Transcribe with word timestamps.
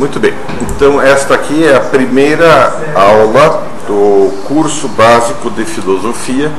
Muito 0.00 0.18
bem. 0.18 0.32
Então, 0.62 0.98
esta 0.98 1.34
aqui 1.34 1.62
é 1.62 1.76
a 1.76 1.80
primeira 1.80 2.74
aula 2.94 3.64
do 3.86 4.32
curso 4.48 4.88
básico 4.88 5.50
de 5.50 5.62
filosofia, 5.66 6.50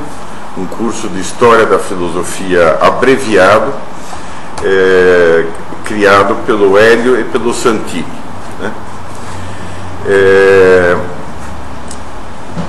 um 0.56 0.64
curso 0.64 1.08
de 1.08 1.18
história 1.18 1.66
da 1.66 1.76
filosofia 1.76 2.78
abreviado, 2.80 3.72
é, 4.62 5.44
criado 5.84 6.36
pelo 6.46 6.78
Hélio 6.78 7.18
e 7.18 7.24
pelo 7.24 7.52
Santini. 7.52 8.06
Né? 8.60 8.72
É, 10.06 10.96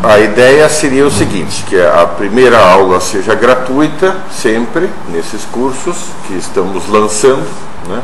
a 0.01 0.19
ideia 0.21 0.67
seria 0.69 1.05
o 1.05 1.11
seguinte, 1.11 1.65
que 1.69 1.79
a 1.79 2.07
primeira 2.07 2.57
aula 2.57 2.99
seja 2.99 3.35
gratuita, 3.35 4.17
sempre, 4.31 4.89
nesses 5.09 5.45
cursos 5.51 5.97
que 6.25 6.33
estamos 6.33 6.89
lançando, 6.89 7.47
né? 7.87 8.01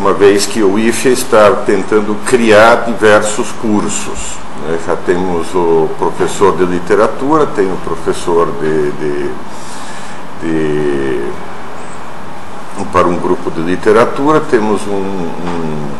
Uma 0.00 0.14
vez 0.14 0.46
que 0.46 0.62
o 0.62 0.78
IFE 0.78 1.10
está 1.10 1.50
tentando 1.66 2.16
criar 2.24 2.86
diversos 2.86 3.52
cursos. 3.60 4.38
Né? 4.66 4.78
Já 4.86 4.96
temos 4.96 5.54
o 5.54 5.90
professor 5.98 6.56
de 6.56 6.64
literatura, 6.64 7.44
tem 7.44 7.66
o 7.66 7.76
professor 7.84 8.48
de, 8.62 8.92
de, 8.92 9.30
de 10.42 11.30
para 12.94 13.06
um 13.06 13.16
grupo 13.16 13.50
de 13.50 13.60
literatura, 13.60 14.40
temos 14.40 14.80
um, 14.86 14.94
um, 14.94 15.90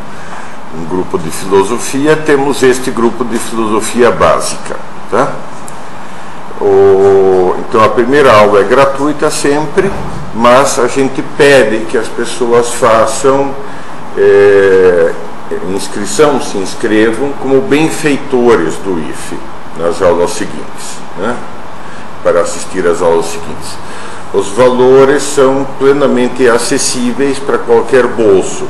um, 0.78 0.84
grupo 0.88 1.18
de 1.18 1.30
filosofia, 1.30 2.16
temos 2.16 2.62
este 2.62 2.90
grupo 2.90 3.22
de 3.22 3.38
filosofia 3.38 4.10
básica. 4.10 4.76
Tá? 5.10 5.30
O, 6.58 7.54
então 7.68 7.84
a 7.84 7.88
primeira 7.90 8.32
aula 8.32 8.60
é 8.60 8.64
gratuita 8.64 9.30
sempre, 9.30 9.92
mas 10.34 10.78
a 10.78 10.88
gente 10.88 11.22
pede 11.36 11.84
que 11.84 11.98
as 11.98 12.08
pessoas 12.08 12.72
façam 12.72 13.54
é, 14.16 15.12
inscrição, 15.74 16.40
se 16.40 16.58
inscrevam 16.58 17.32
como 17.40 17.60
benfeitores 17.62 18.74
do 18.76 18.98
IFE 19.10 19.38
nas 19.78 20.02
aulas 20.02 20.30
seguintes, 20.30 20.98
né? 21.18 21.36
para 22.22 22.40
assistir 22.40 22.86
às 22.86 23.00
aulas 23.00 23.26
seguintes. 23.26 23.78
Os 24.32 24.48
valores 24.48 25.22
são 25.22 25.66
plenamente 25.78 26.48
acessíveis 26.48 27.38
para 27.38 27.58
qualquer 27.58 28.06
bolso. 28.06 28.64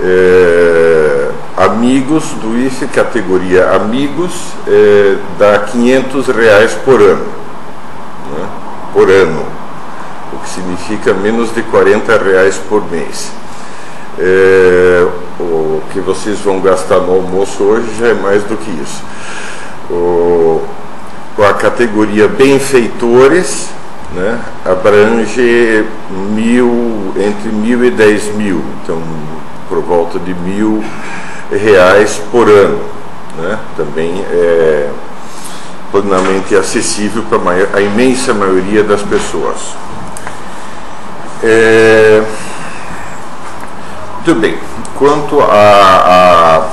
É, 0.00 1.30
amigos 1.56 2.24
do 2.40 2.56
IFE, 2.58 2.86
categoria 2.88 3.70
amigos, 3.72 4.32
é, 4.66 5.16
dá 5.38 5.58
500 5.58 6.28
reais 6.28 6.72
por 6.84 7.00
ano. 7.00 7.26
Né? 8.32 8.48
Por 8.92 9.10
ano. 9.10 9.44
O 10.32 10.38
que 10.38 10.48
significa 10.48 11.14
menos 11.14 11.54
de 11.54 11.62
40 11.62 12.18
reais 12.18 12.60
por 12.68 12.90
mês. 12.90 13.30
É, 14.20 15.06
o 15.38 15.80
que 15.92 16.00
vocês 16.00 16.40
vão 16.40 16.60
gastar 16.60 16.98
no 16.98 17.12
almoço 17.12 17.62
hoje 17.62 17.86
já 17.98 18.08
é 18.08 18.14
mais 18.14 18.42
do 18.42 18.56
que 18.56 18.70
isso. 18.70 19.02
O, 19.90 20.62
a 21.38 21.54
categoria 21.54 22.26
benfeitores 22.26 23.68
né, 24.12 24.40
abrange 24.64 25.84
mil, 26.34 27.12
entre 27.16 27.50
mil 27.50 27.84
e 27.84 27.90
dez 27.90 28.34
mil, 28.34 28.62
então 28.82 29.00
por 29.68 29.80
volta 29.82 30.18
de 30.18 30.34
mil 30.34 30.82
reais 31.50 32.20
por 32.32 32.48
ano. 32.48 32.80
Né, 33.36 33.56
também 33.76 34.24
é 34.32 34.90
plenamente 35.92 36.56
acessível 36.56 37.22
para 37.22 37.38
a 37.72 37.80
imensa 37.80 38.34
maioria 38.34 38.82
das 38.82 39.02
pessoas. 39.02 39.56
É, 41.42 42.22
muito 44.28 44.40
bem. 44.40 44.58
Quanto 44.98 45.40
à 45.40 46.66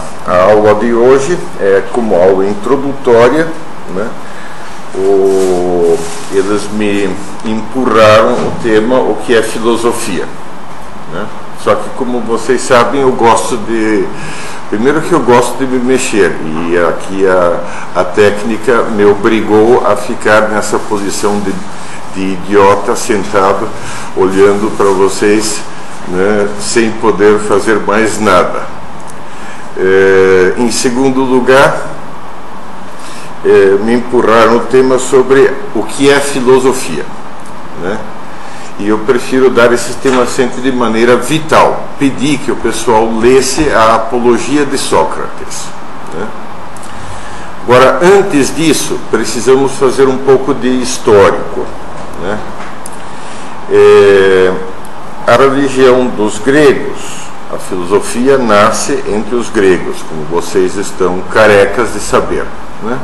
aula 0.50 0.76
de 0.76 0.94
hoje, 0.94 1.38
é 1.62 1.84
como 1.94 2.14
aula 2.16 2.46
introdutória, 2.46 3.48
né? 3.96 4.10
O, 4.94 5.98
eles 6.34 6.70
me 6.74 7.10
empurraram 7.46 8.34
o 8.34 8.54
tema 8.62 8.98
o 8.98 9.18
que 9.26 9.34
é 9.34 9.42
filosofia. 9.42 10.26
Né? 11.14 11.26
Só 11.64 11.76
que 11.76 11.90
como 11.98 12.20
vocês 12.22 12.62
sabem, 12.62 13.02
eu 13.02 13.12
gosto 13.14 13.56
de. 13.58 14.06
Primeiro 14.70 15.00
que 15.02 15.14
eu 15.14 15.20
gosto 15.22 15.58
de 15.58 15.66
me 15.66 15.80
mexer, 15.80 16.36
e 16.44 16.78
aqui 16.78 17.26
a, 17.26 18.02
a 18.02 18.04
técnica 18.04 18.84
me 18.96 19.06
obrigou 19.06 19.86
a 19.86 19.96
ficar 19.96 20.50
nessa 20.50 20.80
posição 20.80 21.40
de, 21.40 21.54
de 22.16 22.34
idiota 22.34 22.96
sentado, 22.96 23.70
olhando 24.18 24.76
para 24.76 24.88
vocês 24.88 25.62
né, 26.08 26.48
sem 26.60 26.92
poder 26.92 27.40
fazer 27.40 27.80
mais 27.80 28.20
nada. 28.20 28.64
É, 29.78 30.54
em 30.58 30.72
segundo 30.72 31.22
lugar, 31.22 31.96
é, 33.44 33.78
me 33.84 33.94
empurraram 33.94 34.58
o 34.58 34.60
tema 34.62 34.98
sobre 34.98 35.52
o 35.74 35.84
que 35.84 36.10
é 36.10 36.20
filosofia. 36.20 37.06
Né? 37.82 37.98
E 38.80 38.90
eu 38.90 38.98
prefiro 39.00 39.50
dar 39.50 39.72
esse 39.72 39.94
tema 39.94 40.26
sempre 40.26 40.62
de 40.62 40.72
maneira 40.72 41.16
vital. 41.16 41.88
Pedi 41.98 42.38
que 42.38 42.52
o 42.52 42.56
pessoal 42.58 43.10
lesse 43.20 43.70
a 43.70 43.96
Apologia 43.96 44.66
de 44.66 44.78
Sócrates. 44.78 45.66
Né? 46.14 46.28
Agora, 47.64 48.00
antes 48.02 48.56
disso, 48.56 49.00
precisamos 49.10 49.74
fazer 49.74 50.08
um 50.08 50.18
pouco 50.18 50.54
de 50.54 50.82
histórico. 50.82 51.66
Né? 52.22 52.38
É, 53.72 54.54
a 55.28 55.36
religião 55.38 56.06
dos 56.06 56.38
gregos, 56.38 57.26
a 57.52 57.58
filosofia 57.58 58.38
nasce 58.38 59.04
entre 59.08 59.36
os 59.36 59.50
gregos, 59.50 59.98
como 60.08 60.24
vocês 60.26 60.76
estão 60.76 61.20
carecas 61.34 61.94
de 61.94 62.00
saber. 62.00 62.46
Né? 62.84 63.00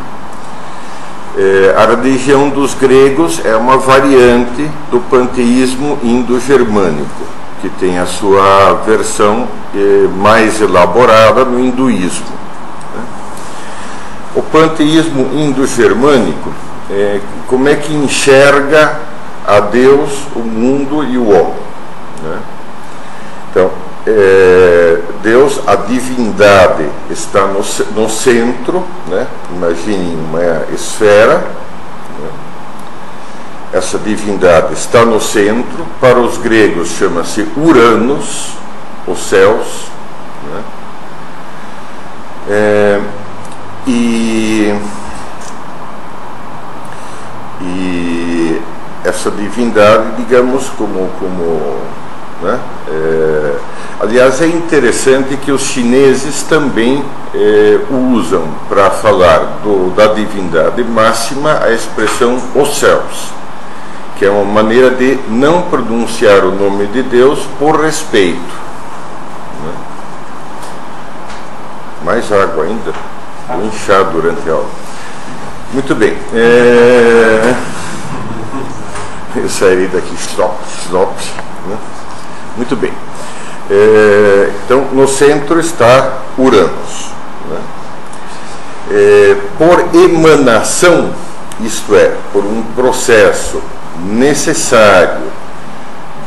É, 1.35 1.75
a 1.75 1.85
religião 1.87 2.49
dos 2.49 2.75
gregos 2.75 3.43
é 3.43 3.55
uma 3.55 3.77
variante 3.77 4.69
do 4.91 4.99
panteísmo 5.09 5.97
indo-germânico, 6.03 7.23
que 7.59 7.69
tem 7.69 7.97
a 7.97 8.05
sua 8.05 8.73
versão 8.85 9.47
é, 9.73 10.07
mais 10.15 10.61
elaborada 10.61 11.43
no 11.43 11.59
hinduísmo. 11.59 12.27
Né? 12.95 13.03
O 14.35 14.43
panteísmo 14.43 15.27
indo-germânico, 15.33 16.51
é, 16.91 17.19
como 17.47 17.67
é 17.67 17.75
que 17.75 17.91
enxerga 17.91 18.99
a 19.47 19.59
Deus, 19.59 20.11
o 20.35 20.39
mundo 20.39 21.03
e 21.03 21.17
o 21.17 21.27
homem? 21.29 21.70
Né? 22.21 22.39
Então, 23.49 23.71
é, 24.07 24.99
Deus, 25.21 25.59
a 25.67 25.75
divindade, 25.75 26.85
está 27.09 27.45
no, 27.45 27.63
no 27.95 28.09
centro, 28.09 28.83
né? 29.07 29.27
imagine 29.55 30.15
uma 30.15 30.73
esfera, 30.73 31.37
né? 31.37 32.29
essa 33.73 33.97
divindade 33.99 34.73
está 34.73 35.05
no 35.05 35.19
centro, 35.19 35.85
para 35.99 36.19
os 36.19 36.37
gregos 36.37 36.89
chama-se 36.89 37.47
Uranus, 37.55 38.53
os 39.05 39.19
céus, 39.19 39.91
né? 40.51 40.63
é, 42.49 43.01
e, 43.85 44.73
e 47.61 48.61
essa 49.03 49.29
divindade, 49.29 50.15
digamos, 50.17 50.69
como, 50.69 51.09
como 51.19 51.81
né? 52.41 52.59
É, 52.88 53.56
aliás, 54.00 54.41
é 54.41 54.47
interessante 54.47 55.38
que 55.38 55.52
os 55.52 55.62
chineses 55.62 56.44
também 56.44 57.03
é, 57.34 57.79
usam 57.90 58.44
para 58.68 58.90
falar 58.90 59.59
do, 59.63 59.94
da 59.96 60.07
divindade 60.07 60.84
máxima 60.84 61.59
a 61.62 61.72
expressão 61.72 62.41
os 62.56 62.78
céus, 62.78 63.31
que 64.18 64.25
é 64.25 64.30
uma 64.30 64.44
maneira 64.44 64.90
de 64.91 65.19
não 65.30 65.63
pronunciar 65.63 66.44
o 66.44 66.51
nome 66.51 66.88
de 66.88 67.03
Deus 67.03 67.40
por 67.59 67.80
respeito. 67.80 68.40
Né? 69.63 69.74
Mais 72.04 72.31
água 72.31 72.63
ainda? 72.63 72.92
Vou 73.48 73.65
inchar 73.65 74.06
durante 74.06 74.50
a 74.50 74.54
aula. 74.54 74.69
Muito 75.74 75.95
bem. 75.95 76.18
É... 76.33 77.56
Eu 79.33 79.48
sairei 79.48 79.88
daqui, 79.88 80.13
stop, 80.15 80.57
stop. 80.68 81.13
Né? 81.68 81.77
Muito 82.56 82.75
bem. 82.75 82.92
É, 83.69 84.51
então, 84.65 84.86
no 84.92 85.07
centro 85.07 85.59
está 85.59 86.19
Uranus. 86.38 87.12
Né? 87.50 87.59
É, 88.92 89.38
por 89.57 89.95
emanação, 89.95 91.13
isto 91.62 91.95
é, 91.95 92.13
por 92.33 92.44
um 92.44 92.63
processo 92.75 93.62
necessário 94.03 95.31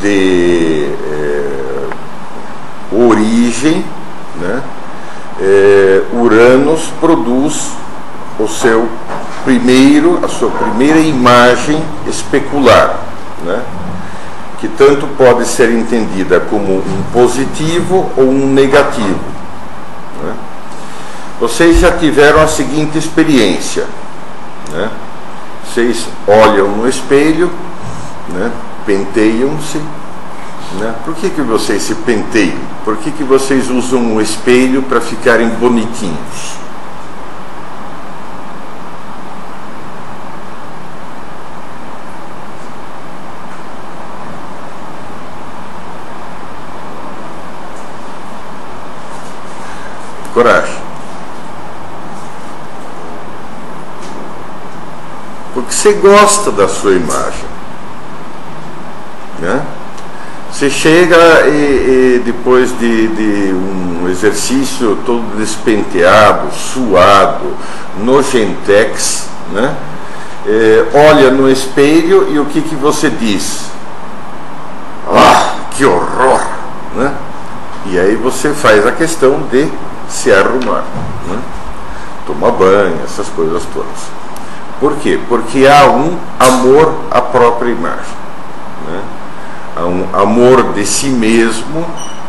de 0.00 0.88
é, 1.10 1.44
origem, 2.92 3.84
né? 4.40 4.62
É, 5.40 6.02
Uranus 6.12 6.92
produz 7.00 7.70
o 8.38 8.46
seu 8.48 8.88
primeiro, 9.44 10.20
a 10.24 10.28
sua 10.28 10.50
primeira 10.50 10.98
imagem 10.98 11.82
especular, 12.06 13.00
né? 13.44 13.62
Que 14.64 14.68
tanto 14.78 15.06
pode 15.08 15.46
ser 15.46 15.70
entendida 15.70 16.40
como 16.40 16.78
um 16.78 17.02
positivo 17.12 18.10
ou 18.16 18.24
um 18.24 18.50
negativo. 18.50 19.20
vocês 21.38 21.78
já 21.80 21.92
tiveram 21.92 22.40
a 22.40 22.46
seguinte 22.46 22.96
experiência. 22.96 23.84
Né? 24.72 24.88
Vocês 25.62 26.08
olham 26.26 26.68
no 26.68 26.88
espelho, 26.88 27.50
né? 28.30 28.50
penteiam-se. 28.86 29.76
Né? 30.80 30.94
Por 31.04 31.14
que, 31.16 31.28
que 31.28 31.42
vocês 31.42 31.82
se 31.82 31.94
penteiam? 31.96 32.56
Por 32.86 32.96
que, 32.96 33.10
que 33.10 33.22
vocês 33.22 33.68
usam 33.68 34.16
o 34.16 34.20
espelho 34.22 34.82
para 34.84 35.02
ficarem 35.02 35.50
bonitinhos? 35.50 36.54
Coragem. 50.34 50.74
Porque 55.54 55.72
você 55.72 55.92
gosta 55.92 56.50
da 56.50 56.66
sua 56.66 56.90
imagem. 56.90 57.44
Né? 59.38 59.62
Você 60.50 60.68
chega 60.68 61.46
e, 61.46 62.16
e 62.16 62.22
depois 62.24 62.76
de, 62.78 63.08
de, 63.08 63.52
um 63.52 64.08
exercício 64.08 64.98
todo 65.06 65.36
despenteado, 65.38 66.52
suado, 66.52 67.56
nojentex, 68.02 69.28
né? 69.52 69.74
É, 70.46 70.84
olha 70.92 71.30
no 71.30 71.50
espelho 71.50 72.28
e 72.30 72.38
o 72.38 72.44
que, 72.46 72.60
que 72.60 72.74
você 72.74 73.08
diz? 73.08 73.64
Ah, 75.08 75.54
que 75.70 75.84
horror! 75.84 76.40
Né? 76.94 77.12
E 77.86 77.98
aí 77.98 78.14
você 78.14 78.50
faz 78.50 78.86
a 78.86 78.92
questão 78.92 79.42
de 79.50 79.68
se 80.14 80.32
arrumar, 80.32 80.84
né? 81.28 81.38
tomar 82.24 82.52
banho, 82.52 83.00
essas 83.04 83.28
coisas 83.28 83.62
todas. 83.74 84.14
Por 84.78 84.96
quê? 84.96 85.18
Porque 85.28 85.66
há 85.66 85.86
um 85.90 86.16
amor 86.38 86.94
à 87.10 87.20
própria 87.20 87.70
imagem. 87.70 88.14
Né? 88.86 89.02
Há 89.76 89.84
um 89.84 90.06
amor 90.12 90.72
de 90.72 90.86
si 90.86 91.08
mesmo 91.08 91.84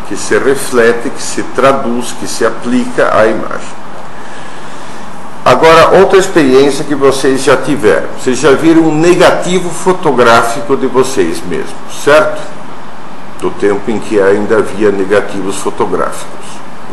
que 0.08 0.18
se 0.18 0.38
reflete, 0.38 1.10
que 1.10 1.22
se 1.22 1.44
traduz, 1.56 2.12
que 2.20 2.28
se 2.28 2.46
aplica 2.46 3.16
à 3.16 3.28
imagem. 3.28 3.86
Agora, 5.44 6.00
outra 6.00 6.18
experiência 6.18 6.84
que 6.84 6.96
vocês 6.96 7.44
já 7.44 7.56
tiveram. 7.56 8.08
Vocês 8.20 8.40
já 8.40 8.52
viram 8.52 8.82
um 8.82 8.96
negativo 8.96 9.70
fotográfico 9.70 10.76
de 10.76 10.88
vocês 10.88 11.40
mesmos, 11.48 12.04
certo? 12.04 12.42
Do 13.40 13.52
tempo 13.52 13.92
em 13.92 14.00
que 14.00 14.20
ainda 14.20 14.58
havia 14.58 14.92
negativos 14.92 15.58
fotográficos. 15.58 16.46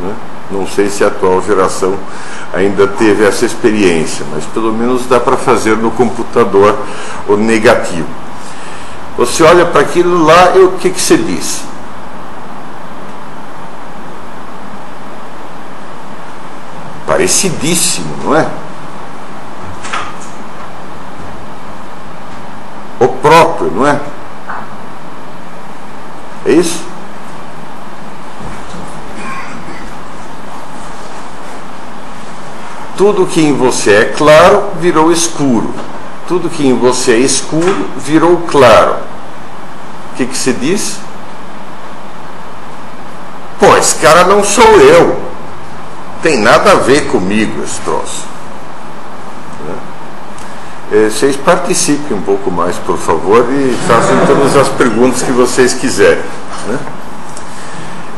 Né? 0.02 0.12
Não 0.52 0.66
sei 0.66 0.90
se 0.90 1.02
a 1.02 1.06
atual 1.06 1.40
geração 1.40 1.96
ainda 2.52 2.86
teve 2.86 3.24
essa 3.24 3.46
experiência, 3.46 4.26
mas 4.30 4.44
pelo 4.44 4.72
menos 4.72 5.06
dá 5.06 5.18
para 5.18 5.38
fazer 5.38 5.76
no 5.78 5.90
computador 5.90 6.78
o 7.26 7.36
negativo. 7.36 8.06
Você 9.16 9.42
olha 9.42 9.64
para 9.64 9.80
aquilo 9.80 10.24
lá 10.24 10.54
e 10.54 10.60
o 10.60 10.72
que, 10.72 10.90
que 10.90 11.00
você 11.00 11.16
diz? 11.16 11.62
Parecidíssimo, 17.06 18.14
não 18.24 18.36
é? 18.36 18.46
O 23.00 23.08
próprio, 23.08 23.70
não 23.70 23.86
é? 23.86 23.98
É 26.44 26.52
isso? 26.52 26.91
Tudo 33.02 33.26
que 33.26 33.40
em 33.40 33.52
você 33.52 33.90
é 33.94 34.04
claro 34.16 34.74
virou 34.80 35.10
escuro. 35.10 35.74
Tudo 36.28 36.48
que 36.48 36.64
em 36.64 36.78
você 36.78 37.14
é 37.14 37.18
escuro 37.18 37.88
virou 37.96 38.36
claro. 38.48 38.94
O 40.12 40.16
que, 40.16 40.24
que 40.24 40.36
se 40.38 40.52
diz? 40.52 40.98
Pô, 43.58 43.76
esse 43.76 43.96
cara 43.96 44.22
não 44.22 44.44
sou 44.44 44.78
eu. 44.78 45.20
Tem 46.22 46.38
nada 46.38 46.70
a 46.70 46.74
ver 46.76 47.08
comigo 47.08 47.64
esse 47.64 47.80
troço. 47.80 48.24
Né? 49.66 49.74
É, 50.92 51.10
vocês 51.10 51.34
participem 51.34 52.16
um 52.16 52.22
pouco 52.22 52.52
mais, 52.52 52.76
por 52.76 52.98
favor, 52.98 53.44
e 53.50 53.76
façam 53.88 54.26
todas 54.26 54.56
as 54.56 54.68
perguntas 54.68 55.22
que 55.22 55.32
vocês 55.32 55.74
quiserem. 55.74 56.22
Né? 56.68 56.78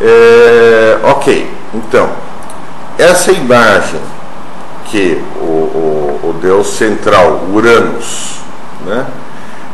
É, 0.02 0.98
ok, 1.04 1.50
então, 1.72 2.10
essa 2.98 3.32
imagem 3.32 4.12
que 4.86 5.20
o, 5.36 5.44
o, 5.44 6.20
o 6.30 6.32
Deus 6.40 6.68
central, 6.76 7.44
Uranus, 7.52 8.40
né, 8.84 9.06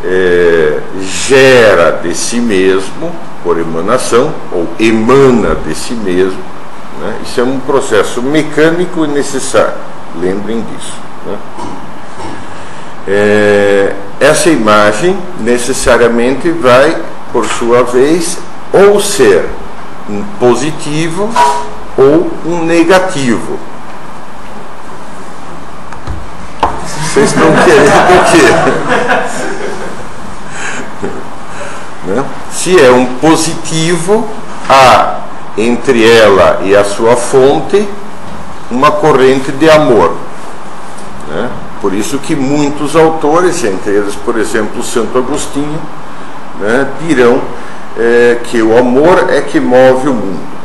é, 0.04 0.80
gera 1.00 2.00
de 2.02 2.14
si 2.14 2.40
mesmo, 2.40 3.12
por 3.42 3.58
emanação, 3.58 4.32
ou 4.52 4.68
emana 4.78 5.56
de 5.66 5.74
si 5.74 5.94
mesmo. 5.94 6.40
Né, 7.00 7.16
isso 7.24 7.40
é 7.40 7.44
um 7.44 7.58
processo 7.60 8.22
mecânico 8.22 9.04
e 9.04 9.08
necessário, 9.08 9.74
lembrem 10.20 10.60
disso. 10.60 10.94
Né. 11.26 11.38
É, 13.08 13.94
essa 14.20 14.50
imagem 14.50 15.18
necessariamente 15.40 16.50
vai, 16.50 16.96
por 17.32 17.46
sua 17.46 17.82
vez, 17.82 18.38
ou 18.72 19.00
ser 19.00 19.48
um 20.08 20.22
positivo 20.38 21.28
ou 21.96 22.30
um 22.46 22.64
negativo. 22.64 23.58
Vocês 27.12 27.30
estão 27.30 27.52
querendo 27.64 27.88
o 27.88 28.24
quê? 28.30 28.38
né? 32.06 32.24
Se 32.52 32.80
é 32.80 32.92
um 32.92 33.04
positivo, 33.16 34.28
há 34.68 35.18
entre 35.58 36.08
ela 36.08 36.60
e 36.62 36.76
a 36.76 36.84
sua 36.84 37.16
fonte 37.16 37.88
uma 38.70 38.92
corrente 38.92 39.50
de 39.50 39.68
amor. 39.68 40.14
Né? 41.28 41.50
Por 41.80 41.92
isso 41.92 42.16
que 42.18 42.36
muitos 42.36 42.94
autores, 42.94 43.64
entre 43.64 43.90
eles, 43.92 44.14
por 44.14 44.38
exemplo, 44.38 44.80
Santo 44.80 45.18
Agostinho, 45.18 45.80
né, 46.60 46.86
dirão 47.00 47.40
é, 47.98 48.38
que 48.44 48.62
o 48.62 48.78
amor 48.78 49.26
é 49.30 49.40
que 49.40 49.58
move 49.58 50.08
o 50.08 50.14
mundo. 50.14 50.59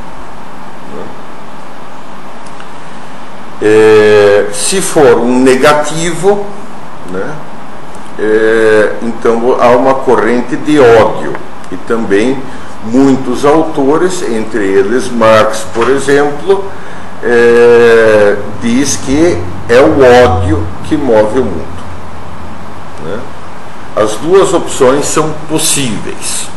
É, 3.61 4.47
se 4.51 4.81
for 4.81 5.19
um 5.19 5.39
negativo, 5.39 6.45
né, 7.11 7.33
é, 8.17 8.93
então 9.01 9.57
há 9.59 9.69
uma 9.69 9.95
corrente 9.95 10.55
de 10.55 10.79
ódio. 10.79 11.33
E 11.71 11.77
também 11.87 12.37
muitos 12.85 13.45
autores, 13.45 14.21
entre 14.21 14.63
eles 14.63 15.09
Marx, 15.09 15.65
por 15.73 15.89
exemplo, 15.89 16.65
é, 17.23 18.37
diz 18.61 18.97
que 18.97 19.37
é 19.67 19.79
o 19.79 20.23
ódio 20.23 20.65
que 20.85 20.95
move 20.95 21.39
o 21.39 21.45
mundo. 21.45 21.75
Né? 23.03 23.19
As 23.95 24.11
duas 24.15 24.53
opções 24.53 25.05
são 25.05 25.33
possíveis. 25.49 26.47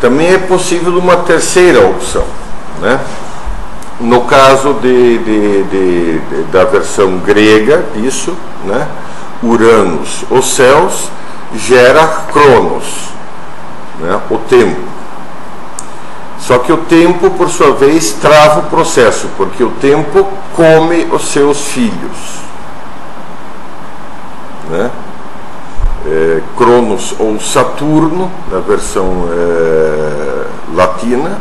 Também 0.00 0.32
é 0.32 0.38
possível 0.38 0.96
uma 0.96 1.16
terceira 1.18 1.86
opção. 1.86 2.24
Né? 2.80 2.98
No 4.00 4.22
caso 4.22 4.74
de, 4.74 5.18
de, 5.18 5.62
de, 5.64 6.42
da 6.50 6.64
versão 6.64 7.18
grega 7.18 7.84
disso, 7.94 8.34
né, 8.64 8.88
os 10.30 10.54
céus, 10.54 11.10
gera 11.54 12.06
Cronos, 12.32 13.10
né, 13.98 14.20
o 14.30 14.38
tempo. 14.38 14.90
Só 16.38 16.58
que 16.58 16.72
o 16.72 16.78
tempo, 16.78 17.30
por 17.30 17.50
sua 17.50 17.72
vez, 17.72 18.12
trava 18.12 18.60
o 18.60 18.62
processo, 18.64 19.28
porque 19.36 19.62
o 19.62 19.70
tempo 19.72 20.26
come 20.56 21.06
os 21.12 21.30
seus 21.30 21.66
filhos. 21.66 22.40
Né? 24.70 24.90
É, 26.06 26.40
Cronos 26.56 27.14
ou 27.18 27.38
Saturno, 27.38 28.30
na 28.50 28.60
versão 28.60 29.28
é, 29.30 30.46
latina, 30.74 31.38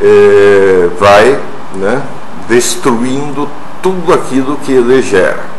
é, 0.00 0.88
vai 0.98 1.38
né, 1.74 2.02
destruindo 2.48 3.48
tudo 3.82 4.12
aquilo 4.12 4.56
que 4.58 4.72
ele 4.72 5.02
gera. 5.02 5.52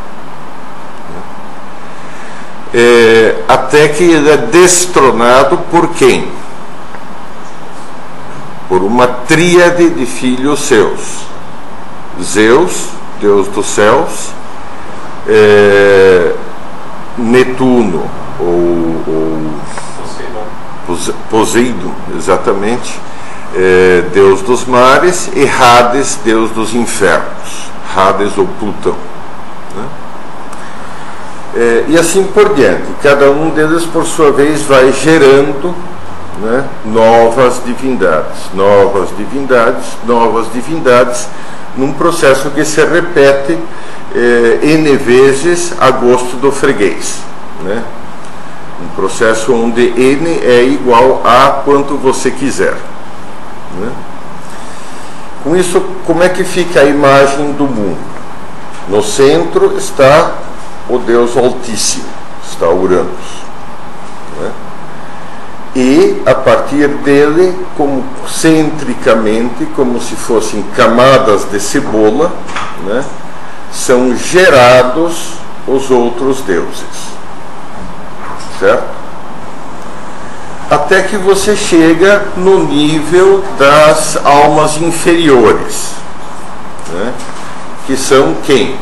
É, 2.74 3.36
até 3.48 3.88
que 3.90 4.04
ele 4.04 4.30
é 4.30 4.38
destronado 4.38 5.58
por 5.70 5.90
quem? 5.90 6.28
Por 8.68 8.82
uma 8.82 9.06
tríade 9.06 9.92
de 9.92 10.06
filhos 10.08 10.62
seus: 10.62 11.20
Zeus, 12.22 12.88
Deus 13.22 13.48
dos 13.50 13.68
céus, 13.68 14.32
é, 15.28 16.34
Netuno, 17.16 18.10
ou, 18.40 19.04
ou 19.08 19.54
Poseidon, 21.30 21.92
exatamente 22.18 23.00
é, 23.56 24.04
Deus 24.14 24.42
dos 24.42 24.66
mares, 24.66 25.30
e 25.36 25.48
Hades, 25.48 26.20
Deus 26.24 26.52
dos 26.52 26.74
infernos. 26.74 27.72
Hades 27.96 28.38
ou 28.38 28.48
Plutão. 28.60 28.96
Né? 29.76 29.86
É, 31.56 31.86
e 31.90 31.98
assim 31.98 32.24
por 32.24 32.54
diante. 32.56 32.86
Cada 33.02 33.30
um 33.30 33.50
deles, 33.52 33.86
por 33.86 34.06
sua 34.06 34.32
vez, 34.32 34.64
vai 34.64 34.92
gerando 34.92 35.74
né, 36.42 36.66
novas 36.86 37.62
divindades, 37.64 38.50
novas 38.54 39.10
divindades, 39.16 39.86
novas 40.06 40.52
divindades, 40.52 41.28
num 41.78 41.94
processo 41.94 42.50
que 42.52 42.64
se 42.66 42.84
repete 42.84 43.58
eh, 44.16 44.60
N 44.62 44.96
vezes 44.98 45.74
a 45.80 45.90
gosto 45.92 46.38
do 46.38 46.52
freguês. 46.52 47.20
Né? 47.64 47.84
Um 48.82 48.96
processo 48.96 49.54
onde 49.54 49.82
N 49.82 50.40
é 50.44 50.64
igual 50.64 51.22
a 51.26 51.62
quanto 51.66 51.96
você 51.96 52.30
quiser. 52.30 52.76
Né? 53.80 53.92
Com 55.44 55.56
isso, 55.56 55.82
como 56.06 56.24
é 56.24 56.30
que 56.30 56.44
fica 56.44 56.82
a 56.82 56.86
imagem 56.86 57.52
do 57.54 57.66
mundo? 57.66 57.98
No 58.88 59.02
centro 59.02 59.78
está 59.78 60.32
o 60.90 60.98
Deus 60.98 61.36
Altíssimo, 61.36 62.06
está 62.50 62.70
Uranus. 62.70 63.44
Né? 64.40 64.52
E 65.76 66.22
a 66.26 66.36
partir 66.36 66.88
dele, 66.88 67.58
como 67.76 68.04
centricamente, 68.28 69.66
como 69.76 70.00
se 70.00 70.16
fossem 70.16 70.62
camadas 70.76 71.46
de 71.46 71.60
cebola, 71.60 72.32
né? 72.86 73.04
são 73.72 74.16
gerados 74.16 75.34
os 75.68 75.90
outros 75.90 76.42
deuses. 76.42 77.14
Certo? 78.60 78.93
Até 80.74 81.04
que 81.04 81.18
você 81.18 81.56
chega 81.56 82.26
no 82.36 82.64
nível 82.64 83.44
das 83.60 84.18
almas 84.26 84.76
inferiores, 84.78 85.92
né? 86.92 87.14
que 87.86 87.96
são 87.96 88.34
quem? 88.44 88.76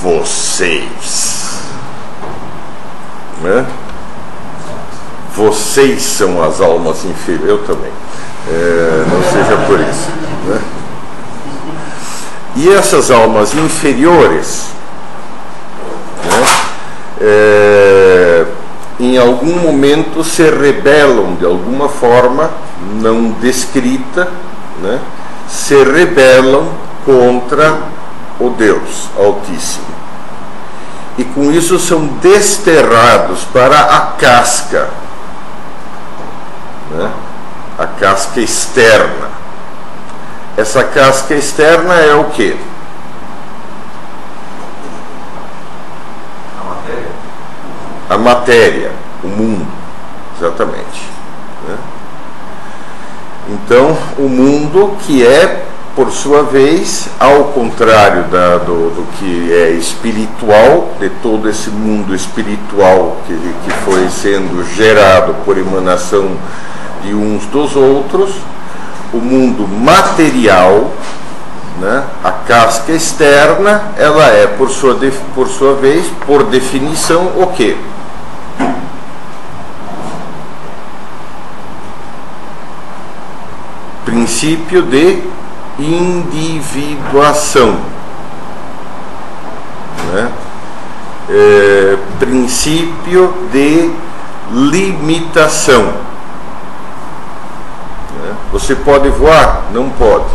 Vocês. 0.00 1.60
Né? 3.42 3.66
Vocês 5.36 6.02
são 6.02 6.42
as 6.42 6.62
almas 6.62 7.04
inferiores. 7.04 7.50
Eu 7.50 7.66
também. 7.66 7.92
É, 8.48 9.04
não 9.06 9.22
seja 9.22 9.56
por 9.66 9.78
isso. 9.80 10.08
Né? 10.46 10.83
E 12.56 12.68
essas 12.72 13.10
almas 13.10 13.54
inferiores, 13.54 14.68
né, 16.24 16.46
é, 17.20 18.46
em 19.00 19.18
algum 19.18 19.58
momento 19.58 20.22
se 20.22 20.42
rebelam 20.42 21.34
de 21.34 21.44
alguma 21.44 21.88
forma, 21.88 22.50
não 23.00 23.30
descrita, 23.40 24.28
né, 24.80 25.00
se 25.48 25.74
rebelam 25.82 26.68
contra 27.04 27.78
o 28.38 28.50
Deus 28.50 29.08
Altíssimo. 29.18 29.94
E 31.18 31.24
com 31.24 31.50
isso 31.50 31.78
são 31.78 32.06
desterrados 32.20 33.44
para 33.52 33.78
a 33.78 34.00
casca 34.18 34.88
né? 36.94 37.10
a 37.78 37.86
casca 37.86 38.40
externa. 38.40 39.33
Essa 40.56 40.84
casca 40.84 41.34
externa 41.34 41.94
é 41.94 42.14
o 42.14 42.24
que? 42.26 42.56
A 46.60 46.64
matéria. 46.64 47.10
A 48.08 48.18
matéria, 48.18 48.92
o 49.24 49.26
mundo, 49.26 49.66
exatamente. 50.38 51.08
Né? 51.66 51.76
Então, 53.48 53.96
o 54.16 54.28
mundo 54.28 54.96
que 55.00 55.26
é, 55.26 55.64
por 55.96 56.12
sua 56.12 56.44
vez, 56.44 57.08
ao 57.18 57.46
contrário 57.46 58.24
da, 58.24 58.58
do, 58.58 58.90
do, 58.90 59.06
que 59.18 59.52
é 59.52 59.70
espiritual, 59.70 60.94
de 61.00 61.08
todo 61.20 61.48
esse 61.48 61.68
mundo 61.68 62.14
espiritual 62.14 63.16
que, 63.26 63.34
que 63.64 63.70
foi 63.84 64.08
sendo 64.08 64.64
gerado 64.74 65.34
por 65.44 65.58
emanação 65.58 66.30
de 67.02 67.12
uns 67.12 67.44
dos 67.46 67.74
outros, 67.74 68.36
o 69.14 69.20
mundo 69.20 69.66
material, 69.68 70.92
né, 71.80 72.04
a 72.22 72.32
casca 72.32 72.92
externa, 72.92 73.92
ela 73.96 74.26
é, 74.26 74.46
por 74.46 74.68
sua, 74.70 74.98
por 75.34 75.46
sua 75.48 75.74
vez, 75.74 76.06
por 76.26 76.42
definição, 76.44 77.32
o 77.36 77.46
quê? 77.48 77.76
Princípio 84.04 84.82
de 84.82 85.22
individuação. 85.78 87.76
Né? 90.12 90.28
É, 91.30 91.96
princípio 92.18 93.32
de 93.52 93.90
limitação 94.50 96.13
você 98.54 98.76
pode 98.76 99.08
voar? 99.08 99.64
Não 99.72 99.90
pode. 99.90 100.26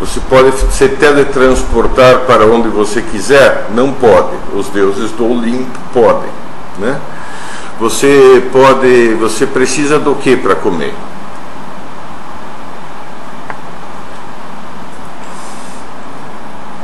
Você 0.00 0.18
pode 0.20 0.56
se 0.72 0.88
teletransportar 0.88 2.20
para 2.20 2.46
onde 2.46 2.66
você 2.68 3.02
quiser? 3.02 3.66
Não 3.74 3.92
pode. 3.92 4.34
Os 4.54 4.70
deuses 4.70 5.10
do 5.10 5.30
Olimpo 5.30 5.78
podem, 5.92 6.30
né? 6.78 6.98
Você 7.78 8.42
pode, 8.50 9.12
você 9.20 9.44
precisa 9.44 9.98
do 9.98 10.14
que 10.14 10.34
para 10.34 10.54
comer? 10.54 10.94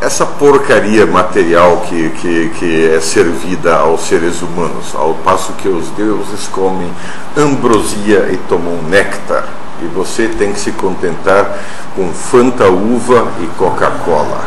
essa 0.02 0.26
porcaria 0.26 1.06
material 1.06 1.84
que, 1.88 2.10
que, 2.10 2.50
que 2.58 2.90
é 2.90 3.00
servida 3.00 3.76
aos 3.76 4.00
seres 4.00 4.42
humanos, 4.42 4.96
ao 4.96 5.14
passo 5.14 5.52
que 5.52 5.68
os 5.68 5.88
deuses 5.90 6.48
comem 6.48 6.92
ambrosia 7.36 8.28
e 8.32 8.36
tomam 8.48 8.82
néctar. 8.82 9.61
E 9.82 9.86
você 9.88 10.28
tem 10.28 10.52
que 10.52 10.60
se 10.60 10.70
contentar 10.72 11.58
com 11.96 12.12
Fanta 12.12 12.68
Uva 12.68 13.26
e 13.40 13.46
Coca-Cola. 13.58 14.40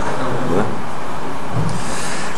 Né? 0.51 0.65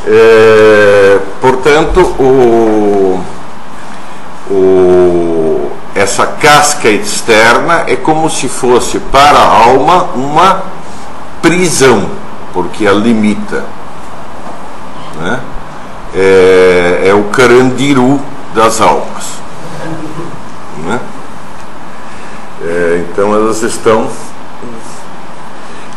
É, 0.08 1.20
portanto, 1.40 2.00
o, 2.20 3.22
o, 4.50 5.72
essa 5.94 6.26
casca 6.26 6.90
externa 6.90 7.84
é 7.88 7.96
como 7.96 8.30
se 8.30 8.48
fosse 8.48 9.00
para 9.00 9.38
a 9.38 9.66
alma 9.66 10.10
uma 10.16 10.64
prisão, 11.42 12.10
porque 12.54 12.88
a 12.88 12.94
limita. 12.94 13.64
Né? 15.20 15.40
É, 16.16 17.04
é 17.10 17.14
o 17.14 17.26
carandiru 17.26 18.20
das 18.56 18.82
almas. 18.82 19.38
Né? 20.86 21.00
É, 22.62 23.06
então 23.08 23.34
elas 23.36 23.62
estão. 23.62 24.10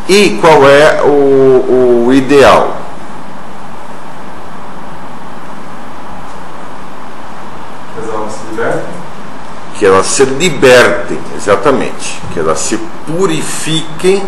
E 0.09 0.38
qual 0.40 0.69
é 0.69 1.00
o, 1.02 2.07
o 2.07 2.12
ideal? 2.12 2.76
Que 7.95 8.07
elas 8.07 8.33
se 8.33 8.45
libertem? 8.50 8.85
Que 9.79 9.87
elas 9.87 10.07
se 10.07 10.25
libertem, 10.25 11.19
exatamente. 11.37 12.21
Que 12.33 12.40
elas 12.40 12.59
se 12.59 12.76
purifiquem, 13.07 14.23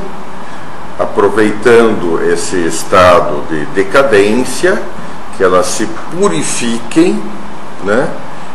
aproveitando 0.98 2.22
esse 2.22 2.56
estado 2.66 3.44
de 3.50 3.66
decadência, 3.66 4.80
que 5.36 5.44
elas 5.44 5.66
se 5.66 5.86
purifiquem, 6.16 7.22
né? 7.84 8.08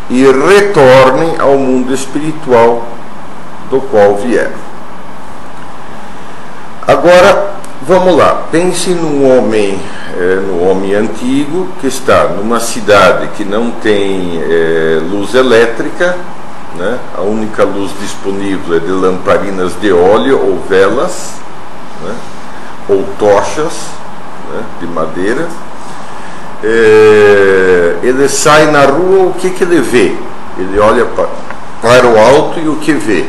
E 0.09 0.23
retornem 0.23 1.35
ao 1.37 1.57
mundo 1.57 1.93
espiritual 1.93 2.96
do 3.69 3.81
qual 3.81 4.15
vieram. 4.15 4.67
Agora, 6.87 7.51
vamos 7.87 8.15
lá, 8.15 8.43
pense 8.51 8.91
num 8.91 9.29
homem, 9.29 9.79
é, 10.17 10.35
no 10.35 10.69
homem 10.69 10.95
antigo 10.95 11.67
que 11.81 11.87
está 11.87 12.25
numa 12.29 12.59
cidade 12.59 13.27
que 13.35 13.43
não 13.43 13.71
tem 13.71 14.41
é, 14.41 14.99
luz 15.09 15.33
elétrica, 15.33 16.15
né? 16.75 16.97
a 17.17 17.21
única 17.21 17.63
luz 17.63 17.91
disponível 17.99 18.77
é 18.77 18.79
de 18.79 18.91
lamparinas 18.91 19.73
de 19.81 19.91
óleo 19.91 20.39
ou 20.39 20.63
velas, 20.67 21.33
né? 22.03 22.15
ou 22.87 23.03
tochas 23.19 23.73
né? 24.53 24.63
de 24.79 24.87
madeira. 24.87 25.47
É, 26.63 27.97
ele 28.01 28.29
sai 28.29 28.71
na 28.71 28.85
rua, 28.85 29.27
o 29.27 29.33
que, 29.33 29.49
que 29.49 29.63
ele 29.63 29.81
vê? 29.81 30.15
Ele 30.57 30.79
olha 30.79 31.05
para, 31.05 31.27
para 31.81 32.07
o 32.07 32.17
alto 32.17 32.59
e 32.59 32.67
o 32.67 32.77
que 32.77 32.93
vê? 32.93 33.25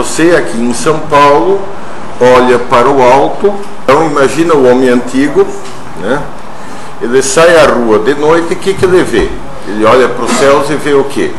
Você 0.00 0.34
aqui 0.34 0.58
em 0.58 0.72
São 0.72 0.98
Paulo 0.98 1.60
olha 2.18 2.58
para 2.58 2.88
o 2.88 3.02
alto. 3.02 3.54
Então 3.84 4.06
imagina 4.06 4.54
o 4.54 4.64
homem 4.64 4.88
antigo, 4.88 5.46
né? 6.00 6.22
Ele 7.02 7.20
sai 7.20 7.54
à 7.62 7.66
rua 7.66 7.98
de 7.98 8.14
noite, 8.14 8.54
o 8.54 8.56
que, 8.56 8.72
que 8.72 8.86
ele 8.86 9.02
vê? 9.02 9.28
Ele 9.68 9.84
olha 9.84 10.08
para 10.08 10.24
os 10.24 10.30
céus 10.38 10.70
e 10.70 10.74
vê 10.76 10.94
o 10.94 11.04
quê? 11.04 11.30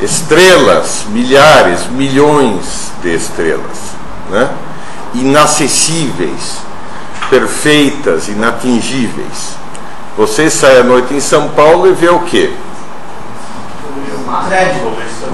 Estrelas, 0.00 1.04
milhares, 1.10 1.86
milhões 1.90 2.90
de 3.02 3.14
estrelas, 3.14 3.92
né? 4.30 4.48
inacessíveis, 5.12 6.60
perfeitas, 7.28 8.28
inatingíveis. 8.28 9.54
Você 10.16 10.48
sai 10.48 10.78
à 10.80 10.82
noite 10.82 11.12
em 11.12 11.20
São 11.20 11.48
Paulo 11.48 11.88
e 11.88 11.92
vê 11.92 12.08
o 12.08 12.20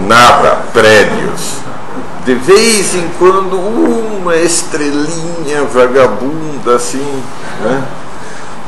Nada, 0.07 0.63
prédios. 0.73 1.59
De 2.25 2.35
vez 2.35 2.95
em 2.95 3.09
quando 3.19 3.59
uma 3.59 4.37
estrelinha 4.37 5.65
vagabunda 5.65 6.77
assim, 6.77 7.23
né? 7.61 7.85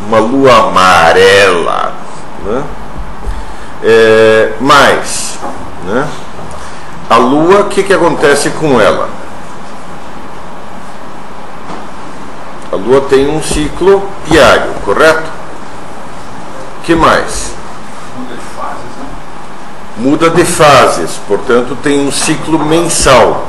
uma 0.06 0.18
lua 0.18 0.68
amarela. 0.68 1.92
Né? 2.44 2.64
É, 3.82 4.52
mas, 4.60 5.38
né? 5.84 6.08
a 7.08 7.16
lua, 7.16 7.60
o 7.60 7.68
que, 7.68 7.82
que 7.82 7.92
acontece 7.92 8.50
com 8.50 8.80
ela? 8.80 9.08
A 12.72 12.76
lua 12.76 13.02
tem 13.02 13.28
um 13.28 13.42
ciclo 13.42 14.08
diário, 14.26 14.72
correto? 14.84 15.34
que 16.84 16.94
mais? 16.94 17.52
Muda 18.16 18.34
de 18.34 18.40
fases, 18.40 18.96
né? 18.98 19.06
Muda 19.96 20.28
de 20.30 20.44
fases, 20.44 21.20
portanto 21.28 21.76
tem 21.82 22.06
um 22.06 22.10
ciclo 22.10 22.58
mensal. 22.58 23.46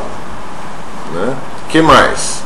Né? 1.13 1.35
que 1.69 1.81
mais? 1.81 2.41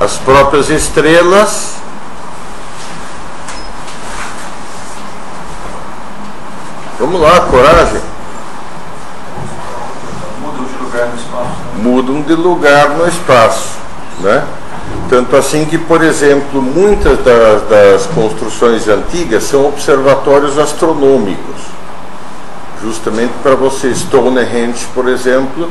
As 0.00 0.16
próprias 0.18 0.68
estrelas 0.68 1.76
Vamos 6.98 7.20
lá, 7.20 7.40
coragem. 7.42 8.02
Mudam 10.40 10.64
de 10.64 10.74
lugar 10.74 11.06
no 11.06 11.16
espaço. 11.16 11.48
Né? 11.70 11.82
mudam 11.82 12.22
de 12.22 12.34
lugar 12.34 12.88
no 12.90 13.08
espaço. 13.08 13.78
Né? 14.18 14.44
Tanto 15.08 15.36
assim 15.36 15.64
que, 15.64 15.78
por 15.78 16.02
exemplo, 16.02 16.60
muitas 16.60 17.18
das, 17.24 17.62
das 17.68 18.06
construções 18.14 18.86
antigas 18.88 19.44
são 19.44 19.66
observatórios 19.66 20.58
astronômicos, 20.58 21.62
justamente 22.82 23.32
para 23.42 23.54
você, 23.54 23.94
Stonehenge, 23.94 24.86
por 24.94 25.08
exemplo, 25.08 25.70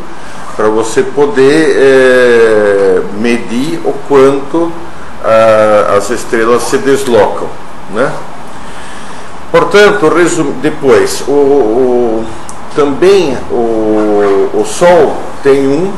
para 0.56 0.70
você 0.70 1.04
poder 1.04 1.76
é, 1.78 3.02
medir 3.20 3.80
o 3.86 3.94
quanto 4.08 4.72
a, 5.24 5.96
as 5.98 6.10
estrelas 6.10 6.64
se 6.64 6.80
deslocam. 6.80 7.48
Né? 7.94 8.12
Portanto, 9.52 10.10
resum, 10.10 10.54
depois, 10.64 11.24
o, 11.28 11.32
o, 11.32 12.26
também 12.76 13.38
o, 13.52 14.50
o 14.54 14.66
Sol 14.66 15.16
tem 15.44 15.68
um, 15.68 15.94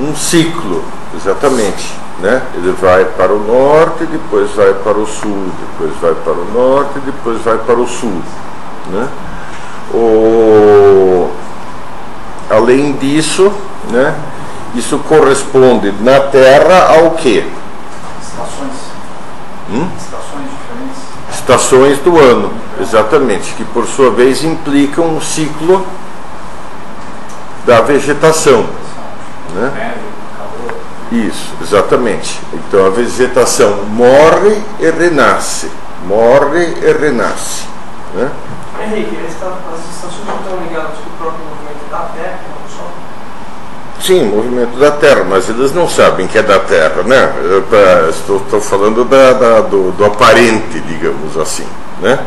um 0.00 0.16
ciclo, 0.16 0.82
exatamente. 1.14 1.92
Né? 2.20 2.42
Ele 2.54 2.72
vai 2.72 3.04
para 3.04 3.32
o 3.32 3.38
norte, 3.38 4.04
depois 4.04 4.50
vai 4.52 4.74
para 4.74 4.98
o 4.98 5.06
sul, 5.06 5.48
depois 5.60 5.96
vai 6.00 6.14
para 6.14 6.32
o 6.32 6.44
norte, 6.52 6.98
depois 7.00 7.40
vai 7.42 7.58
para 7.58 7.78
o 7.78 7.86
sul. 7.86 8.22
Né? 8.88 9.08
O, 9.92 11.30
além 12.50 12.92
disso, 12.92 13.52
né, 13.90 14.14
isso 14.74 14.98
corresponde 15.08 15.92
na 16.00 16.20
Terra 16.20 16.96
ao 16.96 17.12
quê? 17.12 17.44
Estações. 18.22 18.72
Hum? 19.70 19.88
Estações 19.98 20.44
diferentes. 20.50 21.38
Estações 21.40 21.98
do 21.98 22.18
ano, 22.18 22.52
exatamente, 22.80 23.54
que 23.54 23.64
por 23.64 23.86
sua 23.86 24.10
vez 24.10 24.44
implicam 24.44 25.06
um 25.06 25.20
ciclo 25.20 25.84
da 27.66 27.80
vegetação. 27.80 28.79
Né? 29.54 29.94
Isso, 31.12 31.52
exatamente. 31.60 32.40
Então 32.52 32.86
a 32.86 32.90
vegetação 32.90 33.84
morre 33.86 34.56
e 34.78 34.88
renasce, 34.90 35.70
morre 36.06 36.74
e 36.82 36.92
renasce. 36.92 37.64
Né? 38.14 38.30
Henrique, 38.82 39.18
esta- 39.26 39.46
as 39.46 39.94
estações 39.96 40.26
não 40.26 40.36
estão 40.36 40.56
ligadas 40.66 40.96
com 40.98 41.10
o 41.10 41.12
próprio 41.18 41.44
movimento 41.44 41.90
da 41.90 41.98
Terra, 42.16 42.38
não 42.48 42.76
só? 42.76 42.86
Sim, 44.00 44.24
movimento 44.24 44.78
da 44.78 44.92
Terra, 44.92 45.24
mas 45.28 45.48
eles 45.48 45.72
não 45.72 45.88
sabem 45.88 46.26
que 46.28 46.38
é 46.38 46.42
da 46.42 46.60
Terra, 46.60 47.02
né? 47.04 47.32
Eu, 47.44 47.62
pra- 47.62 48.08
estou, 48.08 48.36
estou 48.38 48.60
falando 48.60 49.04
da, 49.04 49.32
da- 49.32 49.60
do, 49.62 49.90
do 49.92 50.04
aparente, 50.04 50.78
digamos 50.80 51.36
assim, 51.36 51.66
né? 52.00 52.18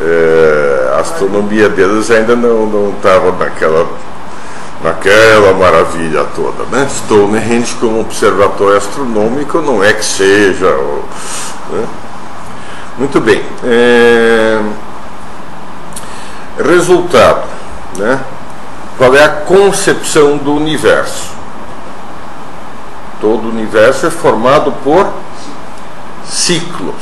É, 0.00 0.92
a 0.96 1.00
astronomia 1.00 1.68
deles 1.68 2.10
ainda 2.10 2.36
não 2.36 2.90
estava 2.96 3.32
naquela 3.32 3.86
naquela 4.86 5.52
maravilha 5.52 6.24
toda, 6.36 6.64
né? 6.70 6.86
Stonehenge 6.88 7.74
como 7.74 8.00
observatório 8.00 8.76
astronômico 8.76 9.60
não 9.60 9.82
é 9.82 9.92
que 9.92 10.04
seja, 10.04 10.70
né? 11.70 11.86
Muito 12.96 13.20
bem. 13.20 13.42
É, 13.64 14.60
Resultado, 16.64 17.46
né? 17.98 18.20
Qual 18.96 19.14
é 19.14 19.22
a 19.22 19.28
concepção 19.28 20.38
do 20.38 20.54
universo? 20.54 21.30
Todo 23.20 23.46
o 23.46 23.50
universo 23.50 24.06
é 24.06 24.10
formado 24.10 24.72
por 24.82 25.12
ciclos, 26.24 26.94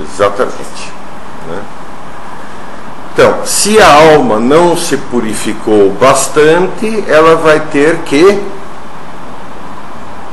exatamente. 0.00 0.92
né? 1.46 1.62
Então, 3.16 3.46
se 3.46 3.80
a 3.80 3.90
alma 3.90 4.38
não 4.38 4.76
se 4.76 4.94
purificou 4.94 5.90
bastante, 5.92 7.02
ela 7.08 7.34
vai 7.36 7.60
ter 7.60 7.96
que 8.00 8.22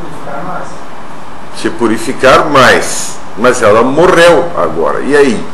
Purificar 0.01 0.43
mais. 0.43 0.67
se 1.55 1.69
purificar 1.69 2.49
mais. 2.49 3.17
Mas 3.37 3.61
ela 3.61 3.83
morreu 3.83 4.51
agora. 4.57 4.99
E 4.99 5.15
aí? 5.15 5.45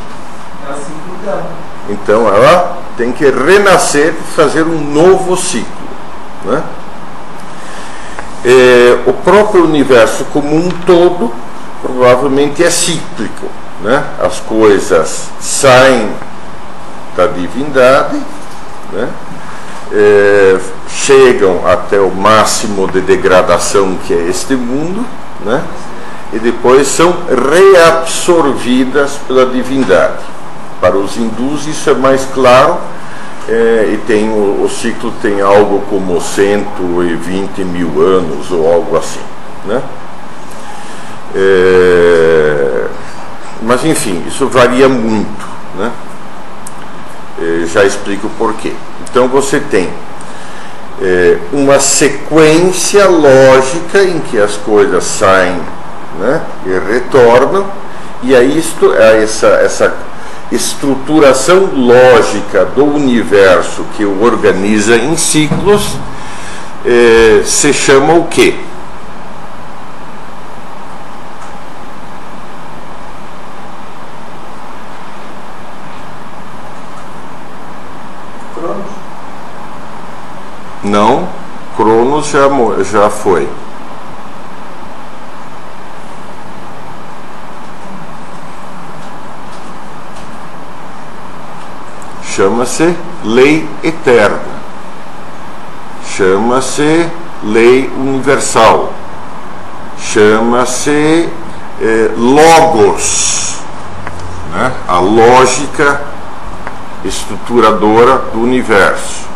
Ela 0.66 0.76
se. 0.76 1.92
Então 1.92 2.26
ela 2.26 2.78
tem 2.96 3.12
que 3.12 3.24
renascer 3.30 4.12
e 4.18 4.34
fazer 4.34 4.64
um 4.64 4.80
novo 4.92 5.36
ciclo. 5.36 5.70
Né? 6.44 6.64
É, 8.44 8.98
o 9.06 9.12
próprio 9.12 9.62
universo 9.66 10.24
como 10.32 10.56
um 10.56 10.68
todo 10.84 11.32
provavelmente 11.80 12.64
é 12.64 12.70
cíclico. 12.70 13.46
Né? 13.82 14.02
As 14.20 14.40
coisas 14.40 15.28
saem 15.38 16.10
da 17.20 17.26
divindade, 17.26 18.16
né? 18.92 19.08
É, 19.92 20.58
chegam 20.88 21.66
até 21.66 22.00
o 22.00 22.10
máximo 22.10 22.86
de 22.90 23.00
degradação 23.00 23.98
que 24.06 24.14
é 24.14 24.28
este 24.28 24.54
mundo, 24.54 25.04
né? 25.44 25.62
e 26.32 26.38
depois 26.38 26.86
são 26.86 27.14
reabsorvidas 27.28 29.18
pela 29.26 29.46
divindade. 29.46 30.22
Para 30.80 30.96
os 30.96 31.16
hindus 31.16 31.66
isso 31.66 31.90
é 31.90 31.94
mais 31.94 32.24
claro, 32.32 32.78
é, 33.48 33.90
e 33.92 33.96
tem 34.06 34.30
o, 34.30 34.62
o 34.64 34.68
ciclo 34.68 35.12
tem 35.20 35.40
algo 35.40 35.82
como 35.90 36.20
120 36.20 37.64
mil 37.64 38.00
anos 38.00 38.50
ou 38.52 38.72
algo 38.72 38.96
assim. 38.96 39.20
Né? 39.66 39.82
É, 41.34 42.86
mas 43.62 43.84
enfim, 43.84 44.22
isso 44.26 44.46
varia 44.46 44.88
muito. 44.88 45.48
Né? 45.76 45.90
É, 47.40 47.66
já 47.66 47.84
explico 47.84 48.26
o 48.26 48.30
porquê. 48.30 48.72
Então 49.08 49.28
você 49.28 49.60
tem 49.60 49.88
é, 51.00 51.38
uma 51.52 51.80
sequência 51.80 53.06
lógica 53.06 54.02
em 54.02 54.20
que 54.20 54.38
as 54.38 54.56
coisas 54.56 55.04
saem 55.04 55.58
né, 56.18 56.42
e 56.66 56.92
retornam, 56.92 57.66
e 58.22 58.36
aí 58.36 58.58
isto, 58.58 58.92
é 58.92 59.22
essa, 59.22 59.46
essa 59.46 59.94
estruturação 60.52 61.70
lógica 61.74 62.64
do 62.64 62.84
universo 62.84 63.84
que 63.96 64.04
o 64.04 64.22
organiza 64.22 64.96
em 64.96 65.16
ciclos 65.16 65.96
eh, 66.84 67.42
se 67.44 67.72
chama 67.72 68.14
o 68.14 68.24
quê? 68.24 68.54
Não, 80.90 81.28
Cronos 81.76 82.26
já, 82.26 82.48
já 82.82 83.08
foi. 83.08 83.48
chama-se 92.24 92.96
lei 93.22 93.68
eterna, 93.84 94.40
chama-se 96.16 97.06
lei 97.44 97.88
universal, 97.96 98.92
chama-se 99.98 101.28
eh, 101.80 102.10
logos, 102.16 103.56
né? 104.52 104.72
a 104.88 104.98
lógica 104.98 106.00
estruturadora 107.04 108.18
do 108.32 108.40
universo. 108.40 109.29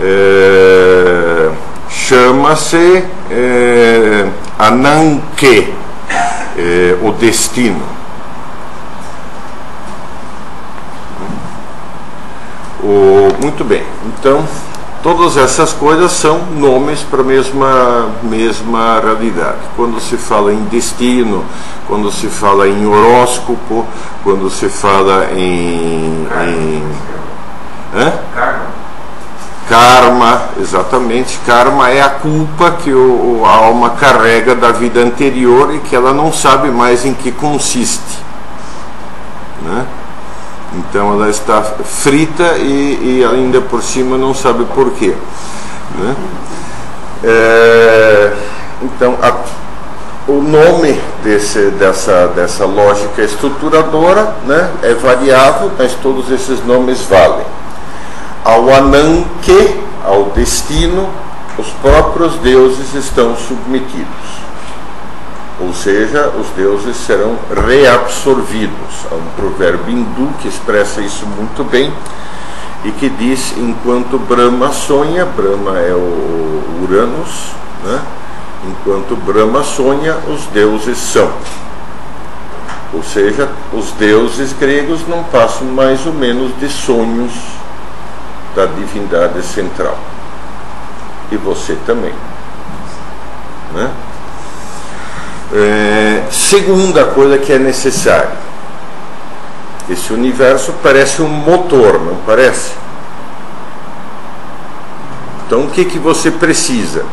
É, 0.00 1.50
Chama-se 2.08 3.04
é, 3.30 4.28
Ananke, 4.58 5.74
é, 6.56 6.96
o 7.02 7.12
destino. 7.12 7.82
O, 12.82 13.28
muito 13.42 13.64
bem, 13.64 13.82
então 14.06 14.46
todas 15.02 15.36
essas 15.36 15.72
coisas 15.72 16.12
são 16.12 16.40
nomes 16.56 17.00
para 17.00 17.20
a 17.20 17.24
mesma, 17.24 18.08
mesma 18.22 19.00
realidade. 19.00 19.58
Quando 19.76 20.00
se 20.00 20.16
fala 20.16 20.52
em 20.52 20.64
destino, 20.64 21.44
quando 21.86 22.10
se 22.10 22.28
fala 22.28 22.68
em 22.68 22.86
horóscopo, 22.86 23.86
quando 24.22 24.48
se 24.50 24.68
fala 24.68 25.28
em. 25.32 26.26
em 26.46 26.82
hã? 27.94 28.12
Karma. 30.08 30.42
Exatamente. 30.58 31.38
Karma 31.44 31.90
é 31.90 32.00
a 32.00 32.08
culpa 32.08 32.70
que 32.72 32.92
o, 32.92 33.42
a 33.44 33.50
alma 33.50 33.90
carrega 33.90 34.54
da 34.54 34.72
vida 34.72 35.00
anterior 35.00 35.74
e 35.74 35.80
que 35.80 35.94
ela 35.94 36.12
não 36.12 36.32
sabe 36.32 36.70
mais 36.70 37.04
em 37.04 37.12
que 37.12 37.30
consiste. 37.30 38.18
Né? 39.62 39.86
Então 40.74 41.12
ela 41.12 41.28
está 41.28 41.62
frita 41.62 42.56
e, 42.58 43.18
e 43.20 43.24
ainda 43.24 43.60
por 43.60 43.82
cima 43.82 44.16
não 44.16 44.34
sabe 44.34 44.64
porquê. 44.74 45.14
Né? 45.98 46.16
É, 47.24 48.32
então 48.82 49.16
a, 49.20 49.34
o 50.30 50.40
nome 50.40 51.00
desse, 51.22 51.70
dessa, 51.72 52.28
dessa 52.28 52.64
lógica 52.64 53.22
estruturadora 53.22 54.34
né, 54.46 54.70
é 54.82 54.94
variável, 54.94 55.70
mas 55.76 55.92
todos 55.94 56.30
esses 56.30 56.64
nomes 56.64 57.00
valem. 57.02 57.46
Ao 58.44 58.72
Ananke, 58.72 59.87
ao 60.08 60.30
destino, 60.30 61.08
os 61.58 61.68
próprios 61.82 62.34
deuses 62.36 62.94
estão 62.94 63.36
submetidos 63.36 64.38
ou 65.60 65.74
seja, 65.74 66.32
os 66.38 66.46
deuses 66.50 66.96
serão 66.96 67.36
reabsorvidos. 67.66 69.06
Há 69.10 69.14
um 69.14 69.26
provérbio 69.36 69.92
hindu 69.92 70.30
que 70.40 70.46
expressa 70.46 71.00
isso 71.00 71.26
muito 71.26 71.64
bem 71.64 71.92
e 72.84 72.92
que 72.92 73.08
diz: 73.08 73.54
enquanto 73.56 74.18
Brahma 74.18 74.72
sonha, 74.72 75.24
Brahma 75.24 75.78
é 75.80 75.92
o 75.92 76.62
Uranus, 76.82 77.50
né? 77.84 78.00
enquanto 78.68 79.16
Brahma 79.16 79.64
sonha, 79.64 80.16
os 80.28 80.44
deuses 80.46 80.96
são. 80.96 81.28
Ou 82.94 83.02
seja, 83.02 83.48
os 83.72 83.90
deuses 83.92 84.52
gregos 84.52 85.06
não 85.08 85.24
passam 85.24 85.66
mais 85.66 86.06
ou 86.06 86.12
menos 86.12 86.56
de 86.58 86.68
sonhos 86.68 87.32
da 88.54 88.66
divindade 88.66 89.42
central. 89.42 89.96
E 91.30 91.36
você 91.36 91.76
também. 91.86 92.12
Né? 93.74 93.90
É, 95.52 96.24
segunda 96.30 97.04
coisa 97.06 97.38
que 97.38 97.52
é 97.52 97.58
necessária. 97.58 98.36
Esse 99.88 100.12
universo 100.12 100.74
parece 100.82 101.22
um 101.22 101.28
motor, 101.28 102.00
não 102.00 102.16
parece? 102.26 102.72
Então 105.46 105.64
o 105.64 105.70
que, 105.70 105.86
que 105.86 105.98
você 105.98 106.30
precisa? 106.30 107.06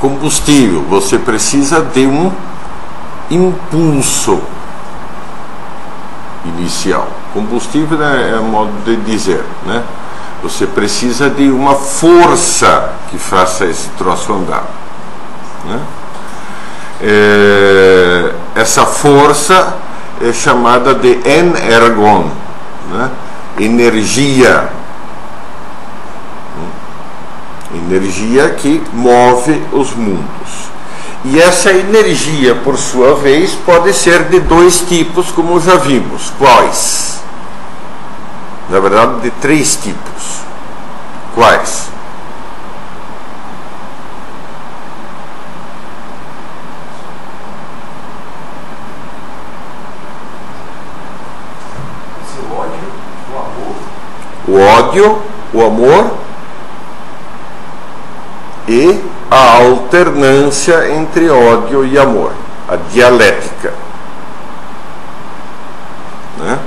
Combustível. 0.00 0.82
Você 0.88 1.18
precisa 1.18 1.80
de 1.80 2.06
um 2.06 2.32
impulso 3.30 4.42
inicial. 6.44 7.08
Combustível 7.34 7.98
né, 7.98 8.34
é 8.36 8.40
modo 8.40 8.72
de 8.84 8.96
dizer, 8.96 9.44
né? 9.66 9.82
Você 10.42 10.66
precisa 10.66 11.28
de 11.28 11.50
uma 11.50 11.74
força 11.74 12.92
que 13.10 13.18
faça 13.18 13.66
esse 13.66 13.88
troço 13.90 14.32
andar. 14.32 14.64
Né? 15.66 15.80
É, 17.02 18.32
essa 18.54 18.86
força 18.86 19.76
é 20.20 20.32
chamada 20.32 20.94
de 20.94 21.20
energon, 21.28 22.30
né? 22.90 23.10
energia. 23.58 24.70
Energia 27.74 28.50
que 28.50 28.82
move 28.92 29.62
os 29.72 29.94
mundos. 29.94 30.69
E 31.22 31.38
essa 31.38 31.70
energia, 31.70 32.54
por 32.54 32.78
sua 32.78 33.14
vez, 33.14 33.52
pode 33.54 33.92
ser 33.92 34.24
de 34.30 34.40
dois 34.40 34.80
tipos, 34.80 35.30
como 35.30 35.60
já 35.60 35.76
vimos. 35.76 36.32
Quais? 36.38 37.20
Na 38.70 38.80
verdade, 38.80 39.20
de 39.20 39.30
três 39.32 39.76
tipos. 39.76 40.40
Quais? 41.34 41.90
Esse 52.22 52.38
ódio, 52.50 52.92
o 53.28 53.38
amor, 53.38 53.76
O 54.48 54.58
ódio, 54.58 55.22
o 55.52 55.62
amor 55.66 56.14
e 58.66 59.19
a 59.30 59.58
alternância 59.58 60.90
entre 60.90 61.30
ódio 61.30 61.84
e 61.84 61.96
amor, 61.96 62.32
a 62.68 62.76
dialética. 62.76 63.72
Né? 66.38 66.58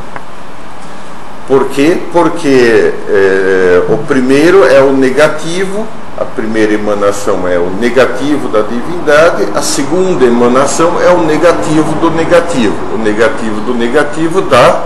Por 1.47 1.65
quê? 1.69 1.97
Porque 2.13 2.93
é, 3.09 3.83
o 3.89 3.97
primeiro 3.97 4.63
é 4.63 4.81
o 4.81 4.93
negativo, 4.93 5.85
a 6.17 6.23
primeira 6.23 6.73
emanação 6.73 7.45
é 7.47 7.59
o 7.59 7.69
negativo 7.69 8.47
da 8.47 8.61
divindade, 8.61 9.49
a 9.53 9.61
segunda 9.61 10.23
emanação 10.23 11.01
é 11.01 11.09
o 11.09 11.23
negativo 11.23 11.93
do 11.95 12.11
negativo. 12.11 12.75
O 12.93 12.97
negativo 12.97 13.59
do 13.61 13.73
negativo 13.73 14.41
dá 14.43 14.83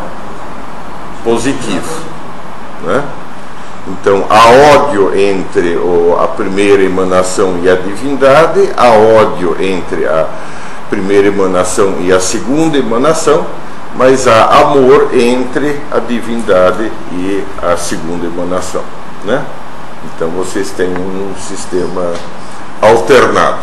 positivo. 1.24 2.02
Né? 2.84 3.04
Então, 3.88 4.26
há 4.30 4.50
ódio 4.76 5.18
entre 5.18 5.80
a 6.20 6.28
primeira 6.28 6.84
emanação 6.84 7.60
e 7.64 7.70
a 7.70 7.76
divindade, 7.76 8.70
há 8.76 8.90
ódio 8.90 9.56
entre 9.62 10.06
a 10.06 10.28
primeira 10.90 11.28
emanação 11.28 11.96
e 12.02 12.12
a 12.12 12.20
segunda 12.20 12.78
emanação, 12.78 13.46
mas 13.96 14.28
há 14.28 14.46
amor 14.60 15.12
entre 15.14 15.80
a 15.90 16.00
divindade 16.00 16.92
e 17.14 17.44
a 17.64 17.78
segunda 17.78 18.26
emanação. 18.26 18.84
Né? 19.24 19.42
Então, 20.16 20.30
vocês 20.32 20.70
têm 20.72 20.90
um 20.90 21.34
sistema 21.40 22.12
alternado, 22.82 23.60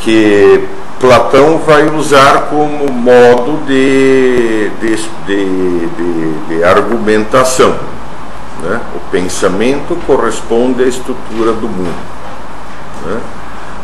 que 0.00 0.68
Platão 1.00 1.58
vai 1.58 1.88
usar 1.88 2.48
como 2.50 2.92
modo 2.92 3.64
de, 3.66 4.70
de, 4.80 4.96
de, 5.26 6.32
de 6.48 6.64
argumentação. 6.64 7.93
Né? 8.64 8.80
O 8.94 9.10
pensamento 9.10 9.94
corresponde 10.06 10.82
à 10.82 10.86
estrutura 10.86 11.52
do 11.52 11.68
mundo. 11.68 11.94
Né? 13.04 13.20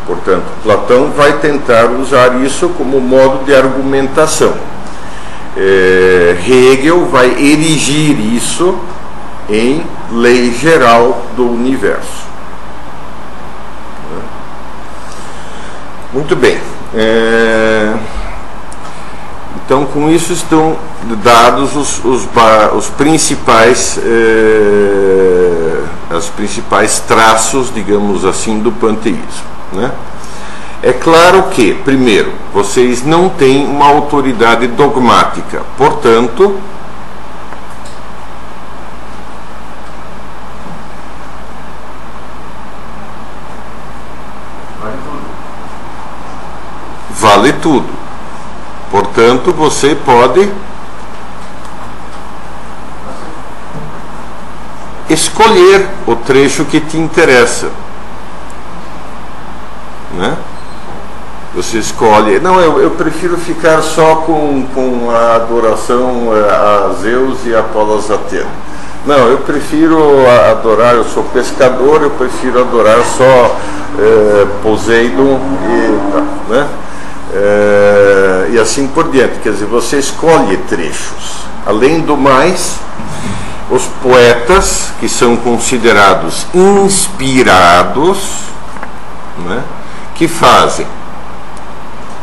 Portanto, 0.06 0.46
Platão 0.62 1.10
vai 1.10 1.34
tentar 1.34 1.90
usar 1.90 2.42
isso 2.42 2.70
como 2.70 2.98
modo 2.98 3.44
de 3.44 3.54
argumentação. 3.54 4.54
É, 5.56 6.36
Hegel 6.46 7.06
vai 7.06 7.26
erigir 7.26 8.18
isso 8.34 8.78
em 9.50 9.84
lei 10.12 10.50
geral 10.52 11.26
do 11.36 11.46
universo. 11.46 12.24
Né? 14.10 14.22
Muito 16.14 16.34
bem. 16.34 16.58
É, 16.94 17.94
então, 19.70 19.86
com 19.86 20.10
isso 20.10 20.32
estão 20.32 20.76
dados 21.22 21.76
os, 21.76 22.04
os, 22.04 22.28
os 22.74 22.88
principais, 22.88 24.00
eh, 24.02 25.84
os 26.10 26.28
principais 26.30 26.98
traços, 26.98 27.72
digamos 27.72 28.24
assim, 28.24 28.58
do 28.58 28.72
panteísmo. 28.72 29.22
Né? 29.72 29.92
É 30.82 30.92
claro 30.92 31.44
que, 31.52 31.72
primeiro, 31.72 32.32
vocês 32.52 33.04
não 33.06 33.28
têm 33.28 33.64
uma 33.64 33.86
autoridade 33.86 34.66
dogmática, 34.66 35.62
portanto, 35.78 36.58
vale 44.80 44.96
tudo. 45.04 45.30
vale 47.20 47.52
tudo. 47.52 47.99
Portanto, 48.90 49.52
você 49.52 49.94
pode 49.94 50.50
escolher 55.08 55.88
o 56.06 56.16
trecho 56.16 56.64
que 56.64 56.80
te 56.80 56.96
interessa. 56.96 57.68
Né? 60.14 60.36
Você 61.54 61.78
escolhe. 61.78 62.38
Não, 62.40 62.60
eu, 62.60 62.80
eu 62.80 62.90
prefiro 62.90 63.36
ficar 63.36 63.82
só 63.82 64.16
com, 64.16 64.66
com 64.74 65.10
a 65.10 65.36
adoração 65.36 66.30
eh, 66.32 66.48
a 66.48 66.92
Zeus 67.00 67.44
e 67.44 67.54
a 67.54 67.60
Apolo 67.60 67.98
Atena. 67.98 68.46
Não, 69.06 69.28
eu 69.28 69.38
prefiro 69.38 69.98
adorar, 70.50 70.94
eu 70.94 71.04
sou 71.04 71.24
pescador, 71.24 72.02
eu 72.02 72.10
prefiro 72.10 72.60
adorar 72.60 73.02
só 73.02 73.56
é, 73.98 74.46
Poseidon 74.62 75.40
e, 75.64 76.52
né? 76.52 76.68
É, 77.32 78.29
e 78.52 78.58
assim 78.58 78.86
por 78.88 79.10
diante. 79.10 79.38
Quer 79.40 79.52
dizer, 79.52 79.66
você 79.66 79.98
escolhe 79.98 80.56
trechos. 80.68 81.44
Além 81.66 82.00
do 82.00 82.16
mais, 82.16 82.76
os 83.70 83.84
poetas 84.02 84.92
que 84.98 85.08
são 85.08 85.36
considerados 85.36 86.46
inspirados, 86.54 88.18
né, 89.46 89.62
que 90.14 90.26
fazem, 90.26 90.86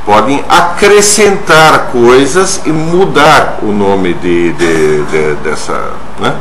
podem 0.05 0.43
acrescentar 0.47 1.87
coisas 1.91 2.61
e 2.65 2.69
mudar 2.69 3.59
o 3.61 3.71
nome 3.71 4.13
de, 4.13 4.53
de, 4.53 5.03
de 5.03 5.35
dessa. 5.43 5.91
Né? 6.19 6.33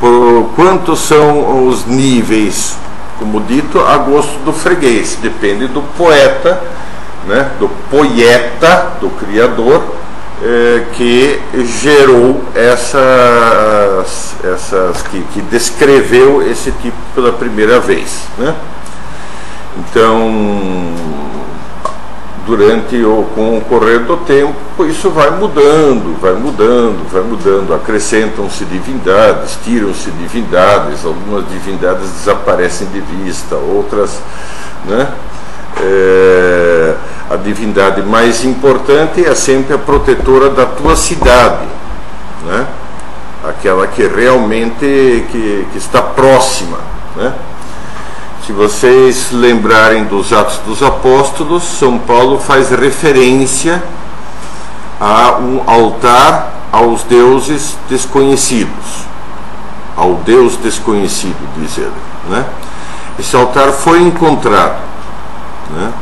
Por 0.00 0.50
quantos 0.56 1.00
são 1.00 1.66
os 1.68 1.86
níveis, 1.86 2.76
como 3.18 3.40
dito, 3.40 3.80
a 3.80 3.96
gosto 3.98 4.38
do 4.44 4.52
freguês, 4.52 5.18
depende 5.20 5.66
do 5.66 5.82
poeta, 5.96 6.62
né, 7.26 7.50
do 7.58 7.68
poeta, 7.90 8.92
do 9.00 9.10
criador 9.10 9.82
é, 10.42 10.84
que 10.92 11.40
gerou 11.80 12.44
essas, 12.54 14.34
essas 14.44 15.02
que, 15.02 15.22
que, 15.32 15.40
descreveu 15.42 16.42
esse 16.42 16.70
tipo 16.72 16.96
pela 17.14 17.32
primeira 17.32 17.80
vez. 17.80 18.26
Né? 18.36 18.54
Então, 19.78 20.92
durante 22.46 22.96
o, 23.02 23.26
com 23.34 23.58
o 23.58 23.60
correr 23.62 24.00
do 24.00 24.16
tempo, 24.18 24.84
isso 24.84 25.08
vai 25.10 25.30
mudando, 25.30 26.20
vai 26.20 26.34
mudando, 26.34 27.10
vai 27.10 27.22
mudando, 27.22 27.74
acrescentam-se 27.74 28.64
divindades, 28.66 29.58
tiram-se 29.64 30.10
divindades, 30.10 31.04
algumas 31.04 31.48
divindades 31.48 32.08
desaparecem 32.10 32.86
de 32.88 33.00
vista, 33.00 33.56
outras, 33.56 34.20
né? 34.84 35.08
É, 35.80 36.94
a 37.30 37.36
divindade 37.36 38.02
mais 38.02 38.44
importante 38.44 39.24
é 39.24 39.34
sempre 39.34 39.74
a 39.74 39.78
protetora 39.78 40.50
da 40.50 40.66
tua 40.66 40.94
cidade, 40.94 41.66
né? 42.46 42.66
aquela 43.48 43.86
que 43.86 44.06
realmente 44.06 45.26
que, 45.30 45.66
que 45.72 45.78
está 45.78 46.00
próxima. 46.00 46.78
Né? 47.16 47.32
Se 48.46 48.52
vocês 48.52 49.32
lembrarem 49.32 50.04
dos 50.04 50.32
Atos 50.32 50.58
dos 50.66 50.82
Apóstolos, 50.82 51.62
São 51.62 51.98
Paulo 51.98 52.38
faz 52.38 52.70
referência 52.70 53.82
a 55.00 55.38
um 55.38 55.62
altar 55.66 56.52
aos 56.70 57.02
deuses 57.04 57.76
desconhecidos, 57.88 59.06
ao 59.96 60.14
Deus 60.16 60.56
desconhecido, 60.56 61.36
diz 61.56 61.78
ele. 61.78 61.90
Né? 62.28 62.44
Esse 63.18 63.34
altar 63.34 63.72
foi 63.72 64.02
encontrado. 64.02 64.93
Né? 65.70 65.92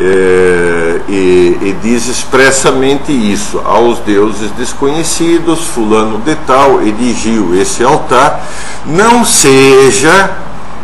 É, 0.00 1.00
e, 1.08 1.58
e, 1.60 1.76
diz 1.82 2.06
expressamente 2.06 3.10
isso 3.10 3.60
aos 3.64 3.98
deuses 4.00 4.50
desconhecidos, 4.52 5.66
fulano 5.66 6.18
de 6.18 6.36
tal 6.46 6.80
erigiu 6.82 7.60
esse 7.60 7.82
altar, 7.82 8.46
não 8.86 9.24
seja 9.24 10.36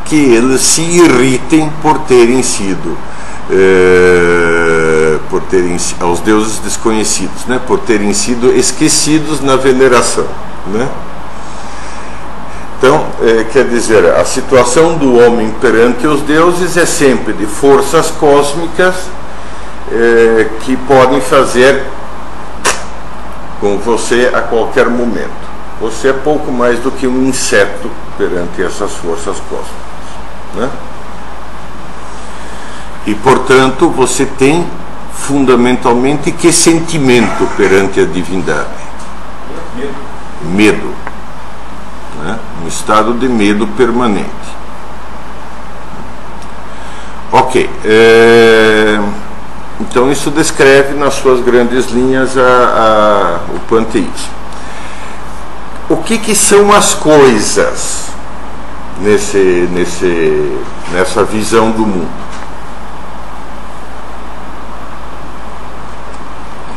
que 0.04 0.16
eles 0.16 0.62
se 0.62 0.82
irritem 0.82 1.70
por 1.80 2.00
terem 2.00 2.42
sido 2.42 2.98
é, 3.50 5.18
por 5.28 5.42
terem 5.42 5.76
aos 6.00 6.20
deuses 6.20 6.58
desconhecidos, 6.58 7.44
né, 7.46 7.60
por 7.66 7.78
terem 7.80 8.12
sido 8.12 8.54
esquecidos 8.54 9.40
na 9.40 9.56
veneração, 9.56 10.26
né? 10.72 10.88
Então, 12.84 13.02
é, 13.22 13.44
quer 13.44 13.66
dizer, 13.66 14.04
a 14.14 14.26
situação 14.26 14.98
do 14.98 15.14
homem 15.16 15.50
perante 15.58 16.06
os 16.06 16.20
deuses 16.20 16.76
é 16.76 16.84
sempre 16.84 17.32
de 17.32 17.46
forças 17.46 18.10
cósmicas 18.10 18.94
é, 19.90 20.50
que 20.60 20.76
podem 20.76 21.18
fazer 21.18 21.82
com 23.58 23.78
você 23.78 24.30
a 24.34 24.42
qualquer 24.42 24.90
momento. 24.90 25.30
Você 25.80 26.08
é 26.08 26.12
pouco 26.12 26.52
mais 26.52 26.78
do 26.80 26.90
que 26.90 27.06
um 27.06 27.26
inseto 27.26 27.90
perante 28.18 28.62
essas 28.62 28.92
forças 28.92 29.38
cósmicas. 29.48 29.64
Né? 30.54 30.70
E, 33.06 33.14
portanto, 33.14 33.88
você 33.88 34.26
tem 34.26 34.62
fundamentalmente 35.14 36.30
que 36.30 36.52
sentimento 36.52 37.48
perante 37.56 37.98
a 38.00 38.04
divindade? 38.04 38.68
Medo. 39.74 39.94
Medo? 40.42 41.03
Um 42.62 42.68
estado 42.68 43.14
de 43.14 43.28
medo 43.28 43.66
permanente. 43.68 44.30
Ok, 47.32 47.68
é, 47.84 49.00
então 49.80 50.10
isso 50.10 50.30
descreve 50.30 50.94
nas 50.94 51.14
suas 51.14 51.40
grandes 51.40 51.86
linhas 51.86 52.38
a, 52.38 52.42
a, 52.42 53.54
o 53.54 53.60
panteísmo. 53.68 54.32
O 55.88 55.96
que, 55.96 56.18
que 56.18 56.34
são 56.34 56.72
as 56.72 56.94
coisas 56.94 58.08
nesse, 59.00 59.68
nesse, 59.72 60.58
nessa 60.92 61.24
visão 61.24 61.70
do 61.72 61.80
mundo? 61.84 62.24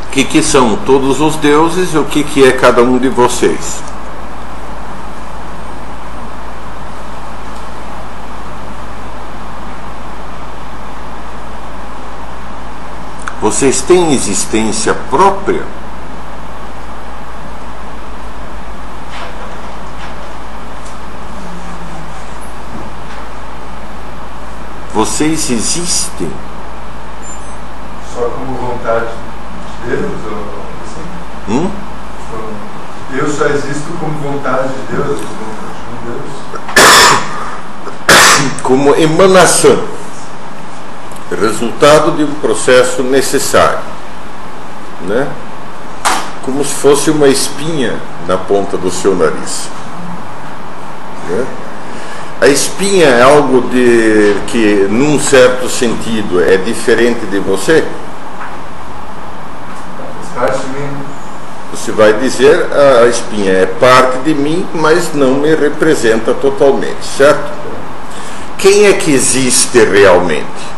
O 0.05 0.09
que, 0.09 0.23
que 0.23 0.41
são 0.41 0.75
todos 0.77 1.21
os 1.21 1.35
deuses 1.35 1.93
e 1.93 1.97
o 1.99 2.05
que, 2.05 2.23
que 2.23 2.43
é 2.43 2.51
cada 2.51 2.81
um 2.81 2.97
de 2.97 3.09
vocês? 3.09 3.83
Vocês 13.47 13.79
têm 13.79 14.13
existência 14.13 14.93
própria? 15.09 15.63
Vocês 24.93 25.49
existem? 25.49 26.29
Só 28.13 28.23
como 28.31 28.53
vontade 28.57 29.05
de 29.05 29.91
Deus? 29.91 30.11
Ou 30.29 30.63
assim? 30.83 31.07
Hum? 31.47 31.71
Eu 33.13 33.31
só 33.31 33.45
existo 33.45 33.93
como 33.97 34.33
vontade 34.33 34.67
de 34.73 34.93
Deus? 34.93 35.21
Como 38.61 38.93
emanação 38.95 39.96
resultado 41.35 42.11
de 42.15 42.23
um 42.23 42.33
processo 42.35 43.03
necessário, 43.03 43.79
né? 45.01 45.27
como 46.47 46.63
se 46.63 46.73
fosse 46.75 47.09
uma 47.09 47.27
espinha 47.27 47.93
na 48.25 48.37
ponta 48.37 48.77
do 48.77 48.89
seu 48.89 49.13
nariz. 49.13 49.67
Né? 51.29 51.45
A 52.39 52.47
espinha 52.47 53.07
é 53.07 53.21
algo 53.21 53.67
de, 53.69 54.35
que, 54.47 54.87
num 54.89 55.19
certo 55.19 55.67
sentido, 55.67 56.41
é 56.41 56.55
diferente 56.55 57.25
de 57.25 57.39
você? 57.39 57.83
Você 61.71 61.91
vai 61.91 62.13
dizer 62.13 62.67
a 62.71 63.07
espinha 63.07 63.51
é 63.51 63.65
parte 63.65 64.19
de 64.19 64.33
mim, 64.33 64.65
mas 64.73 65.13
não 65.13 65.33
me 65.33 65.53
representa 65.53 66.33
totalmente, 66.33 67.03
certo? 67.17 67.51
Quem 68.57 68.85
é 68.85 68.93
que 68.93 69.11
existe 69.11 69.79
realmente? 69.83 70.77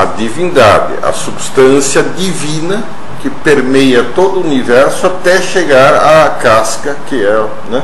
a 0.00 0.06
divindade, 0.20 0.94
a 1.02 1.12
substância 1.12 2.02
divina 2.02 2.84
que 3.22 3.30
permeia 3.30 4.04
todo 4.14 4.38
o 4.38 4.44
universo 4.44 5.06
até 5.06 5.40
chegar 5.40 5.94
à 5.94 6.30
casca, 6.30 6.96
que 7.06 7.24
é 7.24 7.46
né, 7.70 7.82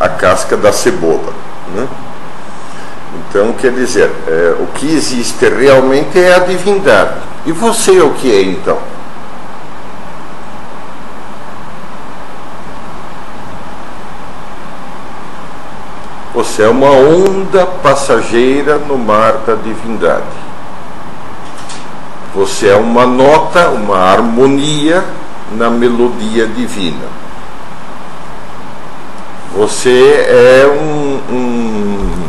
a 0.00 0.08
casca 0.08 0.56
da 0.56 0.72
cebola. 0.72 1.32
Né? 1.74 1.86
Então, 3.14 3.52
quer 3.52 3.72
dizer, 3.72 4.10
é, 4.26 4.56
o 4.60 4.66
que 4.74 4.86
existe 4.86 5.48
realmente 5.48 6.18
é 6.18 6.34
a 6.34 6.40
divindade. 6.40 7.14
E 7.46 7.52
você 7.52 8.00
o 8.00 8.14
que 8.14 8.32
é 8.32 8.42
então? 8.42 8.78
Você 16.34 16.62
é 16.62 16.68
uma 16.68 16.90
onda 16.90 17.66
passageira 17.66 18.78
no 18.78 18.96
mar 18.96 19.38
da 19.46 19.54
divindade. 19.54 20.48
Você 22.38 22.68
é 22.68 22.76
uma 22.76 23.04
nota, 23.04 23.68
uma 23.70 23.98
harmonia 23.98 25.04
na 25.56 25.68
melodia 25.68 26.46
divina. 26.46 27.06
Você 29.56 30.24
é 30.28 30.64
um, 30.68 31.20
um, 31.34 32.22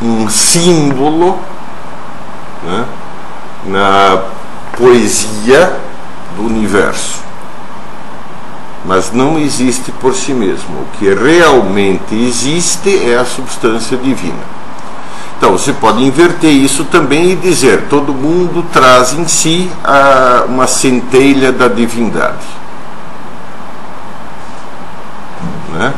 um, 0.00 0.28
símbolo 0.28 1.40
né, 2.62 2.84
na 3.66 4.22
poesia 4.78 5.76
do 6.36 6.46
universo 6.46 7.20
mas 8.84 9.12
não 9.12 9.38
existe 9.38 9.92
por 9.92 10.12
si 10.12 10.32
mesmo. 10.32 10.80
O 10.80 10.86
que 10.98 11.14
realmente 11.14 12.14
existe 12.14 13.08
é 13.08 13.16
a 13.16 13.24
substância 13.24 13.96
divina. 13.96 14.61
Então 15.42 15.58
você 15.58 15.72
pode 15.72 16.00
inverter 16.04 16.52
isso 16.52 16.84
também 16.84 17.32
e 17.32 17.34
dizer: 17.34 17.88
todo 17.88 18.14
mundo 18.14 18.64
traz 18.72 19.12
em 19.12 19.26
si 19.26 19.68
a, 19.82 20.44
uma 20.46 20.68
centelha 20.68 21.50
da 21.50 21.66
divindade. 21.66 22.46
Né? 25.72 25.92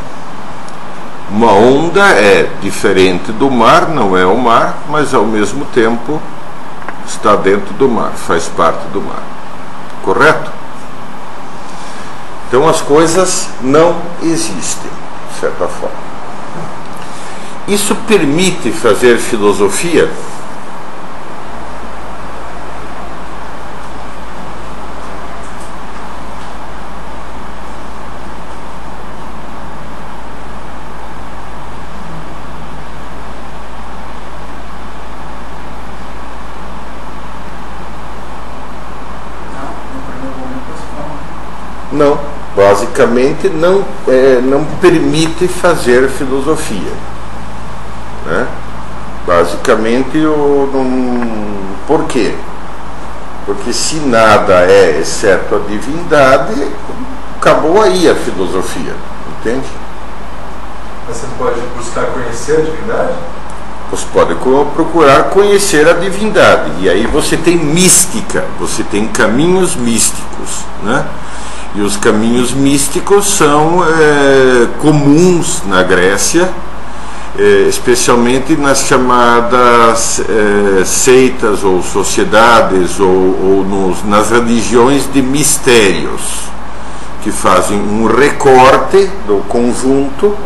Uma 1.30 1.52
onda 1.52 2.00
é 2.08 2.48
diferente 2.62 3.32
do 3.32 3.50
mar, 3.50 3.90
não 3.90 4.16
é 4.16 4.24
o 4.24 4.34
mar, 4.34 4.78
mas 4.88 5.12
ao 5.12 5.26
mesmo 5.26 5.66
tempo 5.66 6.22
está 7.06 7.36
dentro 7.36 7.74
do 7.74 7.86
mar, 7.86 8.12
faz 8.12 8.48
parte 8.48 8.86
do 8.94 9.02
mar. 9.02 9.22
Correto? 10.02 10.50
Então 12.48 12.66
as 12.66 12.80
coisas 12.80 13.50
não 13.60 13.94
existem, 14.22 14.90
de 15.30 15.38
certa 15.38 15.68
forma. 15.68 16.13
Isso 17.66 17.94
permite 18.06 18.70
fazer 18.70 19.16
filosofia? 19.16 20.10
Não 41.90 42.34
basicamente 42.56 43.48
não, 43.48 43.84
é, 44.06 44.40
não 44.40 44.64
permite 44.80 45.48
fazer 45.48 46.08
filosofia. 46.08 47.13
Basicamente, 49.36 50.16
o, 50.18 50.70
não, 50.72 51.28
por 51.88 52.04
quê? 52.04 52.32
Porque 53.44 53.72
se 53.72 53.96
nada 53.96 54.60
é 54.60 55.00
exceto 55.00 55.56
a 55.56 55.58
divindade, 55.58 56.54
acabou 57.36 57.82
aí 57.82 58.08
a 58.08 58.14
filosofia, 58.14 58.94
entende? 59.40 59.66
Mas 61.08 61.16
você 61.16 61.26
pode 61.36 61.60
buscar 61.76 62.06
conhecer 62.06 62.58
a 62.58 62.60
divindade? 62.60 63.14
Você 63.90 64.06
pode 64.12 64.36
procurar 64.36 65.24
conhecer 65.24 65.88
a 65.88 65.94
divindade. 65.94 66.70
E 66.80 66.88
aí 66.88 67.04
você 67.08 67.36
tem 67.36 67.56
mística, 67.56 68.44
você 68.60 68.84
tem 68.84 69.08
caminhos 69.08 69.74
místicos, 69.74 70.60
né? 70.84 71.04
E 71.74 71.80
os 71.80 71.96
caminhos 71.96 72.52
místicos 72.52 73.34
são 73.34 73.84
é, 73.84 74.68
comuns 74.80 75.62
na 75.66 75.82
Grécia, 75.82 76.48
é, 77.38 77.66
especialmente 77.68 78.56
nas 78.56 78.86
chamadas 78.86 80.20
é, 80.20 80.84
seitas 80.84 81.64
ou 81.64 81.82
sociedades 81.82 83.00
ou, 83.00 83.08
ou 83.08 83.64
nos, 83.68 84.04
nas 84.04 84.30
religiões 84.30 85.10
de 85.12 85.20
mistérios, 85.20 86.44
que 87.22 87.32
fazem 87.32 87.78
um 87.78 88.06
recorte 88.06 89.10
do 89.26 89.42
conjunto 89.48 90.36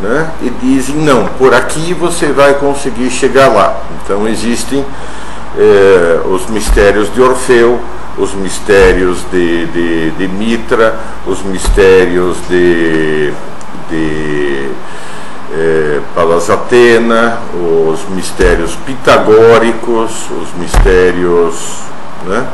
né, 0.00 0.30
e 0.42 0.50
dizem: 0.62 0.96
não, 0.96 1.26
por 1.38 1.52
aqui 1.52 1.92
você 1.92 2.32
vai 2.32 2.54
conseguir 2.54 3.10
chegar 3.10 3.48
lá. 3.48 3.82
Então 4.02 4.26
existem 4.26 4.84
é, 5.58 6.20
os 6.24 6.48
mistérios 6.48 7.12
de 7.12 7.20
Orfeu 7.20 7.80
os 8.18 8.34
mistérios 8.34 9.18
de, 9.30 9.66
de, 9.66 10.10
de 10.10 10.28
Mitra, 10.28 10.94
os 11.26 11.42
mistérios 11.42 12.36
de, 12.48 13.32
de 13.88 14.68
é, 15.52 16.00
Palas 16.14 16.48
Atena, 16.48 17.40
os 17.54 18.08
mistérios 18.10 18.74
pitagóricos, 18.86 20.30
os 20.30 20.52
mistérios. 20.58 21.80
Né? 22.26 22.46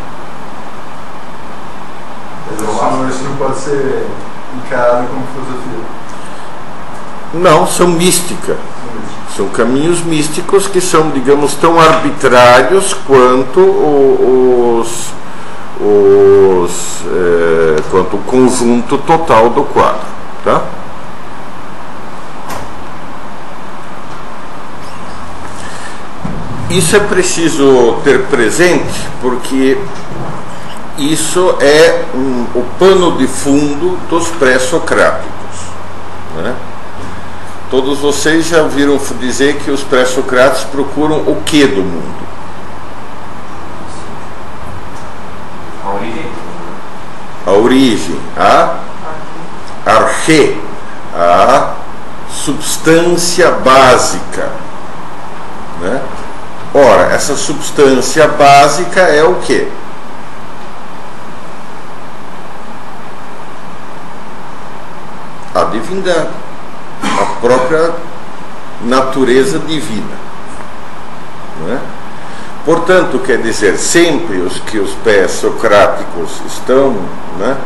Mas 2.51 3.15
isso 3.15 3.25
não 3.25 3.37
pode 3.37 3.59
ser 3.59 4.07
encarado 4.57 5.07
como 5.09 5.27
filosofia. 5.35 5.77
Não, 7.35 7.67
são 7.67 7.89
mística. 7.89 8.57
São 9.37 9.49
caminhos 9.49 10.01
místicos 10.03 10.67
que 10.67 10.81
são, 10.81 11.11
digamos, 11.11 11.55
tão 11.55 11.79
arbitrários 11.79 12.95
quanto 13.07 13.61
os, 13.61 15.11
os, 15.79 17.03
é, 17.13 17.83
quanto 17.91 18.17
o 18.17 18.21
conjunto 18.21 18.97
total 18.99 19.51
do 19.51 19.63
quadro. 19.65 20.07
Tá? 20.43 20.63
Isso 26.71 26.97
é 26.97 27.01
preciso 27.01 27.99
ter 28.03 28.25
presente 28.25 29.01
porque 29.21 29.79
isso 30.99 31.57
é 31.61 32.05
um, 32.15 32.47
o 32.55 32.65
pano 32.79 33.19
de 33.19 33.27
fundo 33.27 33.99
dos 34.09 34.29
pré-socráticos. 34.31 35.31
Né? 36.37 36.55
Todos 37.71 37.99
vocês 37.99 38.47
já 38.47 38.63
ouviram 38.63 38.99
dizer 39.21 39.59
que 39.59 39.71
os 39.71 39.83
pré-socráticos 39.83 40.65
procuram 40.65 41.19
o 41.19 41.43
que 41.45 41.67
do 41.67 41.83
mundo? 41.83 42.27
a 47.47 47.53
origem, 47.53 48.19
a 48.37 48.75
arche, 49.87 50.61
a 51.15 51.75
substância 52.29 53.53
básica. 53.53 54.51
Né? 55.81 56.03
Ora, 56.79 57.11
essa 57.15 57.35
substância 57.35 58.29
básica 58.29 59.01
é 59.01 59.25
o 59.25 59.37
que? 59.37 59.67
A 65.55 65.65
divindade, 65.73 66.29
a 67.03 67.25
própria 67.41 67.93
natureza 68.85 69.59
divina. 69.61 70.19
É? 71.71 71.79
Portanto, 72.67 73.21
quer 73.21 73.39
dizer, 73.39 73.79
sempre 73.79 74.37
os 74.41 74.59
que 74.59 74.79
os 74.79 74.91
pés 74.97 75.31
socráticos 75.31 76.43
estão 76.47 76.95
né, 77.39 77.57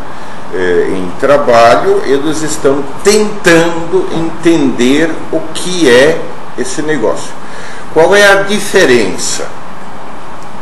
eh, 0.55 0.87
em 0.88 1.11
trabalho, 1.18 2.01
eles 2.05 2.42
estão 2.42 2.85
tentando 3.03 4.09
entender 4.14 5.12
o 5.33 5.40
que 5.53 5.90
é 5.90 6.23
esse 6.57 6.81
negócio. 6.81 7.39
Qual 7.92 8.14
é 8.14 8.33
a 8.33 8.42
diferença? 8.42 9.46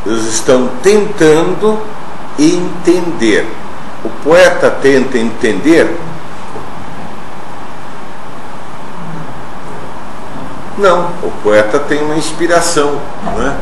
Eles 0.07 0.25
estão 0.25 0.71
tentando 0.83 1.79
entender. 2.39 3.47
O 4.05 4.09
poeta 4.25 4.71
tenta 4.71 5.19
entender? 5.19 5.99
Não, 10.79 11.11
o 11.23 11.33
poeta 11.43 11.79
tem 11.81 12.01
uma 12.01 12.15
inspiração, 12.15 13.01
né? 13.37 13.57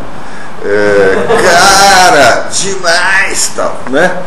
É, 0.64 1.26
cara, 1.43 2.49
demais, 2.51 3.53
tal, 3.57 3.80
né? 3.90 4.22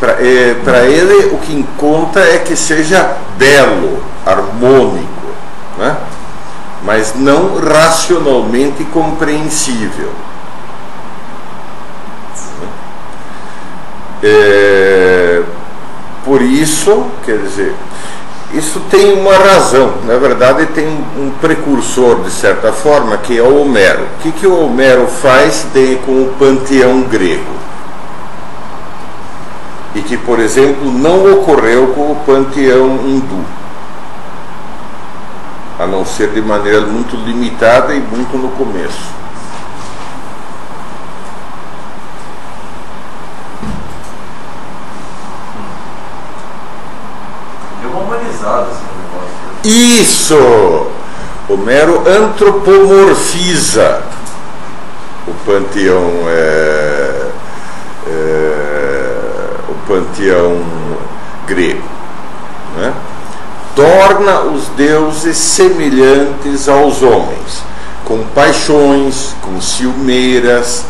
Para 0.00 0.14
é, 0.20 0.86
ele 0.88 1.26
o 1.32 1.38
que 1.38 1.62
conta 1.78 2.18
é 2.18 2.38
que 2.38 2.56
seja 2.56 3.16
belo, 3.38 4.02
harmônico, 4.26 5.28
né? 5.78 5.96
Mas 6.84 7.14
não 7.14 7.58
racionalmente 7.58 8.84
compreensível. 8.84 10.10
É, 14.22 15.42
por 16.24 16.40
isso, 16.40 17.06
quer 17.24 17.38
dizer, 17.38 17.74
isso 18.54 18.80
tem 18.90 19.18
uma 19.18 19.34
razão, 19.34 19.94
na 20.04 20.16
verdade 20.16 20.66
tem 20.66 20.86
um 20.86 21.32
precursor 21.40 22.20
de 22.22 22.30
certa 22.30 22.72
forma, 22.72 23.16
que 23.16 23.38
é 23.38 23.42
o 23.42 23.62
Homero. 23.62 24.02
O 24.02 24.22
que, 24.22 24.32
que 24.32 24.46
o 24.46 24.64
Homero 24.64 25.06
faz 25.06 25.66
de, 25.72 25.96
com 26.04 26.22
o 26.22 26.34
panteão 26.38 27.02
grego? 27.02 27.62
E 29.94 30.00
que, 30.02 30.16
por 30.16 30.38
exemplo, 30.38 30.90
não 30.90 31.32
ocorreu 31.32 31.88
com 31.88 32.12
o 32.12 32.16
panteão 32.26 33.00
hindu. 33.06 33.61
A 35.82 35.86
não 35.86 36.06
ser 36.06 36.28
de 36.30 36.40
maneira 36.40 36.82
muito 36.82 37.16
limitada 37.16 37.92
e 37.92 37.98
muito 37.98 38.38
no 38.38 38.50
começo. 38.50 39.10
Deu 47.80 47.90
uma 47.90 48.02
humanizada 48.02 48.68
assim 48.70 48.84
no 48.94 49.02
negócio. 49.02 49.34
né? 49.44 50.00
Isso! 50.00 50.86
Homero 51.48 52.04
antropomorfiza 52.08 54.02
o 55.26 55.34
panteão 55.44 56.12
é, 56.28 57.30
é, 58.06 59.06
o 59.68 59.74
panteão 59.88 60.62
grego, 61.48 61.82
né? 62.76 62.94
Torna 63.74 64.40
os 64.40 64.68
deuses 64.76 65.36
semelhantes 65.36 66.68
aos 66.68 67.02
homens, 67.02 67.62
com 68.04 68.18
paixões, 68.34 69.34
com 69.42 69.60
ciumeiras, 69.60 70.84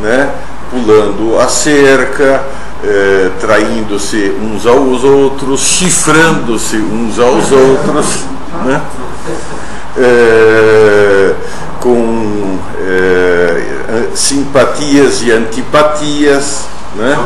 né? 0.00 0.30
pulando 0.70 1.38
a 1.38 1.48
cerca, 1.48 2.42
eh, 2.84 3.30
traindo-se 3.40 4.34
uns 4.40 4.66
aos 4.66 5.02
outros, 5.02 5.60
chifrando-se 5.60 6.76
uns 6.76 7.18
aos 7.18 7.50
outros, 7.50 8.24
né? 8.64 8.82
Eh, 9.96 11.34
com 11.80 12.58
eh, 12.80 14.08
simpatias 14.14 15.22
e 15.22 15.32
antipatias, 15.32 16.66
né? 16.94 17.18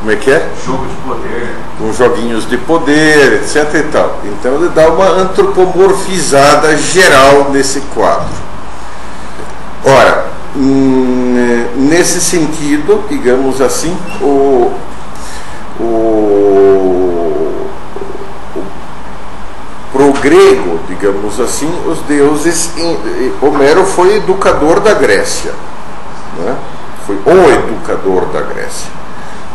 Como 0.00 0.12
é 0.12 0.16
que 0.16 0.30
é? 0.30 0.48
jogo 0.64 0.86
de 0.86 0.94
poder. 1.06 1.56
com 1.78 1.92
joguinhos 1.92 2.48
de 2.48 2.56
poder, 2.56 3.34
etc. 3.34 3.74
E 3.74 3.82
tal. 3.92 4.18
Então 4.24 4.54
ele 4.54 4.70
dá 4.70 4.88
uma 4.88 5.08
antropomorfizada 5.08 6.74
geral 6.78 7.50
nesse 7.50 7.82
quadro. 7.94 8.32
Ora, 9.84 10.24
hum, 10.56 11.66
nesse 11.76 12.18
sentido, 12.18 13.04
digamos 13.10 13.60
assim, 13.60 13.94
o, 14.22 14.72
o, 15.78 15.82
o 18.56 18.64
pro 19.92 20.12
grego, 20.14 20.80
digamos 20.88 21.38
assim, 21.38 21.70
os 21.86 21.98
deuses, 22.00 22.70
Homero 23.42 23.84
foi 23.84 24.16
educador 24.16 24.80
da 24.80 24.94
Grécia, 24.94 25.52
né? 26.38 26.56
foi 27.06 27.16
o 27.16 27.50
educador 27.50 28.24
da 28.26 28.40
Grécia 28.40 28.99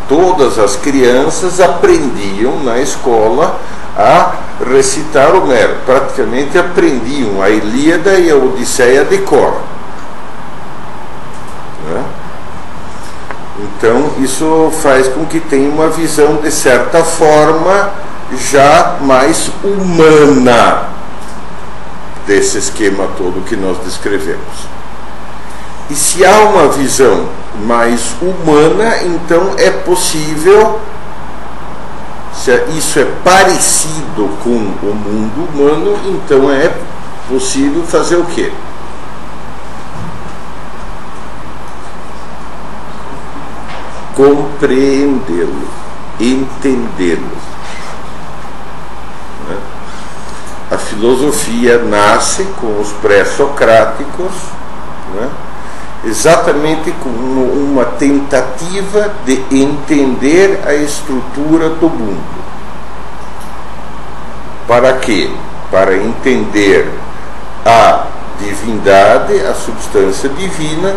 todas 0.08 0.60
as 0.60 0.76
crianças 0.76 1.60
aprendiam 1.60 2.64
na 2.64 2.80
escola 2.80 3.60
a 3.98 4.34
recitar 4.72 5.34
Homero. 5.36 5.76
Praticamente 5.86 6.58
aprendiam 6.58 7.42
a 7.42 7.50
Ilíada 7.50 8.20
e 8.20 8.30
a 8.30 8.36
Odisseia 8.36 9.04
de 9.06 9.20
cor. 9.20 9.62
Né? 11.88 12.04
Então, 13.60 14.12
isso 14.20 14.72
faz 14.82 15.08
com 15.08 15.26
que 15.26 15.40
tenha 15.40 15.70
uma 15.70 15.90
visão, 15.90 16.38
de 16.38 16.52
certa 16.52 17.04
forma, 17.04 17.92
já 18.52 18.98
mais 19.02 19.50
humana 19.64 20.90
desse 22.28 22.58
esquema 22.58 23.08
todo 23.18 23.46
que 23.46 23.56
nós 23.56 23.78
descrevemos. 23.86 24.76
E 25.90 25.96
se 25.96 26.26
há 26.26 26.40
uma 26.40 26.68
visão 26.70 27.28
mais 27.64 28.16
humana, 28.22 29.04
então 29.04 29.54
é 29.58 29.70
possível, 29.70 30.80
se 32.34 32.52
isso 32.76 33.00
é 33.00 33.06
parecido 33.24 34.30
com 34.44 34.50
o 34.50 34.96
mundo 34.96 35.48
humano, 35.54 36.00
então 36.06 36.52
é 36.52 36.76
possível 37.30 37.84
fazer 37.84 38.16
o 38.16 38.26
quê? 38.26 38.52
Compreendê-lo, 44.16 45.68
entendê-lo. 46.20 47.38
né? 49.48 49.58
A 50.72 50.78
filosofia 50.78 51.78
nasce 51.78 52.44
com 52.60 52.80
os 52.80 52.92
pré-socráticos, 52.94 54.32
né? 55.14 55.30
Exatamente 56.06 56.92
como 57.02 57.44
uma 57.44 57.86
tentativa 57.86 59.12
de 59.26 59.44
entender 59.52 60.62
a 60.66 60.74
estrutura 60.74 61.70
do 61.70 61.90
mundo. 61.90 62.46
Para 64.68 64.94
quê? 64.94 65.30
Para 65.72 65.96
entender 65.98 66.90
a 67.66 68.06
divindade, 68.40 69.40
a 69.46 69.54
substância 69.54 70.30
divina, 70.30 70.96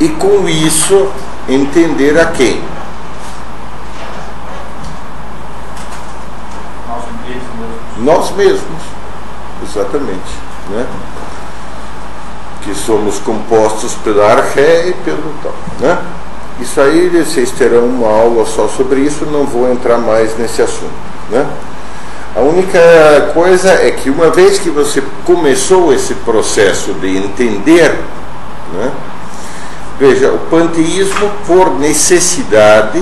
e 0.00 0.08
com 0.08 0.48
isso 0.48 1.10
entender 1.48 2.18
a 2.18 2.26
quem? 2.26 2.62
Nós 6.88 7.04
mesmos. 7.26 7.98
Nós 7.98 8.30
mesmos, 8.32 8.82
exatamente. 9.62 10.46
Né? 10.70 10.86
Que 12.66 12.74
somos 12.74 13.20
compostos 13.20 13.94
pela 14.02 14.26
arché 14.26 14.88
e 14.88 14.92
pelo 15.04 15.32
tal. 15.40 15.54
Né? 15.78 15.98
Isso 16.60 16.80
aí, 16.80 17.08
vocês 17.08 17.52
terão 17.52 17.84
uma 17.84 18.08
aula 18.08 18.44
só 18.44 18.66
sobre 18.66 19.02
isso, 19.02 19.24
não 19.24 19.44
vou 19.44 19.70
entrar 19.70 19.98
mais 19.98 20.36
nesse 20.36 20.60
assunto. 20.60 20.90
Né? 21.30 21.46
A 22.34 22.40
única 22.40 23.30
coisa 23.32 23.70
é 23.70 23.92
que 23.92 24.10
uma 24.10 24.30
vez 24.30 24.58
que 24.58 24.68
você 24.68 25.00
começou 25.24 25.94
esse 25.94 26.12
processo 26.16 26.92
de 26.94 27.16
entender, 27.16 27.96
né? 28.74 28.90
veja, 30.00 30.32
o 30.32 30.38
panteísmo, 30.50 31.30
por 31.46 31.78
necessidade, 31.78 33.00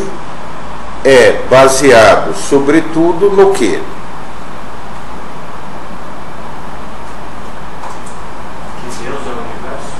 é 1.02 1.40
baseado, 1.48 2.34
sobretudo, 2.34 3.30
no? 3.30 3.54
Que 3.54 3.80
Deus 9.04 9.20
é 9.26 9.30
o 9.30 9.38
universo. 9.42 9.94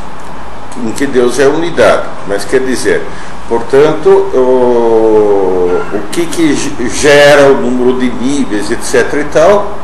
Em 0.84 0.92
que 0.92 1.06
Deus 1.06 1.38
é 1.38 1.46
unidade. 1.46 2.04
Mas 2.28 2.44
quer 2.44 2.60
dizer, 2.60 3.02
portanto, 3.48 4.08
o, 4.08 5.80
o 5.92 6.02
que, 6.12 6.26
que 6.26 6.54
ge- 6.54 6.88
gera 6.90 7.46
o 7.50 7.60
número 7.60 7.98
de 7.98 8.10
níveis, 8.10 8.70
etc. 8.70 9.14
e 9.20 9.24
tal? 9.32 9.78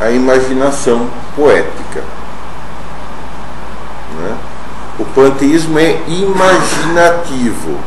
A 0.00 0.10
imaginação 0.10 1.06
poética. 1.36 2.02
né? 4.20 4.36
O 4.98 5.04
panteísmo 5.06 5.78
é 5.78 5.98
imaginativo. 6.06 7.78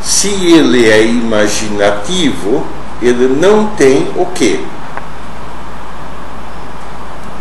Se 0.00 0.28
ele 0.28 0.88
é 0.88 1.04
imaginativo, 1.04 2.64
ele 3.00 3.28
não 3.28 3.66
tem 3.68 4.10
o 4.16 4.26
quê? 4.26 4.60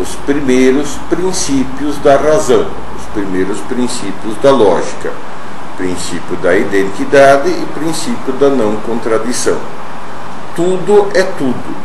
Os 0.01 0.15
primeiros 0.25 0.97
princípios 1.09 1.97
da 1.99 2.17
razão, 2.17 2.65
os 2.97 3.05
primeiros 3.13 3.59
princípios 3.61 4.35
da 4.41 4.51
lógica, 4.51 5.11
princípio 5.77 6.35
da 6.37 6.55
identidade 6.55 7.49
e 7.49 7.65
princípio 7.73 8.33
da 8.33 8.49
não 8.49 8.77
contradição. 8.77 9.57
Tudo 10.55 11.09
é 11.13 11.23
tudo. 11.23 11.75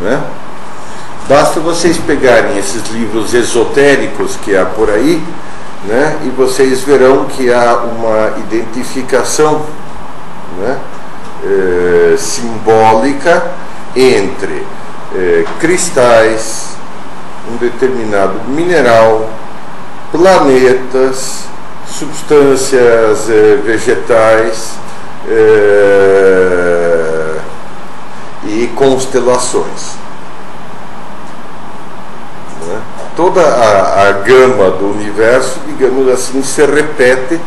Não 0.00 0.10
é? 0.10 0.20
Basta 1.28 1.60
vocês 1.60 1.96
pegarem 1.98 2.58
esses 2.58 2.86
livros 2.90 3.32
esotéricos 3.32 4.36
que 4.36 4.56
há 4.56 4.66
por 4.66 4.90
aí, 4.90 5.22
né, 5.84 6.18
e 6.24 6.28
vocês 6.30 6.82
verão 6.82 7.24
que 7.24 7.52
há 7.52 7.76
uma 7.76 8.38
identificação 8.38 9.62
né, 10.58 10.78
eh, 11.44 12.14
simbólica 12.18 13.50
entre 13.96 14.64
eh, 15.14 15.44
cristais, 15.60 16.76
um 17.50 17.56
determinado 17.56 18.40
mineral, 18.48 19.28
planetas, 20.10 21.44
substâncias 21.86 23.28
eh, 23.28 23.58
vegetais 23.64 24.72
eh, 25.28 26.42
e 28.44 28.66
constelações. 28.74 29.96
né? 32.66 32.80
Toda 33.16 33.42
a, 33.42 34.08
a 34.08 34.12
gama 34.12 34.70
do 34.70 34.90
universo, 34.90 35.58
digamos 35.66 36.08
assim, 36.08 36.42
se 36.42 36.64
repete 36.64 37.38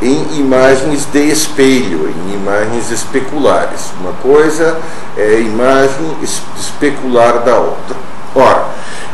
em 0.00 0.38
imagens 0.38 1.06
de 1.12 1.30
espelho, 1.30 2.08
em 2.08 2.34
imagens 2.34 2.90
especulares. 2.90 3.92
Uma 4.00 4.12
coisa 4.14 4.78
é 5.18 5.40
imagem 5.40 6.16
es- 6.22 6.40
especular 6.58 7.40
da 7.40 7.56
outra. 7.58 7.96
Ora, 8.34 8.64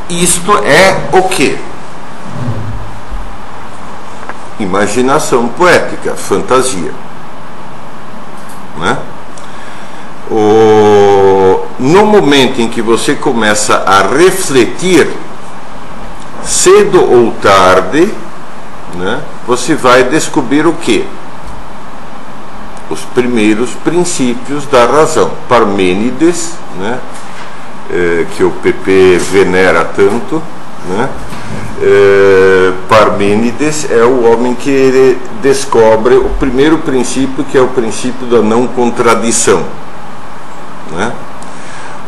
isto 0.09 0.57
é 0.59 0.97
o 1.13 1.23
que? 1.25 1.59
Imaginação 4.61 5.49
poética, 5.49 6.15
fantasia. 6.15 6.93
Né? 8.79 8.97
O, 10.31 11.61
no 11.79 12.07
momento 12.07 12.61
em 12.61 12.69
que 12.69 12.81
você 12.81 13.15
começa 13.15 13.83
a 13.87 14.03
refletir, 14.03 15.09
cedo 16.47 17.03
ou 17.03 17.32
tarde, 17.42 18.12
né, 18.94 19.20
você 19.47 19.74
vai 19.74 20.05
descobrir 20.05 20.66
o 20.66 20.72
que? 20.72 21.07
Os 22.88 23.01
primeiros 23.01 23.70
princípios 23.84 24.64
da 24.66 24.86
razão. 24.86 25.30
Parmênides, 25.49 26.53
né, 26.78 26.99
eh, 27.90 28.26
que 28.36 28.44
o 28.44 28.51
PP 28.51 29.18
venera 29.32 29.84
tanto, 29.84 30.40
né, 30.88 31.09
eh, 31.82 32.72
Parmênides 32.88 33.90
é 33.90 34.05
o 34.05 34.24
homem 34.24 34.55
que 34.55 35.18
descobre 35.42 36.14
o 36.14 36.30
primeiro 36.38 36.78
princípio, 36.78 37.44
que 37.44 37.59
é 37.59 37.61
o 37.61 37.68
princípio 37.68 38.26
da 38.28 38.40
não 38.40 38.66
contradição. 38.68 39.64
Né? 40.92 41.12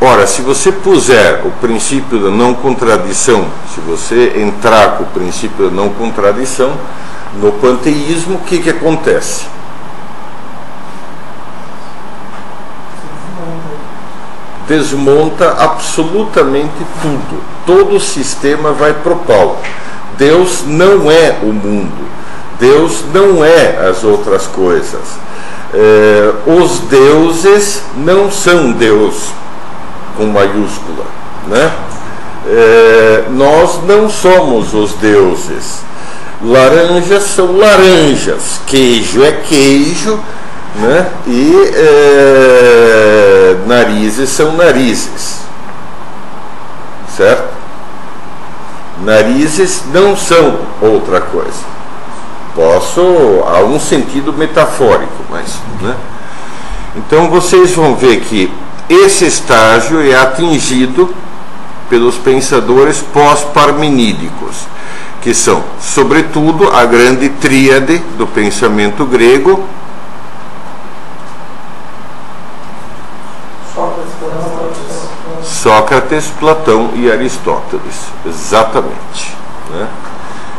Ora, 0.01 0.29
se 0.29 0.43
você 0.43 0.71
puser 0.71 1.45
o 1.45 1.51
princípio 1.61 2.21
da 2.21 2.31
não 2.31 2.55
contradição, 2.55 3.47
se 3.75 3.81
você 3.81 4.35
entrar 4.37 4.97
com 4.97 5.03
o 5.03 5.07
princípio 5.07 5.69
da 5.69 5.75
não 5.75 5.89
contradição 5.89 6.73
no 7.41 7.51
panteísmo, 7.53 8.37
o 8.37 8.41
que, 8.41 8.61
que 8.61 8.71
acontece? 8.71 9.47
Desmonta 14.69 15.57
absolutamente 15.59 16.87
tudo. 17.03 17.43
Todo 17.67 17.97
o 17.97 18.01
sistema 18.01 18.71
vai 18.71 18.95
pro 18.95 19.17
pau. 19.17 19.61
Deus 20.17 20.63
não 20.65 21.11
é 21.11 21.39
o 21.43 21.53
mundo. 21.53 22.07
Deus 22.61 23.03
não 23.13 23.45
é 23.45 23.89
as 23.89 24.05
outras 24.05 24.47
coisas. 24.47 25.01
É, 25.75 26.33
os 26.47 26.79
deuses 26.81 27.83
não 27.97 28.31
são 28.31 28.71
Deus 28.71 29.33
com 30.19 30.27
maiúscula, 30.27 31.05
né? 31.47 31.73
É, 32.47 33.25
nós 33.31 33.81
não 33.85 34.11
somos 34.11 34.75
os 34.75 34.95
deuses. 34.95 35.83
Laranjas 36.43 37.23
são 37.23 37.57
laranjas, 37.57 38.61
queijo 38.67 39.25
é 39.25 39.33
queijo, 39.33 40.19
né? 40.77 41.07
E 41.27 41.71
é, 41.75 43.57
narizes 43.67 44.29
são 44.31 44.57
narizes, 44.57 45.41
certo? 47.17 47.57
Narizes 49.05 49.85
não 49.93 50.17
são 50.17 50.59
outra 50.81 51.21
coisa. 51.21 51.79
Posso, 52.55 53.01
há 53.47 53.61
um 53.61 53.79
sentido 53.79 54.33
metafórico, 54.33 55.25
mas. 55.31 55.59
Né? 55.81 55.95
Então 56.97 57.31
vocês 57.31 57.73
vão 57.73 57.95
ver 57.95 58.21
que 58.21 58.53
esse 58.89 59.27
estágio 59.27 60.01
é 60.01 60.15
atingido 60.15 61.15
pelos 61.91 62.17
pensadores 62.17 63.01
pós-parmenídicos, 63.13 64.67
que 65.21 65.35
são, 65.35 65.63
sobretudo, 65.81 66.71
a 66.71 66.85
grande 66.85 67.29
tríade 67.29 67.99
do 68.17 68.27
pensamento 68.27 69.05
grego. 69.05 69.63
Sócrates, 75.43 76.33
Platão 76.39 76.93
e 76.95 77.11
Aristóteles, 77.11 77.97
exatamente. 78.25 79.35
Né? 79.71 79.89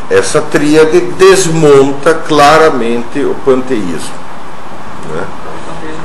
Essa 0.09 0.41
tríade 0.41 0.99
desmonta 1.17 2.13
claramente 2.13 3.19
o 3.19 3.36
panteísmo. 3.45 4.13
Né? 5.13 5.23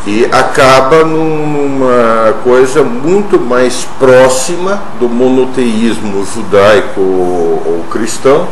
E 0.06 0.26
acaba 0.26 1.02
numa 1.02 2.34
coisa 2.44 2.82
muito 2.82 3.40
mais 3.40 3.86
próxima 3.98 4.82
do 5.00 5.08
monoteísmo 5.08 6.26
judaico 6.26 7.00
ou 7.00 7.86
cristão 7.90 8.46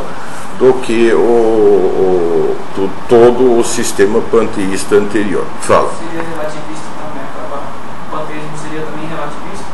do 0.57 0.73
que 0.81 1.13
o, 1.13 1.17
o, 1.19 2.57
do, 2.75 2.89
todo 3.07 3.59
o 3.59 3.63
sistema 3.63 4.19
panteísta 4.31 4.95
anterior. 4.95 5.45
Fala. 5.61 5.91
Seria 5.99 6.23
relativista 6.23 6.85
também, 6.97 7.23
o 8.07 8.11
panteísmo 8.11 8.57
seria 8.63 8.81
também 8.81 9.07
relativista? 9.07 9.65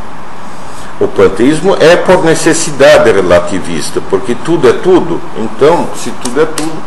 O 0.99 1.07
panteísmo 1.07 1.75
é 1.79 1.95
por 1.95 2.25
necessidade 2.25 3.11
relativista, 3.11 4.01
porque 4.09 4.35
tudo 4.43 4.67
é 4.67 4.73
tudo. 4.73 5.21
Então, 5.37 5.87
se 5.95 6.11
tudo 6.11 6.41
é 6.41 6.45
tudo, 6.45 6.77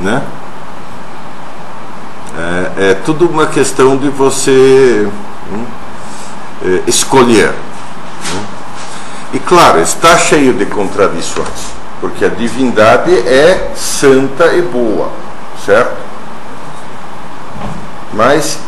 né? 0.00 0.22
É, 2.38 2.90
é 2.90 2.94
tudo 2.94 3.26
uma 3.28 3.48
questão 3.48 3.96
de 3.96 4.08
você 4.08 5.10
hum, 5.52 5.64
é, 6.64 6.82
escolher. 6.86 7.50
Hum. 7.50 8.44
E 9.32 9.40
claro, 9.40 9.80
está 9.80 10.16
cheio 10.16 10.54
de 10.54 10.64
contradições, 10.66 11.72
porque 12.00 12.24
a 12.24 12.28
divindade 12.28 13.12
é 13.26 13.72
santa 13.74 14.52
e 14.54 14.62
boa, 14.62 15.10
certo? 15.66 15.96
Mas 18.12 18.60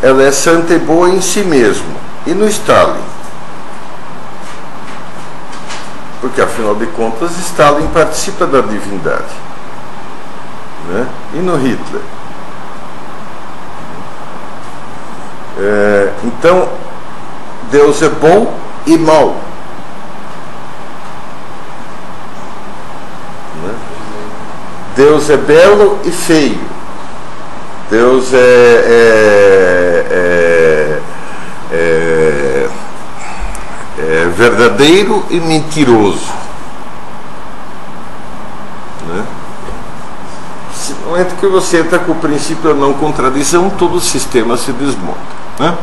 ela 0.00 0.22
é 0.22 0.30
santa 0.30 0.72
e 0.74 0.78
boa 0.78 1.10
em 1.10 1.20
si 1.20 1.40
mesma 1.40 1.96
e 2.24 2.30
no 2.30 2.46
Stalin. 2.46 3.02
Porque 6.20 6.40
afinal 6.40 6.76
de 6.76 6.86
contas 6.86 7.36
Stalin 7.36 7.88
participa 7.88 8.46
da 8.46 8.60
divindade. 8.60 9.34
Né? 10.88 11.08
E 11.34 11.38
no 11.38 11.56
Hitler? 11.56 12.02
É, 15.58 16.12
então, 16.24 16.68
Deus 17.70 18.02
é 18.02 18.08
bom 18.08 18.54
e 18.86 18.96
mau. 18.98 19.36
Né? 23.62 23.74
Deus 24.96 25.30
é 25.30 25.36
belo 25.36 25.98
e 26.04 26.10
feio. 26.10 26.60
Deus 27.90 28.32
é, 28.32 28.38
é, 28.38 30.06
é, 30.10 31.00
é 31.72 32.68
é, 34.02 34.26
verdadeiro 34.36 35.24
e 35.30 35.40
mentiroso. 35.40 36.32
Né? 39.06 39.24
No 41.01 41.01
momento 41.12 41.36
que 41.36 41.46
você 41.46 41.80
entra 41.80 41.98
com 41.98 42.12
o 42.12 42.14
princípio 42.14 42.72
da 42.72 42.74
não 42.74 42.94
contradição, 42.94 43.68
todo 43.68 43.96
o 43.96 44.00
sistema 44.00 44.56
se 44.56 44.72
desmonta. 44.72 45.18
Né? 45.60 45.76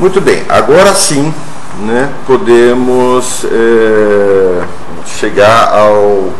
Muito 0.00 0.20
bem, 0.20 0.44
agora 0.48 0.92
sim 0.94 1.32
né, 1.78 2.12
podemos 2.26 3.44
é, 3.44 4.64
chegar 5.06 5.72
ao, 5.72 6.30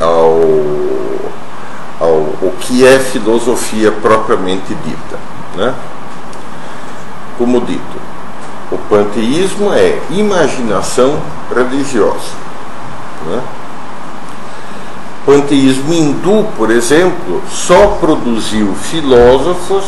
ao, 0.00 0.40
ao 2.00 2.10
o 2.40 2.54
que 2.58 2.86
é 2.86 2.98
filosofia 2.98 3.92
propriamente 3.92 4.74
dita. 4.74 5.18
Né? 5.56 5.74
Como 7.36 7.60
dito, 7.60 8.00
o 8.72 8.78
panteísmo 8.78 9.74
é 9.74 9.98
imaginação 10.10 11.20
religiosa. 11.54 12.32
Né? 13.26 13.42
O 15.22 15.32
panteísmo 15.32 15.92
hindu, 15.92 16.46
por 16.56 16.70
exemplo, 16.70 17.42
só 17.50 17.98
produziu 18.00 18.74
filósofos 18.74 19.84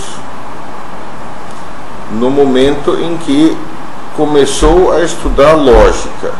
no 2.12 2.30
momento 2.30 2.98
em 3.00 3.16
que 3.18 3.56
começou 4.16 4.92
a 4.92 5.00
estudar 5.02 5.54
lógica. 5.54 6.32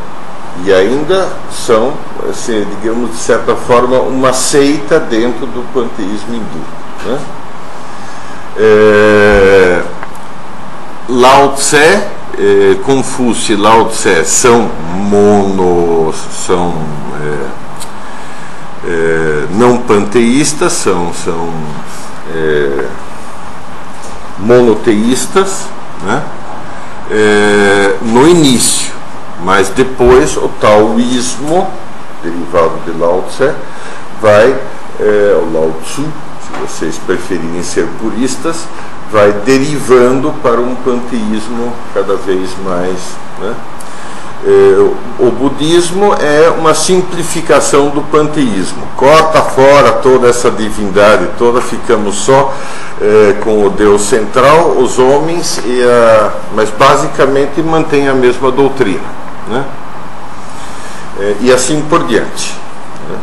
E 0.64 0.72
ainda 0.72 1.28
são, 1.51 1.95
assim, 2.28 2.66
digamos, 2.76 3.12
de 3.12 3.16
certa 3.16 3.57
forma, 3.57 3.99
uma 4.01 4.32
seita 4.32 5.01
dentro 5.01 5.47
do 5.47 5.64
panteísmo 5.72 6.34
hindu. 6.34 6.61
Né? 7.07 7.18
É, 8.59 9.82
Lao 11.09 11.55
Tse 11.55 11.76
eh, 12.38 12.76
Confúcio 12.84 13.55
e 13.55 13.57
Lao 13.57 13.86
Tse 13.86 14.24
são 14.24 14.70
monos, 14.95 16.16
são 16.47 16.72
é, 17.11 17.11
é, 17.11 17.11
não 19.62 19.78
panteístas, 19.78 20.72
são, 20.72 21.14
são 21.14 21.48
é, 22.34 22.84
monoteístas 24.40 25.66
né? 26.02 26.20
É, 27.08 27.96
no 28.02 28.26
início, 28.26 28.92
mas 29.44 29.68
depois 29.68 30.36
o 30.36 30.48
taoísmo, 30.60 31.70
derivado 32.24 32.72
de 32.84 32.98
Lao 32.98 33.24
Tse, 33.28 33.52
vai, 34.20 34.50
é, 34.98 35.40
o 35.40 35.52
Lao 35.52 35.72
Tzu, 35.84 36.02
se 36.02 36.60
vocês 36.60 36.98
preferirem 37.06 37.62
ser 37.62 37.86
puristas, 38.00 38.66
vai 39.12 39.30
derivando 39.44 40.32
para 40.42 40.60
um 40.60 40.74
panteísmo 40.74 41.72
cada 41.94 42.16
vez 42.16 42.50
mais. 42.64 42.98
Né? 43.38 43.54
Eh, 44.45 44.90
o 45.20 45.30
budismo 45.30 46.14
é 46.14 46.51
uma 46.51 46.74
simplificação 46.74 47.90
do 47.90 48.01
panteísmo. 48.03 48.82
Corta 48.97 49.40
fora 49.40 49.93
toda 49.93 50.28
essa 50.28 50.51
divindade 50.51 51.28
toda, 51.38 51.61
ficamos 51.61 52.16
só 52.16 52.53
eh, 53.01 53.36
com 53.40 53.64
o 53.64 53.70
Deus 53.70 54.03
central, 54.03 54.76
os 54.78 54.99
homens, 54.99 55.61
a, 55.61 56.32
mas 56.55 56.70
basicamente 56.70 57.62
mantém 57.62 58.09
a 58.09 58.14
mesma 58.14 58.51
doutrina. 58.51 59.01
Né? 59.49 59.64
Eh, 61.20 61.36
e 61.43 61.53
assim 61.53 61.80
por 61.88 62.05
diante. 62.05 62.53
Né? 63.09 63.18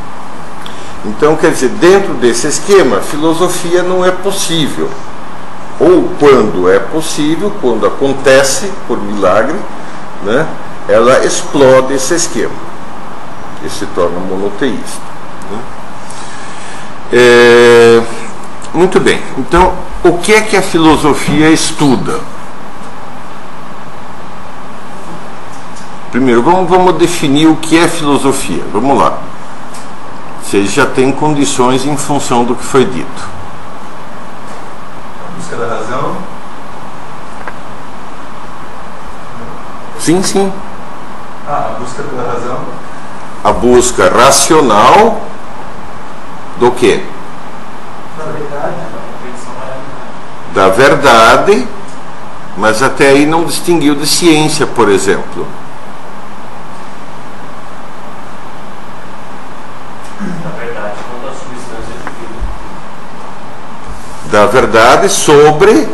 Então, 1.05 1.35
quer 1.35 1.51
dizer, 1.51 1.69
dentro 1.69 2.13
desse 2.13 2.47
esquema, 2.47 3.01
filosofia 3.01 3.83
não 3.83 4.05
é 4.05 4.11
possível. 4.11 4.89
Ou 5.79 6.09
quando 6.19 6.69
é 6.69 6.79
possível, 6.79 7.51
quando 7.61 7.85
acontece 7.85 8.69
por 8.85 9.01
milagre, 9.01 9.55
né? 10.23 10.45
Ela 10.89 11.23
explode 11.23 11.93
esse 11.93 12.15
esquema 12.15 12.55
e 13.63 13.69
se 13.69 13.85
torna 13.87 14.19
monoteísta. 14.19 15.01
Né? 15.51 15.59
É, 17.13 18.03
muito 18.73 18.99
bem, 18.99 19.21
então 19.37 19.73
o 20.03 20.17
que 20.17 20.33
é 20.33 20.41
que 20.41 20.57
a 20.57 20.61
filosofia 20.61 21.49
estuda? 21.51 22.19
Primeiro, 26.11 26.41
vamos, 26.41 26.67
vamos 26.67 26.95
definir 26.95 27.47
o 27.47 27.55
que 27.57 27.77
é 27.77 27.87
filosofia. 27.87 28.63
Vamos 28.73 28.97
lá. 28.97 29.19
Vocês 30.41 30.71
já 30.71 30.85
têm 30.85 31.11
condições 31.11 31.85
em 31.85 31.95
função 31.95 32.43
do 32.43 32.55
que 32.55 32.63
foi 32.63 32.83
dito. 32.83 33.29
A 35.27 35.37
busca 35.37 35.55
da 35.55 35.67
razão. 35.67 36.17
Sim, 39.99 40.23
sim. 40.23 40.51
Ah, 41.51 41.71
a 41.75 41.79
busca 41.79 42.03
pela 42.03 42.31
razão. 42.31 42.59
A 43.43 43.51
busca 43.51 44.07
racional 44.07 45.19
do 46.59 46.69
quê? 46.71 47.03
Na 48.19 48.25
verdade, 48.25 48.75
Da 50.53 50.69
verdade, 50.69 51.67
mas 52.55 52.83
até 52.83 53.09
aí 53.09 53.25
não 53.25 53.45
distinguiu 53.45 53.95
de 53.95 54.05
ciência, 54.05 54.67
por 54.67 54.89
exemplo. 54.89 55.47
Da 64.31 64.45
verdade 64.45 65.09
sobre. 65.09 65.89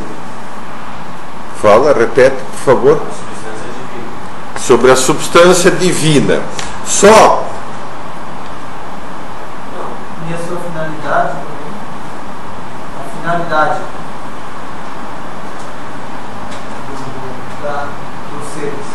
Fala, 1.61 1.93
repete, 1.93 2.35
por 2.35 2.75
favor. 2.75 3.01
Sobre 4.65 4.91
a 4.91 4.95
substância 4.95 5.69
divina. 5.69 6.41
Só 6.87 7.43
e 10.27 10.33
a 10.33 10.37
sua 10.37 10.57
finalidade 10.57 11.29
também. 11.33 11.71
A 12.99 13.21
finalidade 13.21 13.79
do- 16.87 17.63
da- 17.63 17.87
dos 18.31 18.53
seres. 18.55 18.85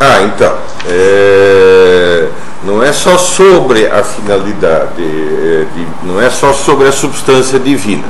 Ah, 0.00 0.22
então. 0.24 0.58
é, 0.90 2.28
não 2.64 2.82
é 2.82 2.92
só 2.92 3.16
sobre 3.18 3.86
a 3.86 4.02
finalidade, 4.04 5.02
é, 5.02 5.66
de- 5.74 5.88
não 6.02 6.20
é 6.20 6.28
só 6.30 6.52
sobre 6.52 6.86
a 6.86 6.92
substância 6.92 7.58
divina. 7.58 8.06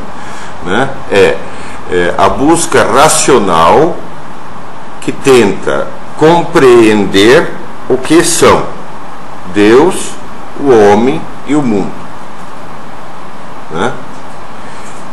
Né? 0.65 0.89
É, 1.11 1.37
é 1.91 2.15
a 2.19 2.29
busca 2.29 2.85
racional 2.85 3.97
que 5.01 5.13
tenta 5.13 5.87
compreender 6.19 7.51
o 7.89 7.97
que 7.97 8.23
são 8.23 8.67
Deus, 9.55 10.13
o 10.61 10.71
homem 10.71 11.21
e 11.47 11.55
o 11.55 11.63
mundo. 11.63 11.93
Né? 13.71 13.93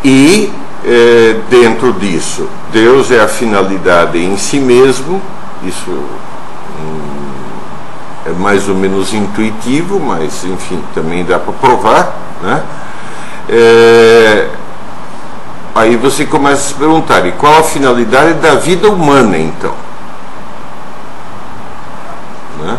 E 0.04 0.52
eh, 0.84 1.40
dentro 1.50 1.94
disso, 1.94 2.50
Deus 2.72 3.12
é 3.12 3.22
a 3.22 3.28
finalidade 3.28 4.18
em 4.18 4.38
si 4.38 4.60
mesmo, 4.60 5.22
isso 5.64 5.90
hum, 5.90 7.02
é 8.26 8.30
mais 8.32 8.68
ou 8.68 8.76
menos 8.76 9.14
intuitivo, 9.14 10.00
mas 10.00 10.44
enfim, 10.44 10.82
também 10.94 11.24
dá 11.24 11.40
para 11.40 11.54
provar. 11.54 12.16
Né? 12.42 12.64
Eh, 13.50 14.50
aí 15.74 15.96
você 15.96 16.26
começa 16.26 16.62
a 16.62 16.66
se 16.66 16.74
perguntar, 16.74 17.26
e 17.26 17.32
qual 17.34 17.60
a 17.60 17.64
finalidade 17.64 18.34
da 18.36 18.56
vida 18.56 18.90
humana 18.90 19.38
então? 19.38 19.74
Né? 22.62 22.78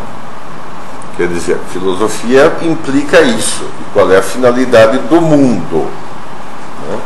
Quer 1.16 1.28
dizer, 1.28 1.58
filosofia 1.72 2.52
implica 2.62 3.20
isso. 3.22 3.64
E 3.64 3.84
qual 3.92 4.10
é 4.12 4.18
a 4.18 4.22
finalidade 4.22 4.98
do 4.98 5.20
mundo? 5.20 5.90
né? 6.86 6.98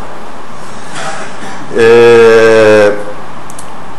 É, 1.77 2.97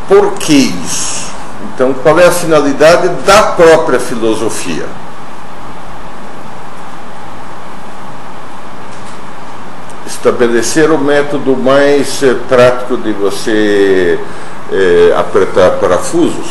por 0.07 0.33
que 0.33 0.53
isso? 0.53 1.31
Então, 1.73 1.93
qual 1.93 2.19
é 2.19 2.27
a 2.27 2.31
finalidade 2.31 3.07
da 3.25 3.43
própria 3.53 3.99
filosofia? 3.99 4.85
Estabelecer 10.05 10.91
o 10.91 10.97
método 10.97 11.55
mais 11.55 12.21
eh, 12.21 12.35
prático 12.47 12.97
de 12.97 13.11
você 13.13 14.19
eh, 14.71 15.15
apertar 15.17 15.71
parafusos? 15.79 16.47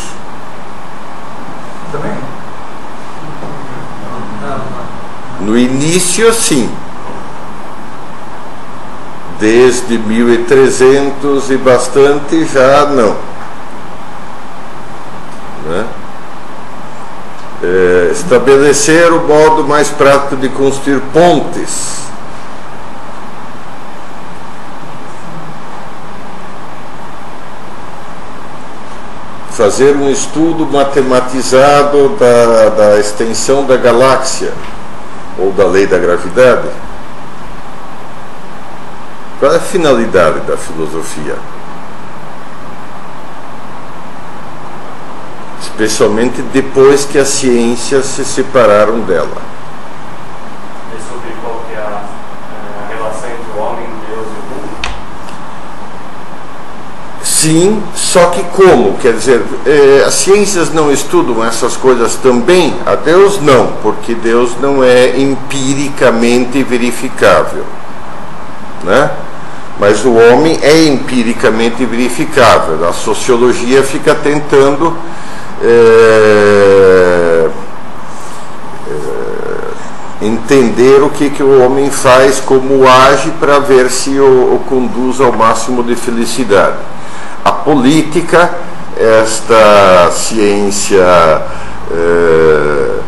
Também? 1.92 2.16
Não, 4.42 4.58
não. 4.58 5.39
No 5.50 5.58
início, 5.58 6.32
sim. 6.32 6.70
Desde 9.40 9.98
1300 9.98 11.50
e 11.50 11.56
bastante, 11.56 12.44
já 12.44 12.86
não. 12.86 13.16
Né? 15.66 15.86
É, 17.64 18.10
estabelecer 18.12 19.12
o 19.12 19.26
modo 19.26 19.64
mais 19.64 19.88
prático 19.88 20.36
de 20.36 20.48
construir 20.50 21.00
pontes. 21.12 21.98
Fazer 29.50 29.96
um 29.96 30.08
estudo 30.08 30.64
matematizado 30.64 32.10
da, 32.10 32.68
da 32.68 33.00
extensão 33.00 33.64
da 33.64 33.76
galáxia 33.76 34.52
ou 35.38 35.52
da 35.52 35.66
lei 35.66 35.86
da 35.86 35.98
gravidade? 35.98 36.68
Qual 39.38 39.52
é 39.52 39.56
a 39.56 39.60
finalidade 39.60 40.40
da 40.40 40.56
filosofia? 40.56 41.36
Especialmente 45.62 46.42
depois 46.42 47.06
que 47.06 47.18
as 47.18 47.28
ciências 47.28 48.04
se 48.04 48.22
separaram 48.22 49.00
dela. 49.00 49.40
É 50.94 50.98
sobre 51.10 51.30
qual 51.42 51.64
é 51.72 51.78
a, 51.78 52.02
é, 52.02 52.84
a 52.84 52.94
relação 52.94 53.30
entre 53.30 53.50
o 53.50 53.62
homem, 53.62 53.86
Deus 54.08 54.26
e 54.26 54.38
o 54.38 54.44
mundo. 54.50 54.76
Sim, 57.22 57.82
só 58.10 58.26
que 58.30 58.42
como? 58.42 58.98
Quer 58.98 59.12
dizer, 59.12 59.40
eh, 59.64 60.02
as 60.04 60.14
ciências 60.14 60.72
não 60.72 60.90
estudam 60.90 61.44
essas 61.44 61.76
coisas 61.76 62.16
também? 62.16 62.74
A 62.84 62.96
Deus 62.96 63.40
não, 63.40 63.68
porque 63.84 64.16
Deus 64.16 64.56
não 64.60 64.82
é 64.82 65.16
empiricamente 65.16 66.60
verificável. 66.64 67.62
Né? 68.82 69.08
Mas 69.78 70.04
o 70.04 70.12
homem 70.12 70.58
é 70.60 70.88
empiricamente 70.88 71.84
verificável. 71.84 72.88
A 72.88 72.92
sociologia 72.92 73.84
fica 73.84 74.12
tentando 74.12 74.92
eh, 75.62 77.48
eh, 78.88 79.06
entender 80.20 81.00
o 81.00 81.10
que, 81.10 81.30
que 81.30 81.44
o 81.44 81.64
homem 81.64 81.88
faz, 81.92 82.40
como 82.40 82.88
age, 82.88 83.30
para 83.38 83.60
ver 83.60 83.88
se 83.88 84.18
o, 84.18 84.56
o 84.56 84.64
conduz 84.68 85.20
ao 85.20 85.30
máximo 85.30 85.84
de 85.84 85.94
felicidade. 85.94 86.90
A 87.44 87.52
política, 87.52 88.50
esta 88.96 90.10
ciência 90.12 91.42
eh, 91.90 92.98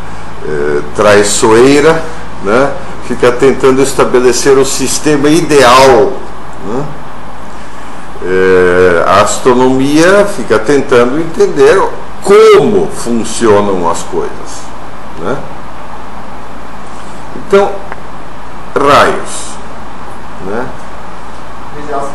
eh, 0.45 0.81
traiçoeira, 0.97 2.03
né, 2.43 2.73
fica 3.07 3.31
tentando 3.33 3.83
estabelecer 3.83 4.57
o 4.57 4.65
sistema 4.65 5.29
ideal. 5.29 6.13
né? 6.67 6.85
Eh, 8.25 9.05
a 9.07 9.23
astronomia 9.23 10.25
fica 10.37 10.59
tentando 10.59 11.19
entender 11.19 11.81
como 12.23 12.89
funcionam 12.89 13.91
as 13.91 14.03
coisas. 14.05 14.63
Né? 15.21 15.37
Então, 17.37 17.71
raios. 18.75 19.52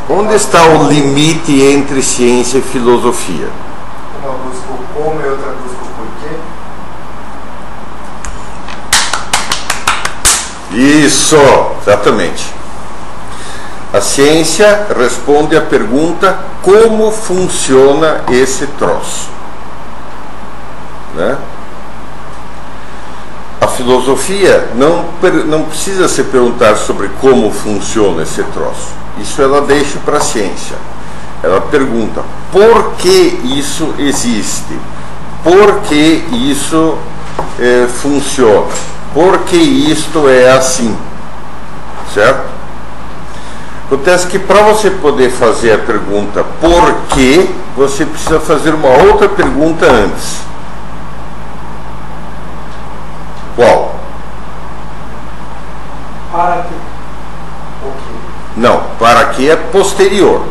Onde 0.09 0.33
está 0.35 0.63
o 0.63 0.87
limite 0.87 1.61
entre 1.61 2.01
ciência 2.01 2.57
e 2.57 2.61
filosofia? 2.61 3.47
Uma 4.23 4.33
busca 4.33 4.71
o 4.71 4.77
como 4.93 5.21
e 5.21 5.29
outra 5.29 5.51
busca 5.51 5.83
o 5.83 5.89
porquê? 5.97 6.35
Isso, 11.05 11.37
exatamente. 11.81 12.53
A 13.93 14.01
ciência 14.01 14.87
responde 14.97 15.55
à 15.55 15.61
pergunta 15.61 16.39
como 16.63 17.11
funciona 17.11 18.21
esse 18.29 18.65
troço. 18.67 19.29
Né? 21.15 21.37
A 23.61 23.67
filosofia 23.67 24.69
não, 24.75 25.05
não 25.45 25.63
precisa 25.65 26.07
se 26.07 26.23
perguntar 26.23 26.75
sobre 26.75 27.09
como 27.21 27.51
funciona 27.51 28.23
esse 28.23 28.43
troço. 28.43 28.96
Isso 29.21 29.41
ela 29.41 29.61
deixa 29.61 29.99
para 29.99 30.17
a 30.17 30.21
ciência. 30.21 30.75
Ela 31.43 31.61
pergunta 31.61 32.23
por 32.51 32.93
que 32.97 33.39
isso 33.43 33.93
existe, 33.99 34.77
por 35.43 35.81
que 35.81 36.25
isso 36.31 36.97
eh, 37.59 37.87
funciona, 38.01 38.65
por 39.13 39.39
que 39.39 39.55
isto 39.55 40.27
é 40.27 40.51
assim, 40.51 40.97
certo? 42.13 42.57
Acontece 43.85 44.27
que 44.27 44.37
para 44.37 44.63
você 44.63 44.89
poder 44.89 45.29
fazer 45.29 45.73
a 45.73 45.77
pergunta 45.77 46.43
por 46.59 46.93
que, 47.09 47.49
você 47.77 48.05
precisa 48.05 48.39
fazer 48.39 48.73
uma 48.73 48.89
outra 48.89 49.29
pergunta 49.29 49.85
antes. 49.85 50.41
Qual? 53.55 53.95
Para 56.31 56.63
que. 56.63 56.76
Não, 58.57 58.81
para 58.99 59.25
que 59.25 59.49
é 59.49 59.55
posterior. 59.55 60.41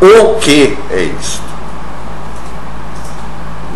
O 0.00 0.34
que 0.40 0.76
é 0.90 1.02
isto? 1.02 1.42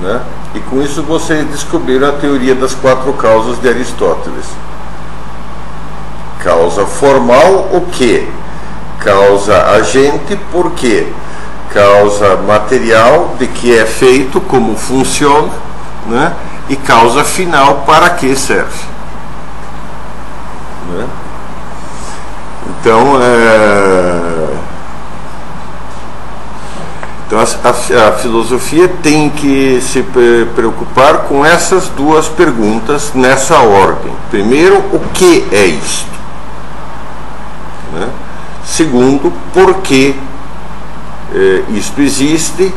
Né? 0.02 0.20
E 0.54 0.60
com 0.60 0.82
isso 0.82 1.02
vocês 1.04 1.46
descobriram 1.46 2.08
a 2.08 2.12
teoria 2.12 2.54
das 2.54 2.74
quatro 2.74 3.12
causas 3.12 3.60
de 3.60 3.68
Aristóteles. 3.68 4.46
Causa 6.42 6.84
formal, 6.84 7.68
o 7.72 7.86
que? 7.92 8.28
Causa 8.98 9.70
agente, 9.70 10.36
por 10.50 10.72
quê? 10.72 11.06
Causa 11.72 12.36
material, 12.36 13.36
de 13.38 13.46
que 13.46 13.76
é 13.76 13.86
feito, 13.86 14.40
como 14.40 14.76
funciona, 14.76 15.48
né? 16.08 16.34
e 16.68 16.76
causa 16.76 17.22
final, 17.22 17.84
para 17.86 18.10
que 18.10 18.34
serve. 18.34 18.84
Né? 20.90 21.06
Então, 22.80 23.20
é... 23.20 24.56
então 27.26 27.38
a, 27.38 27.42
a, 27.42 28.08
a, 28.08 28.12
filosofia 28.12 28.88
tem 28.88 29.30
que 29.30 29.80
se 29.80 30.04
preocupar 30.54 31.24
com 31.28 31.44
essas 31.44 31.88
duas 31.88 32.28
perguntas 32.28 33.12
nessa 33.14 33.58
ordem. 33.58 34.12
Primeiro, 34.30 34.78
o 34.92 35.00
que 35.12 35.46
é 35.52 35.66
isto? 35.66 36.12
Né? 37.92 38.08
Segundo, 38.64 39.32
por 39.52 39.74
que 39.82 40.16
é, 41.34 41.62
isto 41.70 42.00
existe 42.00 42.72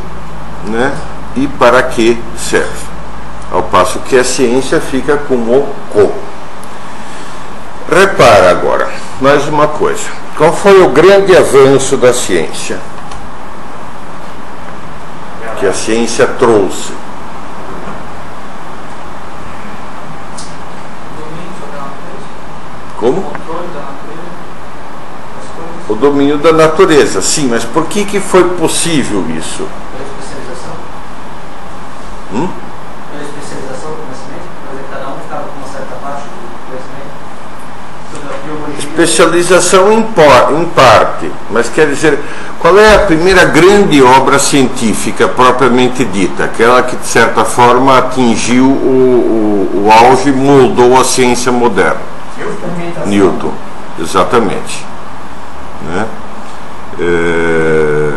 né? 0.65 0.93
e 1.35 1.47
para 1.47 1.81
que 1.83 2.21
serve. 2.37 2.85
Ao 3.51 3.63
passo 3.63 3.99
que 3.99 4.17
a 4.17 4.23
ciência 4.23 4.79
fica 4.79 5.17
com 5.17 5.35
o 5.35 5.73
como. 5.91 6.13
Repara 7.89 8.49
agora, 8.49 8.84
mais 9.21 9.47
uma 9.47 9.67
coisa. 9.67 10.09
Qual 10.37 10.53
foi 10.53 10.81
o 10.81 10.89
grande 10.89 11.35
avanço 11.35 11.95
da 11.97 12.13
ciência? 12.13 12.79
Que 15.59 15.65
a 15.65 15.73
ciência 15.73 16.27
trouxe. 16.27 16.91
Como? 22.97 23.23
O 25.87 25.93
domínio 25.95 26.37
da 26.39 26.51
natureza, 26.51 27.21
sim, 27.21 27.47
mas 27.47 27.63
por 27.63 27.85
que, 27.85 28.03
que 28.03 28.19
foi 28.19 28.43
possível 28.55 29.23
isso? 29.29 29.67
Pela 29.91 30.03
especialização? 30.09 30.73
Hum? 32.33 32.49
Pela 33.11 33.23
especialização 33.23 33.91
do 33.91 33.97
conhecimento? 34.03 34.49
Por 34.65 34.73
exemplo, 34.73 34.89
cada 34.91 35.07
um 35.09 35.19
ficava 35.19 35.43
com 35.43 35.57
uma 35.57 35.67
certa 35.67 35.95
parte 36.01 36.23
do 36.23 36.67
conhecimento? 36.67 37.13
Sobre 38.11 38.33
a 38.33 38.37
biologia. 38.39 38.84
Especialização 38.97 39.91
em, 39.91 40.01
por, 40.03 40.53
em 40.53 40.65
parte, 40.65 41.29
mas 41.51 41.67
quer 41.69 41.87
dizer, 41.87 42.17
qual 42.61 42.79
é 42.79 42.95
a 42.95 42.99
primeira 42.99 43.43
grande 43.43 44.01
obra 44.01 44.39
científica 44.39 45.27
propriamente 45.27 46.05
dita? 46.05 46.45
Aquela 46.45 46.81
que, 46.81 46.95
de 46.95 47.05
certa 47.05 47.43
forma, 47.43 47.97
atingiu 47.97 48.63
o, 48.63 49.69
o, 49.75 49.85
o 49.85 49.91
auge, 49.91 50.31
moldou 50.31 50.97
a 50.97 51.03
ciência 51.03 51.51
moderna? 51.51 51.99
Newton, 53.05 53.51
exatamente. 53.99 54.85
Né? 55.87 56.05
É, 56.99 58.13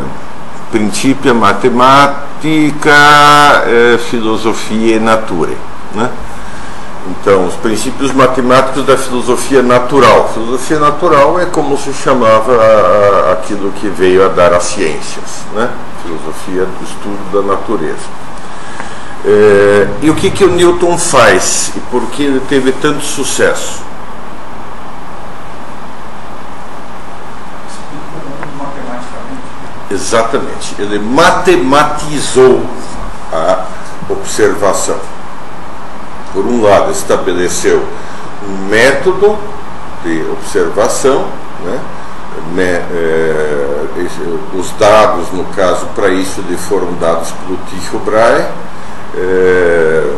princípio 0.71 1.35
matemática, 1.35 2.95
é, 3.67 3.99
filosofia 3.99 4.97
e 4.97 5.01
natura. 5.01 5.55
Né? 5.93 6.09
Então, 7.11 7.47
os 7.47 7.55
princípios 7.55 8.13
matemáticos 8.13 8.85
da 8.85 8.97
filosofia 8.97 9.63
natural. 9.63 10.31
Filosofia 10.35 10.79
natural 10.79 11.41
é 11.41 11.47
como 11.47 11.77
se 11.79 11.93
chamava 11.93 13.33
aquilo 13.33 13.73
que 13.73 13.89
veio 13.89 14.25
a 14.25 14.29
dar 14.29 14.53
as 14.53 14.65
ciências, 14.65 15.43
né? 15.55 15.71
filosofia 16.03 16.65
do 16.65 16.85
estudo 16.85 17.33
da 17.33 17.53
natureza. 17.53 18.29
É, 19.25 19.89
e 20.03 20.11
o 20.11 20.15
que, 20.15 20.31
que 20.31 20.45
o 20.45 20.49
Newton 20.49 20.97
faz 20.97 21.73
e 21.77 21.81
por 21.91 22.03
que 22.11 22.23
ele 22.23 22.41
teve 22.49 22.73
tanto 22.73 23.05
sucesso? 23.05 23.83
Exatamente. 29.91 30.75
Ele 30.79 30.99
matematizou 30.99 32.65
a 33.33 33.65
observação. 34.09 34.99
Por 36.33 36.45
um 36.47 36.63
lado, 36.63 36.91
estabeleceu 36.93 37.83
um 38.47 38.69
método 38.69 39.37
de 40.05 40.25
observação, 40.33 41.25
né? 41.65 41.79
Me, 42.55 42.63
eh, 42.63 43.85
os 44.55 44.71
dados, 44.79 45.33
no 45.33 45.45
caso, 45.57 45.87
para 45.95 46.09
isso, 46.09 46.43
foram 46.69 46.93
dados 47.01 47.33
pelo 47.33 47.59
Tycho 47.69 47.99
Brahe, 47.99 48.47
eh, 49.17 50.13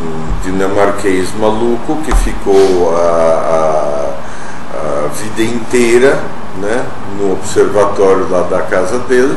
um 0.00 0.42
dinamarquês 0.44 1.28
maluco 1.38 1.96
que 2.04 2.14
ficou 2.16 2.94
a- 2.96 4.12
a, 4.74 5.04
a 5.04 5.08
vida 5.08 5.42
inteira 5.42 6.18
né, 6.60 6.84
no 7.18 7.32
observatório 7.32 8.28
lá 8.30 8.42
da 8.42 8.62
casa 8.62 8.98
dele, 9.00 9.36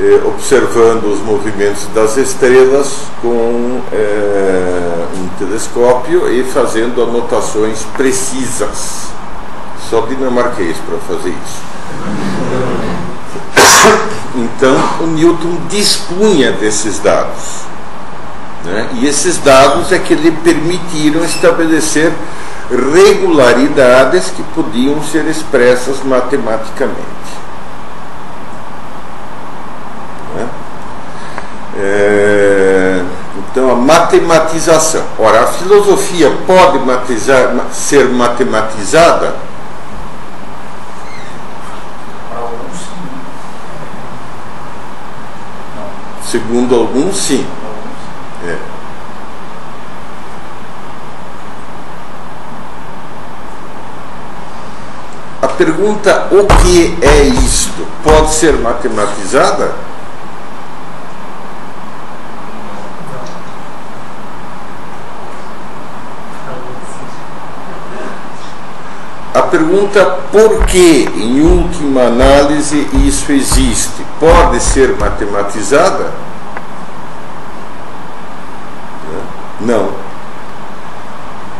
eh, 0.00 0.20
observando 0.24 1.12
os 1.12 1.20
movimentos 1.20 1.86
das 1.94 2.16
estrelas 2.16 3.02
com 3.20 3.80
eh, 3.92 5.06
um 5.16 5.28
telescópio 5.38 6.32
e 6.32 6.44
fazendo 6.44 7.02
anotações 7.02 7.84
precisas. 7.96 9.08
Só 9.90 10.02
dinamarquês 10.02 10.76
para 10.78 10.98
fazer 10.98 11.30
isso. 11.30 11.68
Então, 14.34 14.76
o 15.00 15.06
Newton 15.06 15.56
dispunha 15.68 16.52
desses 16.52 17.00
dados. 17.00 17.62
né? 18.64 18.88
E 18.92 19.06
esses 19.06 19.38
dados 19.38 19.90
é 19.90 19.98
que 19.98 20.14
lhe 20.14 20.30
permitiram 20.30 21.24
estabelecer 21.24 22.12
regularidades 22.70 24.30
que 24.30 24.42
podiam 24.54 25.02
ser 25.02 25.26
expressas 25.26 26.04
matematicamente. 26.04 27.18
né? 30.34 30.48
É, 31.80 33.02
então, 33.38 33.67
a 33.67 33.67
matematização. 33.78 35.02
Ora, 35.18 35.44
a 35.44 35.46
filosofia 35.46 36.30
pode 36.46 36.78
matizar- 36.80 37.54
ma- 37.54 37.70
ser 37.72 38.08
matematizada? 38.08 39.34
Para 42.30 42.38
alguns, 42.40 42.76
sim. 42.78 43.10
Segundo 46.30 46.74
alguns, 46.74 47.16
sim. 47.16 47.46
Alguns. 47.64 48.52
É. 48.54 48.58
A 55.40 55.46
pergunta 55.48 56.26
o 56.32 56.44
que 56.62 56.98
é 57.00 57.22
isto 57.22 57.86
pode 58.02 58.34
ser 58.34 58.54
matematizada? 58.54 59.72
A 69.34 69.42
pergunta 69.42 70.04
por 70.32 70.64
que, 70.66 71.08
em 71.14 71.42
última 71.42 72.02
análise, 72.02 72.88
isso 73.06 73.30
existe 73.30 74.04
pode 74.18 74.60
ser 74.60 74.96
matematizada? 74.98 76.10
Não. 79.60 79.90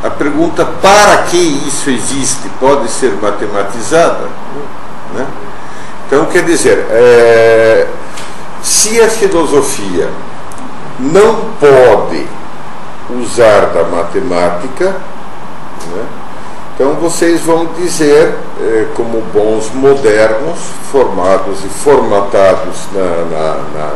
A 0.03 0.11
pergunta 0.11 0.65
para 0.65 1.23
que 1.25 1.37
isso 1.37 1.91
existe 1.91 2.49
pode 2.61 2.89
ser 2.89 3.13
matematizada? 3.21 4.29
Né? 5.15 5.27
Então, 6.07 6.25
quer 6.27 6.45
dizer, 6.45 6.87
é, 6.91 7.89
se 8.63 9.01
a 9.01 9.11
filosofia 9.11 10.09
não 10.99 11.51
pode 11.61 12.27
usar 13.11 13.67
da 13.67 13.85
matemática, 13.85 14.97
né, 15.87 16.05
então 16.79 16.95
vocês 16.95 17.41
vão 17.41 17.67
dizer, 17.77 18.37
é, 18.61 18.87
como 18.95 19.21
bons 19.35 19.69
modernos, 19.75 20.61
formados 20.93 21.65
e 21.65 21.69
formatados 21.69 22.87
na, 22.95 23.25
na, 23.25 23.55
na 23.75 23.93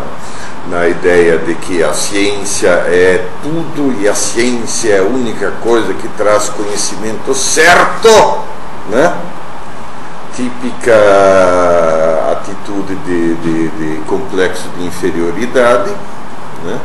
na 0.69 0.89
ideia 0.89 1.39
de 1.39 1.55
que 1.57 1.83
a 1.83 1.93
ciência 1.93 2.69
é 2.69 3.25
tudo 3.43 4.01
e 4.01 4.09
a 4.09 4.15
ciência 4.15 4.95
é 4.95 4.99
a 5.01 5.03
única 5.03 5.53
coisa 5.63 5.93
que 5.93 6.07
traz 6.17 6.49
conhecimento 6.51 7.35
certo, 7.35 8.39
né? 8.89 9.13
típica 10.37 10.95
atitude 12.33 12.95
de, 13.05 13.35
de, 13.35 13.69
de 13.69 14.01
complexo 14.07 14.69
de 14.79 14.87
inferioridade. 14.87 15.91
Né? 16.65 16.79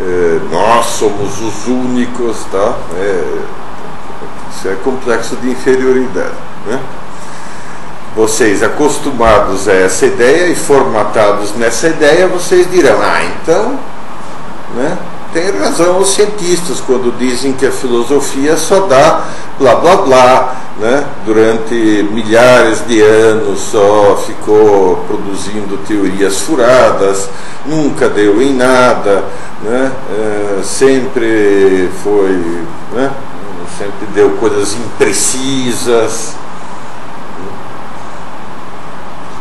É, 0.00 0.40
nós 0.50 0.86
somos 0.86 1.40
os 1.40 1.66
únicos, 1.66 2.44
tá? 2.52 2.74
É, 2.96 3.38
isso 4.58 4.68
é 4.68 4.74
complexo 4.82 5.36
de 5.36 5.50
inferioridade. 5.50 6.34
Né? 6.66 6.80
vocês 8.18 8.64
acostumados 8.64 9.68
a 9.68 9.72
essa 9.72 10.04
ideia 10.04 10.48
e 10.48 10.56
formatados 10.56 11.54
nessa 11.54 11.86
ideia, 11.86 12.26
vocês 12.26 12.68
dirão: 12.68 12.98
ah, 13.00 13.22
então, 13.24 13.78
né, 14.74 14.98
tem 15.32 15.56
razão 15.56 15.98
os 16.00 16.10
cientistas 16.14 16.80
quando 16.80 17.16
dizem 17.16 17.52
que 17.52 17.64
a 17.64 17.70
filosofia 17.70 18.56
só 18.56 18.80
dá 18.86 19.24
blá 19.56 19.76
blá 19.76 19.96
blá, 19.98 20.56
né, 20.80 21.04
durante 21.24 22.08
milhares 22.10 22.84
de 22.88 23.00
anos 23.00 23.60
só 23.60 24.20
ficou 24.26 24.96
produzindo 25.06 25.78
teorias 25.86 26.40
furadas, 26.40 27.28
nunca 27.66 28.08
deu 28.08 28.42
em 28.42 28.52
nada, 28.52 29.24
né, 29.62 29.92
é, 30.10 30.62
sempre 30.64 31.88
foi, 32.02 32.64
né, 32.92 33.10
sempre 33.78 34.06
deu 34.06 34.36
coisas 34.38 34.74
imprecisas. 34.74 36.34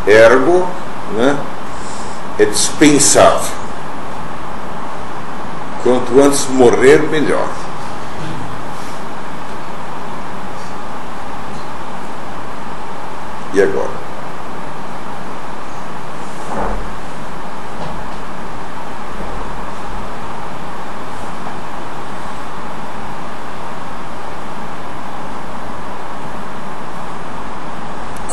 Ergo, 0.06 0.70
né, 1.18 1.38
é 2.40 2.46
dispensável. 2.46 3.58
Quanto 5.84 6.22
antes 6.22 6.48
morrer, 6.50 7.00
melhor. 7.10 7.50
E 13.54 13.62
agora? 13.62 14.07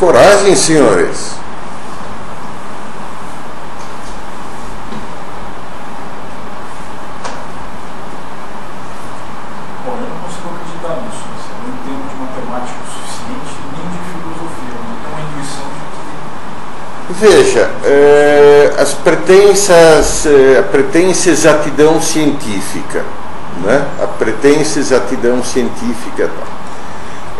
Coragem, 0.05 0.55
senhores. 0.55 1.33
Veja, 17.19 17.71
eh, 17.83 18.75
as 18.77 18.93
pretensas, 18.93 20.27
eh, 20.27 20.59
a 20.59 20.63
pretensa 20.65 21.31
exatidão 21.31 21.99
científica, 22.03 23.03
né? 23.65 23.87
a 24.03 24.07
pretensa 24.07 24.79
exatidão 24.81 25.43
científica. 25.43 26.29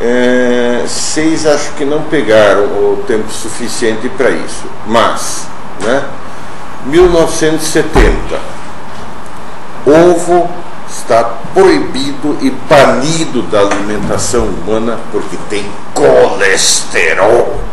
Eh, 0.07 0.85
vocês 0.87 1.47
acho 1.47 1.73
que 1.73 1.85
não 1.87 2.03
pegaram 2.03 2.65
o 2.65 3.03
tempo 3.07 3.33
suficiente 3.33 4.07
para 4.11 4.29
isso, 4.29 4.67
mas, 4.87 5.47
né? 5.81 6.05
1970, 6.85 8.39
ovo 9.87 10.51
está 10.87 11.25
proibido 11.55 12.37
e 12.43 12.51
banido 12.51 13.41
da 13.45 13.61
alimentação 13.61 14.45
humana 14.45 14.99
porque 15.11 15.39
tem 15.49 15.65
colesterol. 15.95 17.65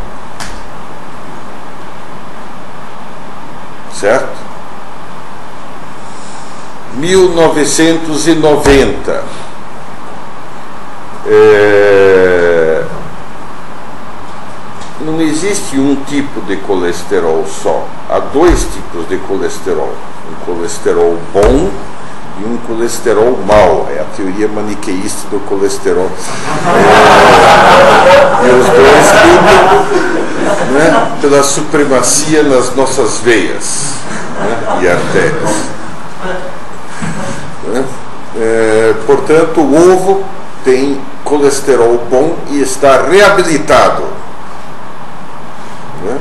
certo? 4.02 4.36
1990. 6.94 9.24
É... 11.26 12.84
Não 15.00 15.20
existe 15.20 15.78
um 15.78 15.96
tipo 16.06 16.40
de 16.42 16.56
colesterol 16.58 17.44
só. 17.46 17.86
Há 18.08 18.20
dois 18.20 18.66
tipos 18.72 19.08
de 19.08 19.16
colesterol: 19.18 19.92
um 20.30 20.44
colesterol 20.44 21.18
bom 21.32 21.70
e 22.40 22.44
um 22.44 22.56
colesterol 22.66 23.38
mau. 23.46 23.88
É 23.90 24.00
a 24.00 24.04
teoria 24.16 24.48
maniqueísta 24.48 25.28
do 25.28 25.40
colesterol. 25.40 26.10
E 28.44 28.48
os 28.48 28.66
dois 28.66 29.06
lutam 29.32 30.22
né, 30.72 31.12
pela 31.20 31.42
supremacia 31.42 32.42
nas 32.42 32.74
nossas 32.74 33.18
veias 33.18 33.94
né, 34.40 34.80
e 34.82 34.88
artérias. 34.88 35.50
Né? 37.64 37.84
É, 38.36 38.94
portanto, 39.06 39.60
o 39.60 39.92
ovo 39.92 40.24
tem 40.64 41.00
colesterol 41.32 42.06
bom 42.10 42.36
e 42.50 42.60
está 42.60 43.06
reabilitado. 43.08 44.02
Né? 46.04 46.18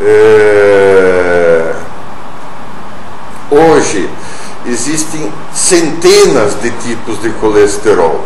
É, 0.00 1.74
hoje 3.50 4.08
existem 4.64 5.32
centenas 5.52 6.54
de 6.62 6.70
tipos 6.70 7.20
de 7.20 7.30
colesterol. 7.30 8.24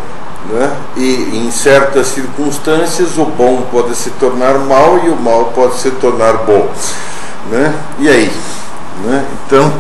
Né? 0.51 0.71
E 0.97 1.39
em 1.39 1.51
certas 1.51 2.09
circunstâncias 2.09 3.17
o 3.17 3.25
bom 3.25 3.67
pode 3.73 3.97
se 3.97 4.11
tornar 4.11 4.59
mal 4.59 4.99
e 5.03 5.09
o 5.09 5.17
mal 5.17 5.47
pode 5.47 5.79
se 5.79 5.93
tornar 5.93 6.35
bom. 6.45 6.69
Né? 7.51 7.75
E 8.01 8.09
aí? 8.11 8.31
Né? 9.03 9.25
Então, 9.47 9.73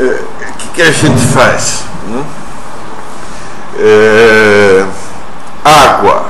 é, 0.00 0.02
o 0.02 0.06
é, 0.08 0.46
que, 0.58 0.68
que, 0.74 0.82
a 0.82 0.90
gente 0.90 1.24
faz? 1.26 1.84
Né? 2.08 2.24
É, 3.78 4.84
água. 5.64 6.26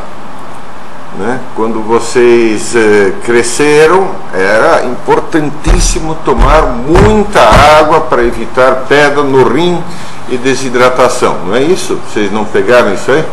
Né? 1.19 1.41
Quando 1.55 1.83
vocês 1.83 2.75
é, 2.75 3.13
cresceram, 3.25 4.09
era 4.33 4.85
importantíssimo 4.85 6.17
tomar 6.25 6.63
muita 6.63 7.41
água 7.41 8.01
para 8.03 8.25
evitar 8.25 8.87
pedra 8.89 9.23
no 9.23 9.47
rim 9.49 9.83
e 10.29 10.39
desidratação, 10.39 11.39
não 11.47 11.55
é 11.55 11.63
isso? 11.63 11.99
Vocês 12.09 12.33
não 12.33 12.45
pegaram 12.45 12.95
isso 12.95 13.11
aí? 13.11 13.25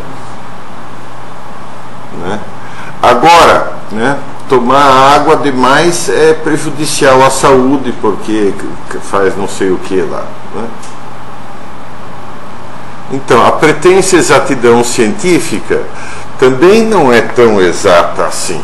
Né? 2.22 2.38
Agora, 3.02 3.72
né, 3.92 4.18
tomar 4.48 5.14
água 5.14 5.36
demais 5.36 6.10
é 6.10 6.34
prejudicial 6.34 7.22
à 7.24 7.30
saúde 7.30 7.94
porque 8.00 8.52
faz 9.10 9.36
não 9.36 9.48
sei 9.48 9.70
o 9.70 9.78
que 9.78 10.02
lá. 10.02 10.24
Né? 10.54 10.68
Então, 13.12 13.44
a 13.44 13.52
pretensa 13.52 14.16
exatidão 14.16 14.84
científica 14.84 15.82
também 16.38 16.84
não 16.84 17.12
é 17.12 17.20
tão 17.20 17.60
exata 17.60 18.24
assim. 18.24 18.60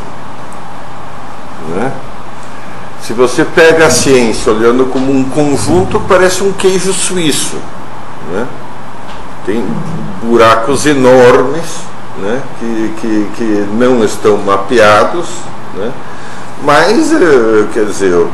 Né? 1.74 1.92
Se 3.03 3.12
você 3.12 3.44
pega 3.44 3.86
a 3.86 3.90
ciência 3.90 4.53
olhando 4.53 4.86
como 4.86 5.12
um 5.12 5.24
conjunto, 5.24 6.01
parece 6.09 6.42
um 6.42 6.53
queijo 6.53 6.92
suíço. 6.92 7.57
Né? 8.32 8.47
Tem 9.44 9.64
buracos 10.22 10.86
enormes 10.86 11.80
né? 12.18 12.40
que, 12.59 12.94
que, 13.01 13.30
que 13.36 13.68
não 13.74 14.05
estão 14.05 14.36
mapeados, 14.38 15.26
né? 15.74 15.92
mas, 16.62 17.12
eh, 17.12 17.66
quer 17.72 17.84
dizer, 17.84 18.14
o 18.14 18.30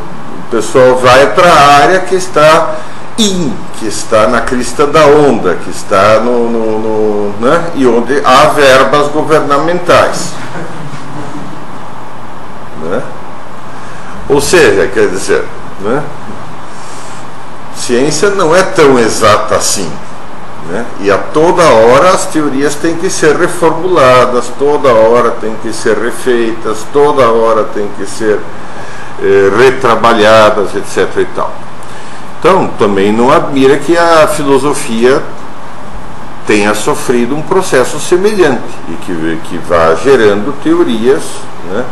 pessoal 0.51 0.97
vai 0.97 1.27
para 1.35 1.51
a 1.51 1.77
área 1.83 2.01
que 2.01 2.15
está 2.15 2.77
in, 3.19 3.53
que 3.79 3.87
está 3.87 4.27
na 4.27 4.41
crista 4.41 4.87
da 4.87 5.07
onda, 5.07 5.55
que 5.57 5.71
está 5.71 6.21
no, 6.21 6.51
no, 6.51 6.79
no 6.81 7.47
né? 7.47 7.71
e 7.75 7.87
onde 7.87 8.21
há 8.25 8.47
verbas 8.47 9.09
governamentais. 9.09 10.33
Né? 12.83 13.03
Ou 14.29 14.41
seja, 14.41 14.89
quer 14.89 15.09
dizer, 15.09 15.45
né? 15.81 16.03
ciência 17.77 18.31
não 18.31 18.55
é 18.55 18.63
tão 18.63 18.99
exata 18.99 19.57
assim. 19.57 19.91
Né? 20.69 20.87
E 21.01 21.11
a 21.11 21.19
toda 21.19 21.63
hora 21.63 22.11
as 22.11 22.27
teorias 22.27 22.75
têm 22.77 22.97
que 22.97 23.11
ser 23.11 23.37
reformuladas, 23.37 24.47
toda 24.59 24.89
hora 24.93 25.33
têm 25.33 25.55
que 25.63 25.73
ser 25.73 25.99
refeitas, 25.99 26.79
toda 26.93 27.29
hora 27.31 27.65
têm 27.65 27.89
que 27.99 28.07
ser 28.07 28.39
eh, 29.21 29.51
retrabalhadas, 29.57 30.75
etc. 30.75 31.09
E 31.19 31.25
tal. 31.35 31.62
Então, 32.43 32.67
também 32.77 33.13
não 33.13 33.31
admira 33.31 33.77
que 33.77 33.97
a 33.97 34.27
filosofia 34.27 35.23
tenha 36.45 36.75
sofrido 36.75 37.37
um 37.37 37.43
processo 37.43 38.01
semelhante 38.01 38.75
e 38.89 38.95
que, 38.95 39.41
que 39.45 39.59
vá 39.59 39.95
gerando 39.95 40.53
teorias 40.61 41.23
né, 41.71 41.85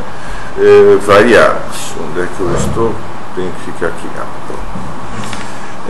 eh, 0.58 0.98
variadas. 1.06 1.94
Onde 2.00 2.22
é 2.22 2.26
que 2.36 2.40
eu 2.40 2.52
estou? 2.56 2.92
Tenho 3.36 3.52
que 3.52 3.70
ficar 3.70 3.86
aqui. 3.86 4.08
Ah. 4.18 4.40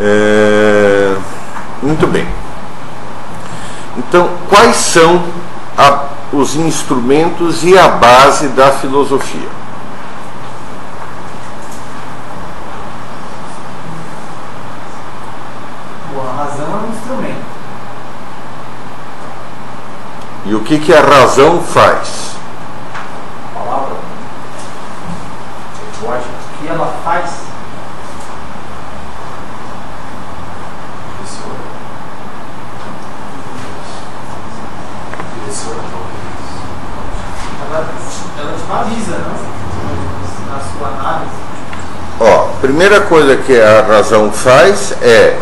É, 0.03 1.15
muito 1.83 2.07
bem. 2.07 2.27
Então, 3.99 4.31
quais 4.49 4.77
são 4.77 5.23
a, 5.77 6.05
os 6.33 6.55
instrumentos 6.57 7.65
e 7.65 7.77
a 7.77 7.89
base 7.89 8.49
da 8.49 8.71
filosofia? 8.73 9.49
Bom, 16.15 16.23
a 16.27 16.45
razão 16.45 16.67
é 16.67 16.87
um 16.87 16.91
instrumento. 16.97 17.51
E 20.51 20.55
o 20.57 20.61
que, 20.62 20.80
que 20.80 20.92
a 20.92 21.01
razão 21.01 21.62
faz? 21.62 22.32
Palavra? 23.55 23.94
Linguagem? 25.94 26.26
O 26.26 26.59
que 26.59 26.68
ela 26.68 26.92
faz? 27.05 27.30
Ela, 37.68 37.88
ela 38.40 38.53
te 38.53 38.62
baliza, 38.64 39.18
não? 39.18 40.53
Na 40.53 40.61
sua 40.61 40.88
análise. 40.88 41.30
Ó, 42.18 42.48
primeira 42.61 43.03
coisa 43.03 43.36
que 43.36 43.57
a 43.57 43.82
razão 43.82 44.32
faz 44.32 44.94
é, 45.01 45.38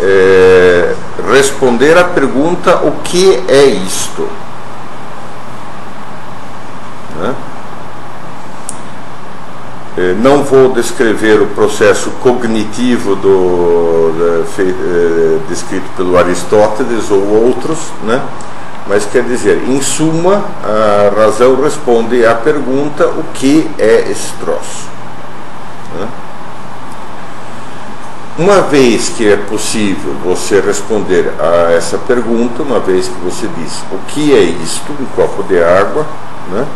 é, 0.00 0.89
responder 1.30 1.96
à 1.98 2.04
pergunta 2.04 2.76
o 2.78 2.92
que 3.02 3.42
é 3.48 3.64
isto. 3.64 4.28
Né? 7.18 7.34
É, 9.98 10.14
Não 10.22 10.42
vou 10.44 10.72
descrever 10.72 11.40
o 11.42 11.46
processo 11.48 12.10
cognitivo 12.22 13.16
do, 13.16 14.44
fe- 14.54 14.62
eh, 14.74 15.38
descrito 15.48 15.88
pelo 15.96 16.16
Aristóteles 16.16 17.10
ou 17.10 17.46
outros, 17.46 17.78
né? 18.04 18.22
mas 18.86 19.04
quer 19.06 19.22
dizer, 19.24 19.62
em 19.68 19.80
suma, 19.82 20.42
a 20.64 21.12
razão 21.20 21.60
responde 21.60 22.24
à 22.24 22.34
pergunta 22.34 23.06
o 23.06 23.24
que 23.34 23.68
é 23.78 24.10
esse 24.10 24.32
troço. 24.40 24.88
né? 25.98 26.08
Uma 28.38 28.62
vez 28.62 29.10
que 29.10 29.30
é 29.30 29.36
possível 29.36 30.14
você 30.24 30.60
responder 30.60 31.32
a 31.38 31.72
essa 31.72 31.98
pergunta, 31.98 32.62
uma 32.62 32.80
vez 32.80 33.08
que 33.08 33.20
você 33.24 33.48
diz 33.58 33.82
o 33.92 33.98
que 34.08 34.34
é 34.34 34.40
isto, 34.40 34.92
um 34.92 35.04
copo 35.16 35.42
de 35.42 35.62
água, 35.62 36.06
né? 36.50 36.66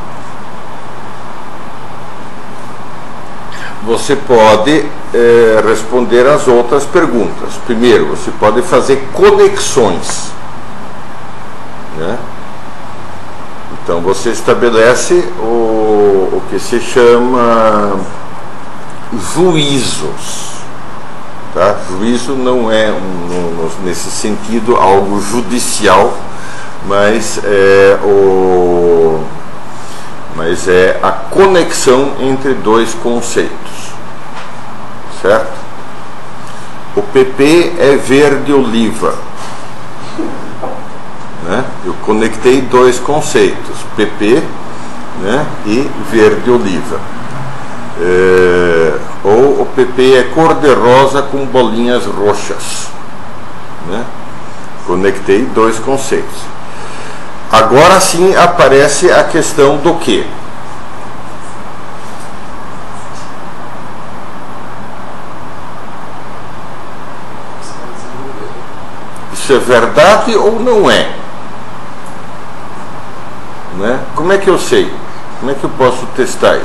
você 3.87 4.17
pode 4.17 4.85
eh, 5.13 5.63
responder 5.67 6.27
às 6.27 6.49
outras 6.49 6.85
perguntas. 6.85 7.55
Primeiro, 7.67 8.07
você 8.07 8.31
pode 8.33 8.63
fazer 8.63 9.09
conexões. 9.13 10.31
Né? 11.97 12.19
Então 13.83 14.01
você 14.01 14.31
estabelece 14.31 15.15
o, 15.39 16.31
o 16.33 16.43
que 16.49 16.59
se 16.59 16.81
chama 16.81 18.01
juízos. 19.35 20.55
Tá? 21.55 21.77
Juízo 21.89 22.33
não 22.33 22.69
é, 22.69 22.91
um, 22.91 23.71
nesse 23.85 24.11
sentido, 24.11 24.75
algo 24.75 25.21
judicial, 25.21 26.13
mas 26.85 27.39
é, 27.45 27.97
o, 28.03 29.23
mas 30.35 30.67
é 30.67 30.99
a 31.01 31.13
conexão 31.13 32.15
entre 32.19 32.55
dois 32.55 32.93
conceitos. 32.95 33.95
Certo? 35.23 35.53
O 36.97 37.03
PP 37.03 37.75
é 37.79 37.97
verde 37.97 38.53
oliva. 38.53 39.15
Né? 41.45 41.65
Eu 41.87 41.95
conectei 42.05 42.63
dois 42.63 42.99
conceitos, 42.99 43.77
PP 43.97 44.43
né? 45.23 45.47
e 45.67 45.89
verde 46.11 46.51
oliva. 46.51 46.99
É, 48.01 48.99
PP 49.75 50.15
é 50.15 50.23
cor-de-rosa 50.35 51.23
com 51.23 51.45
bolinhas 51.47 52.07
roxas. 52.07 52.89
Né? 53.89 54.05
Conectei 54.87 55.45
dois 55.47 55.79
conceitos. 55.79 56.55
Agora 57.51 58.01
sim 58.01 58.35
aparece 58.35 59.11
a 59.11 59.25
questão 59.25 59.77
do 59.77 59.95
que? 59.95 60.27
Isso 69.33 69.53
é 69.53 69.59
verdade 69.59 70.35
ou 70.35 70.59
não 70.59 70.91
é? 70.91 71.15
Né? 73.77 74.01
Como 74.17 74.33
é 74.33 74.39
que 74.39 74.49
eu 74.49 74.59
sei? 74.59 74.91
Como 75.39 75.51
é 75.51 75.55
que 75.55 75.65
eu 75.65 75.71
posso 75.71 76.07
testar 76.17 76.57
isso? 76.57 76.65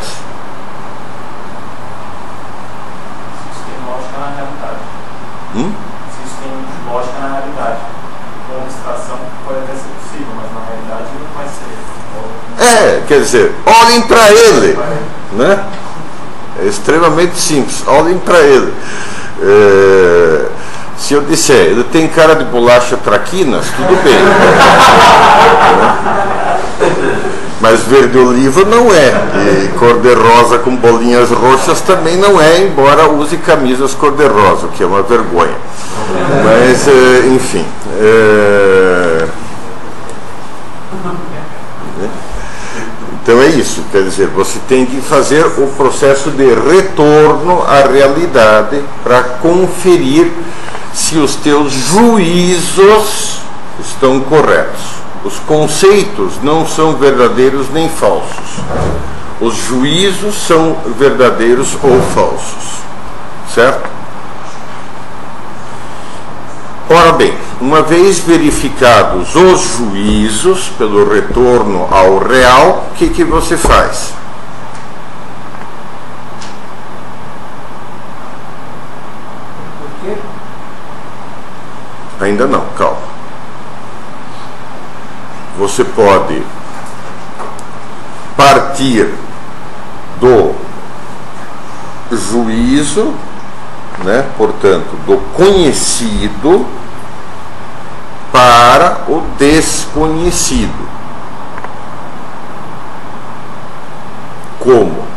Se 3.35 3.49
isso 3.51 3.63
tem 3.65 3.85
lógica 3.85 4.17
na 4.17 4.27
realidade. 4.27 4.79
Hum? 5.55 5.71
Se 6.13 6.19
isso 6.25 6.35
tem 6.41 6.51
lógica 6.91 7.19
na 7.19 7.29
realidade. 7.39 7.79
Com 8.47 8.53
abstração 8.63 9.17
pode 9.45 9.59
até 9.59 9.73
ser 9.73 9.91
possível, 10.01 10.33
mas 10.35 10.51
na 10.53 10.61
realidade 10.65 11.07
não 11.19 11.29
vai 11.35 11.47
ser. 11.47 11.69
É, 12.59 13.03
quer 13.07 13.19
dizer, 13.19 13.55
olhem 13.65 14.01
para 14.01 14.29
ele, 14.31 14.77
né? 15.33 15.63
É 16.61 16.65
extremamente 16.65 17.37
simples, 17.37 17.83
olhem 17.87 18.19
para 18.19 18.39
ele. 18.39 18.73
É, 19.41 20.45
se 20.97 21.13
eu 21.13 21.21
disser, 21.21 21.67
ele 21.67 21.85
tem 21.85 22.09
cara 22.09 22.35
de 22.35 22.43
bolacha 22.43 22.97
traquinas, 22.97 23.65
tudo 23.67 24.03
bem. 24.03 24.15
Mas 27.61 27.81
verde 27.83 28.17
oliva 28.17 28.63
não 28.63 28.93
é. 28.93 29.65
E 29.65 29.77
cor-de-rosa 29.77 30.59
com 30.59 30.75
bolinhas 30.75 31.29
roxas 31.29 31.81
também 31.81 32.17
não 32.17 32.39
é, 32.39 32.61
embora 32.61 33.09
use 33.09 33.37
camisas 33.37 33.93
cor-de-rosa, 33.93 34.67
o 34.67 34.69
que 34.69 34.83
é 34.83 34.85
uma 34.85 35.01
vergonha. 35.01 35.55
Mas, 36.43 36.87
é, 36.87 37.27
enfim. 37.27 37.65
é, 37.99 39.27
Então 43.29 43.43
é 43.43 43.47
isso, 43.47 43.83
quer 43.91 44.01
dizer, 44.01 44.25
você 44.29 44.57
tem 44.67 44.87
que 44.87 44.99
fazer 45.01 45.45
o 45.45 45.67
processo 45.77 46.31
de 46.31 46.51
retorno 46.51 47.61
à 47.61 47.87
realidade 47.87 48.81
para 49.03 49.21
conferir 49.21 50.31
se 50.95 51.15
os 51.17 51.35
teus 51.35 51.71
juízos 51.71 53.41
estão 53.79 54.19
corretos. 54.21 54.81
Os 55.23 55.37
conceitos 55.39 56.41
não 56.41 56.65
são 56.65 56.95
verdadeiros 56.95 57.69
nem 57.69 57.89
falsos. 57.89 58.63
Os 59.41 59.55
juízos 59.55 60.35
são 60.35 60.77
verdadeiros 60.97 61.77
ou 61.81 62.01
falsos. 62.13 62.79
Certo? 63.53 63.89
Ora 66.89 67.11
bem, 67.13 67.33
uma 67.61 67.81
vez 67.81 68.19
verificados 68.19 69.35
os 69.35 69.77
juízos 69.77 70.69
pelo 70.77 71.07
retorno 71.07 71.87
ao 71.91 72.17
real, 72.17 72.87
o 72.91 72.95
que, 72.95 73.09
que 73.09 73.23
você 73.23 73.57
faz? 73.57 74.13
Ainda 82.19 82.45
não, 82.47 82.65
calma. 82.77 83.08
Você 85.59 85.83
pode 85.83 86.41
partir 88.37 89.13
do 90.21 90.55
juízo, 92.09 93.13
né, 94.05 94.25
portanto, 94.37 94.95
do 95.05 95.17
conhecido 95.35 96.65
para 98.31 99.01
o 99.09 99.21
desconhecido. 99.37 100.89
Como? 104.61 105.08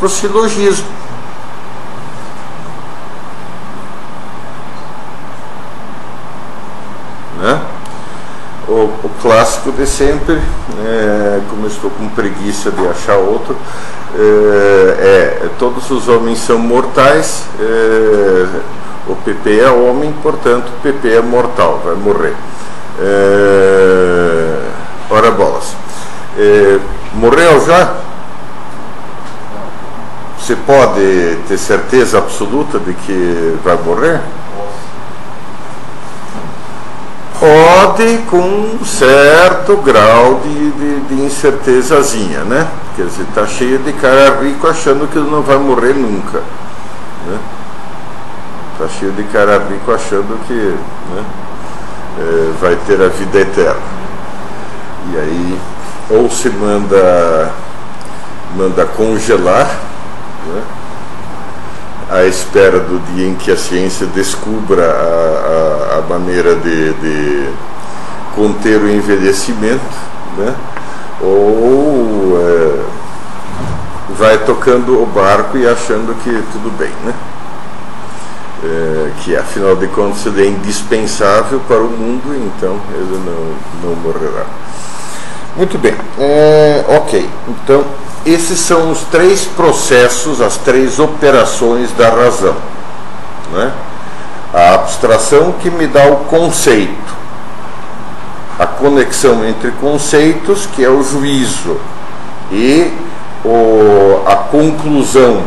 Para 0.00 0.06
o 0.06 0.10
silogismo. 0.10 0.86
Né? 7.38 7.60
O, 8.66 8.72
o, 8.72 9.10
clássico 9.20 9.70
de 9.72 9.86
sempre, 9.86 10.40
é, 10.84 11.40
como 11.50 11.66
estou 11.66 11.90
com 11.90 12.08
preguiça 12.08 12.70
de 12.70 12.88
achar 12.88 13.16
outro, 13.16 13.54
é, 14.16 15.42
é 15.42 15.48
todos 15.58 15.90
os 15.90 16.08
homens 16.08 16.38
são 16.38 16.58
mortais, 16.58 17.44
é, 17.58 18.46
o 19.06 19.16
PP 19.16 19.60
é 19.60 19.70
homem, 19.70 20.14
portanto 20.22 20.68
o 20.68 20.80
PP 20.82 21.16
é 21.16 21.20
mortal, 21.20 21.82
vai 21.84 21.94
morrer. 21.94 22.34
É, 22.98 24.62
ora 25.10 25.30
bolas. 25.30 25.74
É, 26.38 26.78
morreu 27.14 27.66
já? 27.66 27.99
Você 30.40 30.56
pode 30.56 31.36
ter 31.46 31.58
certeza 31.58 32.16
absoluta 32.16 32.78
de 32.78 32.94
que 32.94 33.58
vai 33.62 33.76
morrer? 33.76 34.20
Pode 37.38 38.18
com 38.30 38.38
um 38.38 38.84
certo 38.84 39.76
grau 39.76 40.40
de, 40.42 40.70
de, 40.72 41.00
de 41.00 41.14
incertezazinha, 41.22 42.40
né? 42.44 42.66
Quer 42.96 43.04
dizer, 43.06 43.22
está 43.22 43.46
cheio 43.46 43.78
de 43.80 43.92
cara 43.92 44.40
rico 44.40 44.66
achando 44.66 45.06
que 45.10 45.18
não 45.18 45.42
vai 45.42 45.58
morrer 45.58 45.94
nunca. 45.94 46.38
Né? 47.26 47.38
Está 48.72 48.88
cheio 48.88 49.12
de 49.12 49.22
cara 49.24 49.58
rico 49.70 49.92
achando 49.92 50.38
que 50.46 50.54
né, 50.54 51.24
é, 52.18 52.52
vai 52.60 52.76
ter 52.86 53.00
a 53.00 53.08
vida 53.08 53.40
eterna. 53.40 54.00
E 55.12 55.18
aí, 55.18 55.58
ou 56.10 56.30
se 56.30 56.48
manda, 56.50 57.52
manda 58.56 58.84
congelar, 58.86 59.89
né? 60.46 60.62
à 62.10 62.24
espera 62.24 62.80
do 62.80 62.98
dia 63.12 63.28
em 63.28 63.34
que 63.36 63.52
a 63.52 63.56
ciência 63.56 64.06
descubra 64.06 64.84
a, 64.84 65.94
a, 65.94 65.98
a 65.98 66.02
maneira 66.08 66.56
de, 66.56 66.92
de, 66.94 67.48
conter 68.34 68.80
o 68.80 68.90
envelhecimento, 68.90 69.80
né? 70.36 70.54
ou 71.20 72.36
é, 72.36 72.80
vai 74.16 74.38
tocando 74.38 75.00
o 75.00 75.06
barco 75.06 75.56
e 75.56 75.66
achando 75.66 76.14
que 76.22 76.30
tudo 76.52 76.70
bem, 76.76 76.90
né? 77.04 77.14
É, 78.62 79.10
que 79.22 79.34
afinal 79.36 79.74
de 79.74 79.86
contas 79.88 80.26
ele 80.26 80.44
é 80.44 80.46
indispensável 80.48 81.60
para 81.66 81.78
o 81.78 81.88
mundo, 81.88 82.22
então 82.36 82.78
ele 82.94 83.20
não, 83.24 83.90
não 83.90 83.96
morrerá. 83.96 84.44
Muito 85.56 85.78
bem, 85.78 85.94
é, 86.18 86.84
ok, 86.88 87.28
então 87.48 87.84
esses 88.24 88.58
são 88.58 88.90
os 88.90 89.00
três 89.04 89.44
processos, 89.44 90.40
as 90.40 90.56
três 90.58 90.98
operações 90.98 91.90
da 91.92 92.10
razão. 92.10 92.54
Né? 93.52 93.72
A 94.52 94.74
abstração 94.74 95.52
que 95.60 95.70
me 95.70 95.86
dá 95.86 96.06
o 96.06 96.16
conceito, 96.24 97.14
a 98.58 98.66
conexão 98.66 99.44
entre 99.44 99.70
conceitos, 99.72 100.66
que 100.66 100.84
é 100.84 100.90
o 100.90 101.02
juízo, 101.02 101.78
e 102.52 102.92
o, 103.44 104.22
a 104.26 104.36
conclusão 104.36 105.42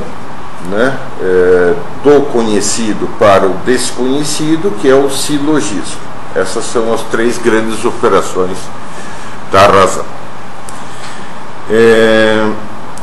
né, 0.69 0.97
é, 1.21 1.73
do 2.03 2.21
conhecido 2.31 3.07
para 3.19 3.45
o 3.45 3.53
desconhecido, 3.65 4.73
que 4.81 4.89
é 4.89 4.95
o 4.95 5.09
silogismo. 5.09 6.01
Essas 6.35 6.65
são 6.65 6.91
as 6.91 7.01
três 7.03 7.37
grandes 7.37 7.85
operações 7.85 8.57
da 9.51 9.67
razão. 9.67 10.05
É, 11.69 12.51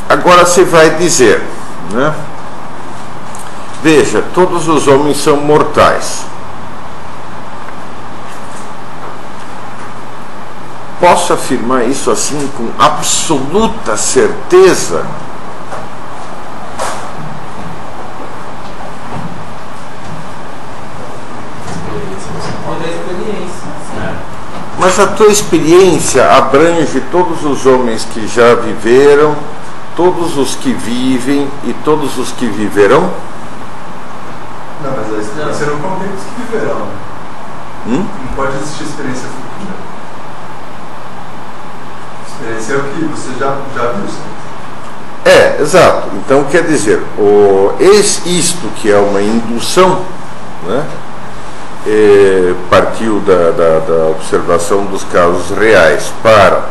agora 0.09 0.45
você 0.45 0.65
vai 0.65 0.91
dizer, 0.91 1.43
né? 1.93 2.15
Veja, 3.83 4.23
todos 4.35 4.69
os 4.69 4.87
homens 4.87 5.17
são 5.17 5.39
mortais. 5.39 6.25
Posso 11.01 11.33
afirmar 11.33 11.89
isso 11.89 12.11
assim 12.11 12.51
com 12.59 12.69
absoluta 12.79 13.97
certeza? 13.97 15.07
Mas 24.81 24.99
a 24.99 25.07
tua 25.09 25.27
experiência 25.27 26.27
abrange 26.33 27.03
todos 27.13 27.45
os 27.45 27.67
homens 27.67 28.07
que 28.15 28.27
já 28.27 28.55
viveram, 28.55 29.37
todos 29.95 30.39
os 30.39 30.55
que 30.55 30.73
vivem 30.73 31.47
e 31.65 31.75
todos 31.85 32.17
os 32.17 32.33
que 32.33 32.47
viverão? 32.47 33.11
Não, 34.83 34.91
mas 34.97 35.15
a 35.15 35.21
experiência 35.21 35.67
não 35.67 35.77
contém 35.81 36.09
os 36.09 36.23
que 36.23 36.51
viverão. 36.51 36.87
Hum? 37.87 38.07
Não 38.25 38.35
pode 38.35 38.57
existir 38.57 38.85
experiência 38.85 39.29
futura. 39.29 39.77
Experiência 42.27 42.73
é 42.73 42.77
o 42.79 42.83
que 42.85 43.05
você 43.05 43.39
já, 43.39 43.59
já 43.77 43.93
viu, 43.93 44.09
certo? 44.09 44.41
É, 45.27 45.61
exato. 45.61 46.09
Então 46.25 46.45
quer 46.45 46.63
dizer, 46.63 47.03
o, 47.19 47.75
isto 47.79 48.67
que 48.77 48.91
é 48.91 48.97
uma 48.97 49.21
indução, 49.21 50.01
né? 50.67 50.87
Eh, 51.87 52.55
partiu 52.69 53.21
da, 53.21 53.51
da, 53.51 53.79
da, 53.79 54.09
observação 54.11 54.85
dos 54.87 55.03
casos 55.05 55.57
reais 55.57 56.13
para 56.23 56.65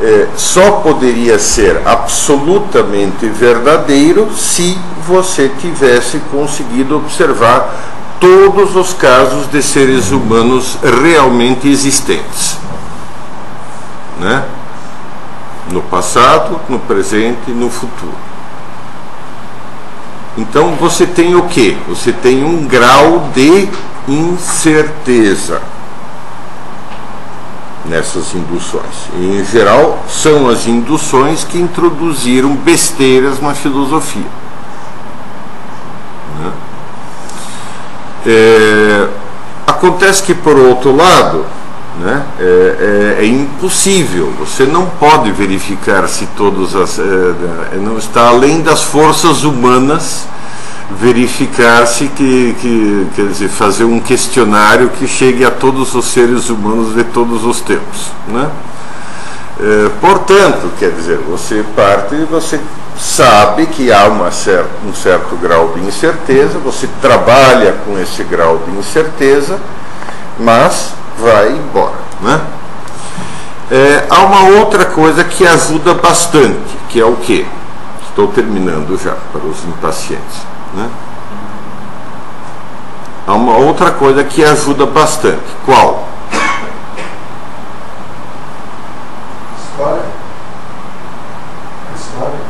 eh, 0.00 0.28
só 0.36 0.72
poderia 0.82 1.38
ser 1.38 1.82
absolutamente 1.84 3.26
verdadeiro 3.26 4.32
se 4.34 4.78
você 5.06 5.50
tivesse 5.60 6.18
conseguido 6.30 6.96
observar 6.96 7.74
todos 8.18 8.76
os 8.76 8.94
casos 8.94 9.50
de 9.50 9.62
seres 9.62 10.10
humanos 10.10 10.78
realmente 10.82 11.68
existentes. 11.68 12.56
Né? 14.18 14.44
No 15.70 15.82
passado, 15.82 16.60
no 16.68 16.78
presente 16.78 17.48
e 17.48 17.52
no 17.52 17.70
futuro. 17.70 18.30
Então 20.36 20.74
você 20.76 21.06
tem 21.06 21.34
o 21.34 21.42
que? 21.42 21.76
Você 21.88 22.12
tem 22.12 22.44
um 22.44 22.66
grau 22.66 23.28
de 23.34 23.68
incerteza 24.12 25.60
nessas 27.84 28.34
induções. 28.34 29.08
Em 29.16 29.44
geral, 29.44 30.04
são 30.08 30.48
as 30.48 30.66
induções 30.66 31.44
que 31.44 31.58
introduziram 31.58 32.54
besteiras 32.54 33.40
na 33.40 33.54
filosofia. 33.54 34.26
Né? 36.38 36.52
É, 38.26 39.08
acontece 39.66 40.22
que, 40.22 40.34
por 40.34 40.56
outro 40.56 40.94
lado, 40.94 41.44
né, 42.00 42.24
é, 42.38 43.16
é, 43.18 43.24
é, 43.24 43.26
impossível, 43.26 44.32
você 44.38 44.64
não 44.64 44.86
pode 44.86 45.30
verificar 45.32 46.08
se 46.08 46.26
todos 46.36 46.76
as. 46.76 46.98
É, 46.98 47.76
não 47.76 47.98
está 47.98 48.28
além 48.28 48.62
das 48.62 48.82
forças 48.82 49.42
humanas 49.42 50.26
verificar-se 50.98 52.08
que, 52.08 52.56
que, 52.60 53.06
quer 53.14 53.26
dizer, 53.26 53.48
fazer 53.48 53.84
um 53.84 54.00
questionário 54.00 54.90
que 54.90 55.06
chegue 55.06 55.44
a 55.44 55.50
todos 55.50 55.94
os 55.94 56.06
seres 56.06 56.50
humanos 56.50 56.94
de 56.94 57.04
todos 57.04 57.44
os 57.44 57.60
tempos, 57.60 58.10
né? 58.28 58.50
É, 59.62 59.90
portanto, 60.00 60.70
quer 60.78 60.90
dizer, 60.90 61.18
você 61.18 61.64
parte 61.76 62.14
e 62.14 62.24
você 62.24 62.58
sabe 62.98 63.66
que 63.66 63.92
há 63.92 64.08
uma 64.08 64.30
cer 64.30 64.64
um 64.86 64.94
certo 64.94 65.36
grau 65.36 65.72
de 65.74 65.80
incerteza, 65.80 66.58
você 66.58 66.88
trabalha 67.00 67.74
com 67.84 67.98
esse 67.98 68.24
grau 68.24 68.62
de 68.66 68.70
incerteza, 68.78 69.58
mas 70.38 70.92
vai 71.18 71.52
embora, 71.52 71.98
né? 72.22 72.40
É, 73.70 74.04
há 74.10 74.22
uma 74.22 74.58
outra 74.58 74.86
coisa 74.86 75.22
que 75.22 75.46
ajuda 75.46 75.94
bastante, 75.94 76.76
que 76.88 77.00
é 77.00 77.04
o 77.04 77.16
que? 77.16 77.46
Estou 78.08 78.28
terminando 78.28 78.98
já 79.00 79.14
para 79.32 79.42
os 79.42 79.64
impacientes. 79.64 80.50
Né? 80.74 80.90
Há 83.26 83.34
uma 83.34 83.56
outra 83.56 83.90
coisa 83.92 84.24
que 84.24 84.44
ajuda 84.44 84.86
bastante. 84.86 85.42
Qual? 85.64 86.08
História. 89.56 90.02
História. 91.96 92.40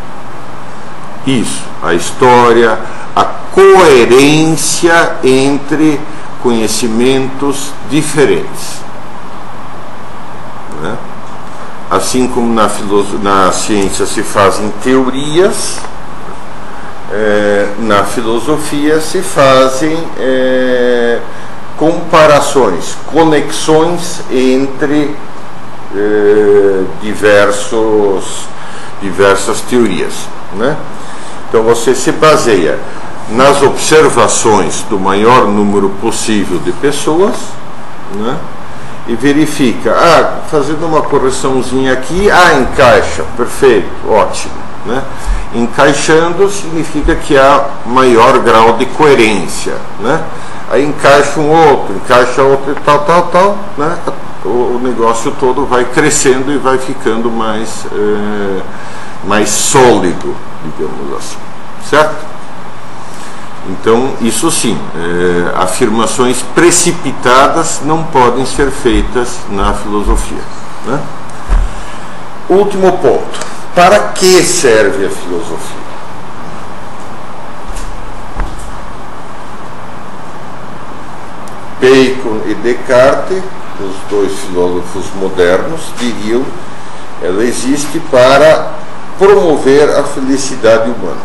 Isso, 1.27 1.63
a 1.83 1.95
história, 1.95 2.79
a 3.15 3.25
coerência 3.53 5.17
entre 5.23 6.01
conhecimentos 6.43 7.73
diferentes. 7.91 8.81
Né? 10.81 10.97
Assim 11.91 12.27
como 12.29 12.55
na, 12.55 12.71
na 13.23 13.53
ciência 13.53 14.07
se 14.07 14.23
fazem 14.23 14.73
teorias, 14.83 15.79
é, 17.11 17.69
na 17.79 18.05
filosofia 18.05 19.01
se 19.01 19.21
fazem 19.21 19.97
é, 20.19 21.19
comparações, 21.77 22.97
conexões 23.07 24.21
entre 24.31 25.17
é, 25.97 26.83
diversos, 27.03 28.47
diversas 29.03 29.61
teorias. 29.63 30.13
Né? 30.55 30.77
Então 31.49 31.63
você 31.63 31.95
se 31.95 32.13
baseia 32.13 32.79
nas 33.31 33.63
observações 33.63 34.83
do 34.89 34.99
maior 34.99 35.47
número 35.47 35.89
possível 36.01 36.59
de 36.59 36.73
pessoas, 36.73 37.35
né? 38.15 38.37
e 39.07 39.15
verifica, 39.15 39.93
ah, 39.93 40.41
fazendo 40.49 40.87
uma 40.87 41.03
correçãozinha 41.03 41.93
aqui, 41.93 42.31
ah, 42.31 42.55
encaixa, 42.55 43.25
perfeito, 43.37 43.89
ótimo. 44.09 44.60
Né? 44.87 45.03
Encaixando 45.55 46.49
significa 46.49 47.15
que 47.15 47.37
há 47.37 47.65
maior 47.87 48.39
grau 48.39 48.75
de 48.75 48.87
coerência. 48.87 49.75
Né? 50.01 50.23
Aí 50.71 50.85
encaixa 50.85 51.41
um 51.41 51.51
outro, 51.51 51.95
encaixa 51.97 52.43
outro 52.43 52.73
e 52.73 52.75
tal, 52.77 53.01
tal, 53.01 53.23
tal. 53.25 53.59
Né? 53.77 53.99
O, 54.45 54.81
negócio 54.83 55.33
todo 55.33 55.67
vai 55.67 55.85
crescendo 55.85 56.51
e 56.51 56.57
vai 56.57 56.79
ficando 56.79 57.31
mais, 57.31 57.87
é, 57.93 58.63
mais 59.25 59.51
sólido, 59.51 60.35
digamos 60.65 61.19
assim. 61.19 61.37
Certo? 61.89 62.31
Então, 63.69 64.15
isso 64.21 64.51
sim, 64.51 64.79
é, 64.97 65.63
afirmações 65.63 66.43
precipitadas 66.55 67.83
não 67.85 68.05
podem 68.05 68.47
ser 68.47 68.71
feitas 68.71 69.39
na 69.51 69.75
filosofia. 69.75 70.43
Né? 70.87 70.99
Último 72.49 72.93
ponto: 72.99 73.39
para 73.75 74.09
que 74.15 74.43
serve 74.43 75.07
a 75.07 75.11
filosofia? 75.11 75.81
Bacon 81.81 82.43
e 82.47 82.55
Descartes, 82.55 83.43
os 83.81 83.97
dois 84.11 84.39
filósofos 84.41 85.07
modernos, 85.15 85.81
diriam 85.99 86.45
ela 87.23 87.45
existe 87.45 88.01
para 88.11 88.73
promover 89.19 89.91
a 89.91 90.03
felicidade 90.05 90.91
humana. 90.91 91.21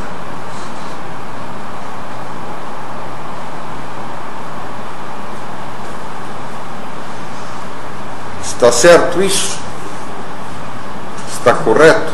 Está 8.42 8.72
certo 8.72 9.22
isso? 9.22 9.58
Está 11.32 11.54
correto? 11.54 12.12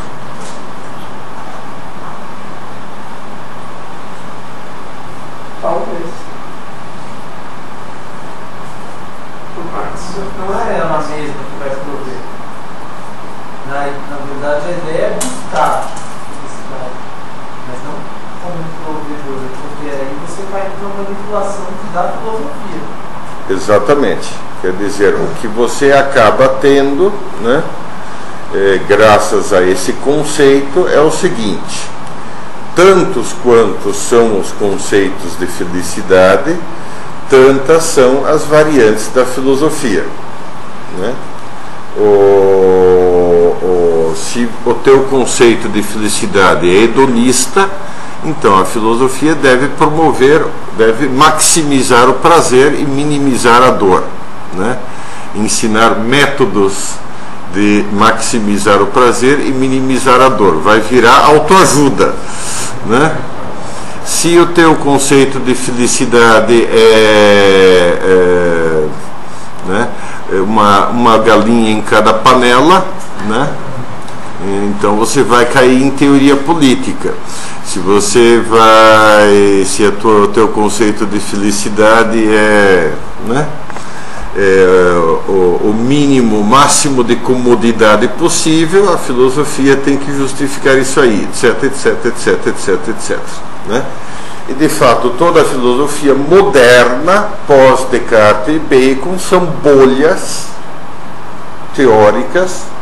Talvez. 5.60 6.10
Não 10.38 10.60
é 10.60 10.78
ela 10.78 10.98
mesma 10.98 11.42
que 11.44 11.58
vai 11.58 11.70
prover. 11.70 12.18
Na, 13.68 13.86
na 13.86 14.16
verdade, 14.26 14.66
a 14.66 14.70
ideia 14.72 15.06
é 15.06 15.14
buscar 15.14 15.88
felicidade, 16.26 16.98
mas 17.68 17.78
não 17.84 17.94
como 18.42 18.60
provedora, 18.84 19.48
porque 19.62 19.88
aí 19.88 20.12
você 20.26 20.42
vai 20.52 20.68
para 20.68 20.86
uma 20.86 21.04
manipulação 21.04 21.66
da 21.94 22.12
filosofia. 22.12 22.82
Exatamente. 23.62 24.28
Quer 24.60 24.72
dizer, 24.72 25.14
o 25.14 25.28
que 25.40 25.46
você 25.46 25.92
acaba 25.92 26.48
tendo, 26.60 27.12
né, 27.40 27.62
é, 28.52 28.80
graças 28.88 29.52
a 29.52 29.62
esse 29.62 29.92
conceito, 29.94 30.88
é 30.88 31.00
o 31.00 31.12
seguinte: 31.12 31.88
tantos 32.74 33.32
quantos 33.42 33.96
são 33.96 34.40
os 34.40 34.50
conceitos 34.52 35.38
de 35.38 35.46
felicidade, 35.46 36.56
tantas 37.30 37.84
são 37.84 38.26
as 38.26 38.44
variantes 38.44 39.08
da 39.14 39.24
filosofia. 39.24 40.04
Né? 40.98 41.14
O, 41.96 42.02
se 44.32 44.48
o 44.64 44.74
teu 44.74 45.04
conceito 45.04 45.68
de 45.68 45.82
felicidade 45.82 46.68
é 46.68 46.82
hedonista, 46.82 47.68
então 48.24 48.58
a 48.58 48.64
filosofia 48.64 49.34
deve 49.34 49.68
promover, 49.68 50.44
deve 50.78 51.08
maximizar 51.08 52.08
o 52.08 52.14
prazer 52.14 52.74
e 52.78 52.84
minimizar 52.84 53.62
a 53.62 53.70
dor 53.70 54.04
né? 54.54 54.78
ensinar 55.34 55.96
métodos 55.98 56.94
de 57.54 57.84
maximizar 57.92 58.80
o 58.80 58.86
prazer 58.86 59.40
e 59.40 59.52
minimizar 59.52 60.20
a 60.20 60.28
dor. 60.28 60.60
Vai 60.60 60.80
virar 60.80 61.26
autoajuda. 61.26 62.14
Né? 62.86 63.16
Se 64.04 64.38
o 64.38 64.46
teu 64.46 64.74
conceito 64.76 65.38
de 65.38 65.54
felicidade 65.54 66.64
é, 66.64 67.98
é 68.02 68.88
né, 69.68 69.88
é 70.32 70.36
uma, 70.36 70.88
uma 70.88 71.18
galinha 71.18 71.70
em 71.70 71.82
cada 71.82 72.12
panela, 72.12 72.84
né? 73.28 73.48
Então 74.68 74.96
você 74.96 75.22
vai 75.22 75.46
cair 75.46 75.82
em 75.82 75.90
teoria 75.90 76.36
política. 76.36 77.14
Se 77.64 77.78
você 77.78 78.42
vai, 78.48 79.64
se 79.64 79.84
o 79.84 80.28
teu 80.28 80.48
conceito 80.48 81.06
de 81.06 81.18
felicidade 81.20 82.18
é, 82.28 82.92
né, 83.26 83.46
é, 84.36 84.94
o, 85.28 85.70
o, 85.70 85.74
mínimo, 85.74 86.40
o 86.40 86.44
máximo 86.44 87.04
de 87.04 87.16
comodidade 87.16 88.08
possível, 88.08 88.92
a 88.92 88.98
filosofia 88.98 89.76
tem 89.76 89.96
que 89.96 90.12
justificar 90.12 90.76
isso 90.76 91.00
aí, 91.00 91.28
etc, 91.30 91.62
etc, 91.64 92.06
etc, 92.06 92.46
etc, 92.46 92.88
etc. 92.88 93.18
Né? 93.68 93.84
E 94.48 94.54
de 94.54 94.68
fato, 94.68 95.10
toda 95.10 95.42
a 95.42 95.44
filosofia 95.44 96.14
moderna, 96.14 97.28
pós-Descartes 97.46 98.56
e 98.56 98.58
Bacon, 98.58 99.18
são 99.18 99.46
bolhas 99.62 100.48
teóricas 101.74 102.72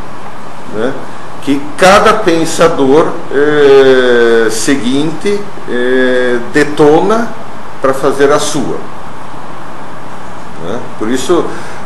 né? 0.73 0.93
Que 1.41 1.61
cada 1.77 2.13
pensador 2.15 3.07
é, 3.31 4.49
seguinte 4.49 5.39
é, 5.69 6.37
detona 6.53 7.29
para 7.81 7.93
fazer 7.93 8.31
a 8.31 8.39
sua. 8.39 8.77
Né? 10.63 10.79
Por 10.99 11.09
isso, 11.09 11.43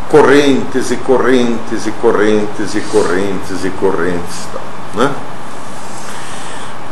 correntes 0.10 0.92
e 0.92 0.98
correntes 0.98 1.88
e 1.88 1.92
correntes 1.92 2.76
e 2.76 2.82
correntes 2.82 3.64
e 3.64 3.70
correntes. 3.70 4.48
Né? 4.94 5.12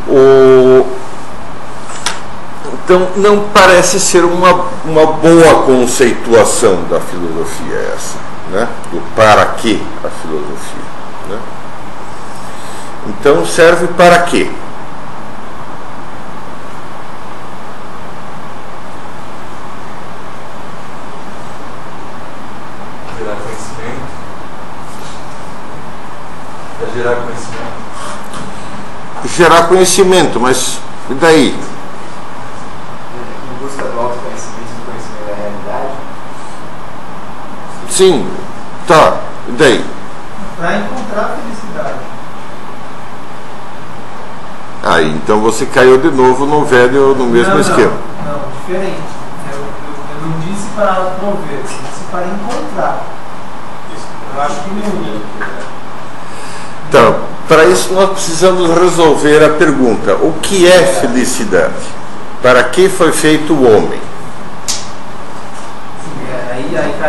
O... 0.08 0.86
Então, 2.86 3.10
não 3.18 3.46
parece 3.54 4.00
ser 4.00 4.26
uma, 4.26 4.66
uma 4.86 5.06
boa 5.06 5.64
conceituação 5.66 6.84
da 6.90 7.00
filosofia 7.00 7.78
essa, 7.96 8.18
né? 8.52 8.68
do 8.92 9.02
para 9.16 9.46
que 9.46 9.82
a 10.04 10.10
filosofia. 10.10 10.93
Então, 13.08 13.46
serve 13.46 13.88
para 13.88 14.20
quê? 14.24 14.50
gerar 26.94 27.16
conhecimento. 27.16 27.74
Gerar 29.26 29.68
conhecimento, 29.68 30.40
mas 30.40 30.80
e 31.10 31.16
daí? 31.16 31.50
Em 31.50 31.56
busca 33.60 33.84
do 33.84 34.00
autoconhecimento 34.00 34.70
do 34.78 34.86
conhecimento 34.86 35.26
da 35.28 35.34
realidade? 35.36 35.92
Sim, 37.90 38.26
tá. 38.88 39.18
E 39.48 39.52
daí? 39.54 39.84
Para 40.58 40.78
encontrar 40.78 41.22
a 41.22 41.30
felicidade. 41.30 41.53
Aí, 44.94 45.10
então 45.10 45.40
você 45.40 45.66
caiu 45.66 45.98
de 45.98 46.12
novo 46.12 46.46
no 46.46 46.64
velho, 46.66 47.16
no 47.16 47.26
mesmo 47.26 47.56
não, 47.56 47.60
esquema. 47.60 47.94
Não, 48.24 48.34
não 48.34 48.42
diferente. 48.60 49.02
Eu, 49.52 49.58
eu, 49.58 49.66
eu, 49.66 50.28
não 50.28 50.40
disse 50.42 50.68
para 50.76 50.94
prover, 51.20 51.50
eu 51.52 51.64
disse 51.64 52.04
para 52.12 52.26
encontrar. 52.28 53.04
Eu 54.36 54.42
acho 54.44 54.56
que 54.62 54.70
não. 54.70 55.22
Então, 56.90 57.16
para 57.48 57.66
isso 57.66 57.92
nós 57.92 58.12
precisamos 58.12 58.70
resolver 58.70 59.44
a 59.44 59.50
pergunta: 59.50 60.14
o 60.14 60.36
que 60.40 60.68
é 60.72 60.86
felicidade? 60.86 61.74
Para 62.44 62.64
que 62.66 62.88
foi 62.88 63.12
feito 63.12 63.52
o 63.52 63.64
homem? 63.64 64.00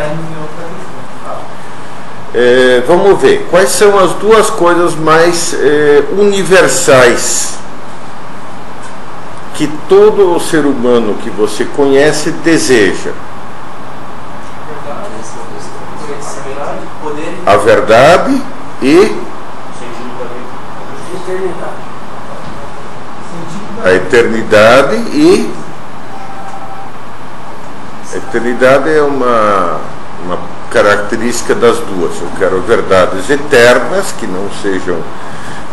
em 0.01 0.41
outra 0.41 0.65
questão. 0.79 1.37
É, 2.33 2.83
vamos 2.87 3.21
ver, 3.21 3.47
quais 3.51 3.69
são 3.69 3.99
as 3.99 4.13
duas 4.15 4.49
coisas 4.49 4.95
mais 4.95 5.53
é, 5.53 6.05
universais 6.17 7.55
que 9.55 9.69
todo 9.89 10.35
o 10.35 10.41
ser 10.41 10.67
humano 10.67 11.15
que 11.23 11.31
você 11.31 11.65
conhece 11.65 12.31
deseja? 12.31 13.13
A 17.47 17.57
verdade 17.57 18.43
e 18.83 19.17
a 23.85 23.93
eternidade 23.93 24.97
e 25.13 25.51
a 28.13 28.17
eternidade 28.17 28.91
é 28.91 29.03
uma, 29.03 29.81
uma 30.25 30.39
característica 30.71 31.55
das 31.55 31.79
duas. 31.79 32.21
Eu 32.21 32.29
quero 32.39 32.61
verdades 32.63 33.29
eternas 33.31 34.13
que 34.13 34.27
não 34.27 34.49
sejam 34.63 34.99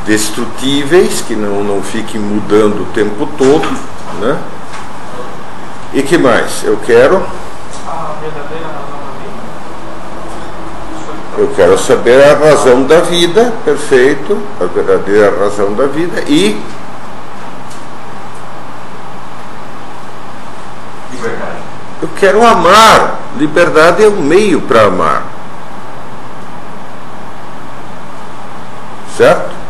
destrutíveis, 0.06 1.22
que 1.22 1.36
não, 1.36 1.64
não 1.64 1.82
fiquem 1.82 2.19
mudando 2.19 2.84
o 2.84 2.86
tempo 2.94 3.28
todo, 3.38 3.68
né? 4.19 4.38
E 5.94 6.02
que 6.02 6.18
mais? 6.18 6.64
Eu 6.64 6.78
quero. 6.86 7.22
Eu 11.38 11.48
quero 11.56 11.78
saber 11.78 12.23
a 12.23 12.36
razão 12.36 12.84
da 12.84 13.02
vida, 13.02 13.53
perfeito, 13.64 14.38
a 14.60 14.65
verdadeira 14.65 15.34
razão 15.40 15.73
da 15.73 15.88
vida 15.88 16.22
e. 16.28 16.61
Liberdade. 21.11 21.57
Eu 22.02 22.10
quero 22.18 22.45
amar. 22.45 23.19
Liberdade 23.38 24.03
é 24.03 24.07
o 24.07 24.11
meio 24.11 24.61
para 24.61 24.84
amar. 24.84 25.23
Certo? 29.18 29.61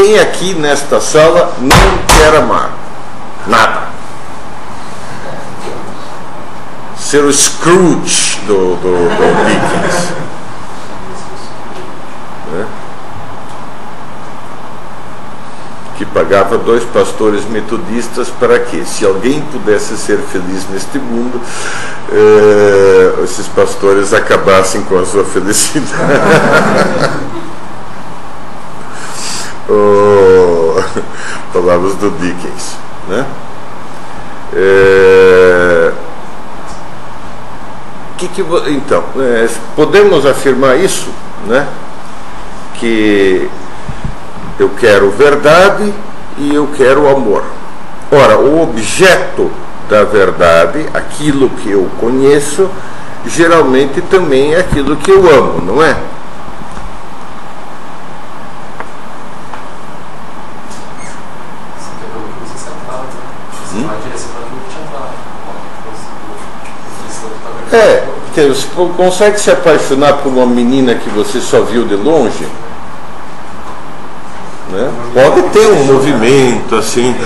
Quem 0.00 0.16
aqui 0.20 0.54
nesta 0.54 1.00
sala 1.00 1.56
não 1.58 1.98
quer 2.06 2.36
amar? 2.36 2.70
Nada. 3.48 3.88
Ser 6.96 7.24
o 7.24 7.32
Scrooge 7.32 8.38
do, 8.46 8.76
do, 8.76 9.08
do 9.08 9.44
Dickens. 9.44 10.12
Né? 12.52 12.66
Que 15.96 16.04
pagava 16.04 16.56
dois 16.58 16.84
pastores 16.84 17.44
metodistas 17.46 18.28
para 18.28 18.60
que, 18.60 18.84
se 18.84 19.04
alguém 19.04 19.40
pudesse 19.50 19.96
ser 19.96 20.18
feliz 20.18 20.64
neste 20.70 21.00
mundo, 21.00 21.40
eh, 22.12 23.24
esses 23.24 23.48
pastores 23.48 24.14
acabassem 24.14 24.80
com 24.82 24.96
a 24.96 25.04
sua 25.04 25.24
felicidade. 25.24 25.98
oh, 29.68 30.82
palavras 31.52 31.94
do 31.94 32.10
Dickens. 32.18 32.76
Né? 33.08 33.26
É, 34.54 35.92
que 38.16 38.28
que, 38.28 38.42
então, 38.68 39.04
é, 39.18 39.48
podemos 39.76 40.26
afirmar 40.26 40.78
isso, 40.78 41.08
né? 41.46 41.66
que 42.74 43.48
eu 44.58 44.70
quero 44.80 45.10
verdade 45.10 45.92
e 46.38 46.54
eu 46.54 46.68
quero 46.76 47.08
amor. 47.08 47.44
Ora, 48.10 48.38
o 48.38 48.62
objeto 48.62 49.50
da 49.88 50.04
verdade, 50.04 50.86
aquilo 50.94 51.50
que 51.50 51.70
eu 51.70 51.88
conheço, 52.00 52.68
geralmente 53.26 54.00
também 54.02 54.54
é 54.54 54.60
aquilo 54.60 54.96
que 54.96 55.10
eu 55.10 55.28
amo, 55.30 55.60
não 55.64 55.82
é? 55.82 55.96
Você 68.46 68.66
consegue 68.96 69.40
se 69.40 69.50
apaixonar 69.50 70.14
por 70.14 70.28
uma 70.28 70.46
menina 70.46 70.94
que 70.94 71.10
você 71.10 71.40
só 71.40 71.62
viu 71.62 71.84
de 71.84 71.96
longe? 71.96 72.46
Né? 74.70 74.90
Pode 75.14 75.42
ter 75.50 75.66
um 75.66 75.84
movimento 75.84 76.76
assim, 76.76 77.16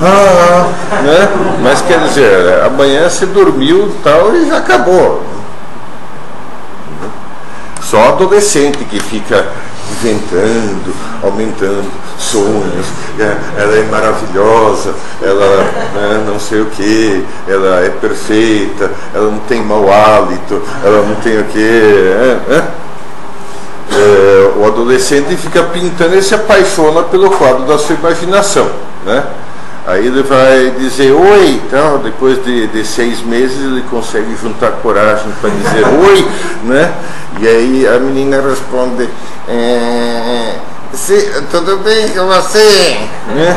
ah, 0.00 0.68
né? 1.02 1.28
mas 1.60 1.82
quer 1.82 1.98
dizer, 2.06 2.62
amanhã 2.64 3.08
você 3.08 3.26
dormiu 3.26 3.92
tal 4.04 4.34
e 4.34 4.48
já 4.48 4.58
acabou. 4.58 5.22
Só 7.82 8.08
adolescente 8.08 8.78
que 8.84 9.00
fica 9.00 9.46
inventando, 9.92 10.94
aumentando 11.22 11.90
sonhos, 12.18 12.86
é, 13.18 13.36
ela 13.60 13.76
é 13.76 13.82
maravilhosa, 13.90 14.94
ela 15.20 15.56
né, 15.94 16.24
não 16.26 16.38
sei 16.38 16.62
o 16.62 16.66
que, 16.66 17.24
ela 17.46 17.84
é 17.84 17.90
perfeita, 17.90 18.90
ela 19.14 19.30
não 19.30 19.38
tem 19.40 19.62
mau 19.62 19.92
hálito, 19.92 20.62
ela 20.84 21.02
não 21.02 21.16
tem 21.16 21.40
o 21.40 21.44
que. 21.44 21.60
É, 21.60 22.40
é. 22.54 22.82
É, 23.94 24.52
o 24.56 24.66
adolescente 24.66 25.36
fica 25.36 25.62
pintando 25.64 26.16
e 26.16 26.22
se 26.22 26.34
apaixona 26.34 27.02
pelo 27.02 27.30
quadro 27.30 27.66
da 27.66 27.76
sua 27.76 27.94
imaginação. 27.94 28.66
Né? 29.04 29.22
Aí 29.92 30.06
ele 30.06 30.22
vai 30.22 30.72
dizer 30.78 31.12
oi, 31.12 31.60
então, 31.66 31.98
depois 31.98 32.42
de, 32.42 32.66
de 32.68 32.82
seis 32.82 33.20
meses 33.20 33.58
ele 33.58 33.84
consegue 33.90 34.34
juntar 34.40 34.70
coragem 34.82 35.30
para 35.38 35.50
dizer 35.50 35.84
oi, 36.08 36.26
né? 36.64 36.90
E 37.38 37.46
aí 37.46 37.86
a 37.86 37.98
menina 37.98 38.40
responde, 38.40 39.06
é, 39.46 40.54
tudo 41.50 41.76
bem 41.84 42.08
com 42.08 42.26
você? 42.26 43.00
Né? 43.34 43.54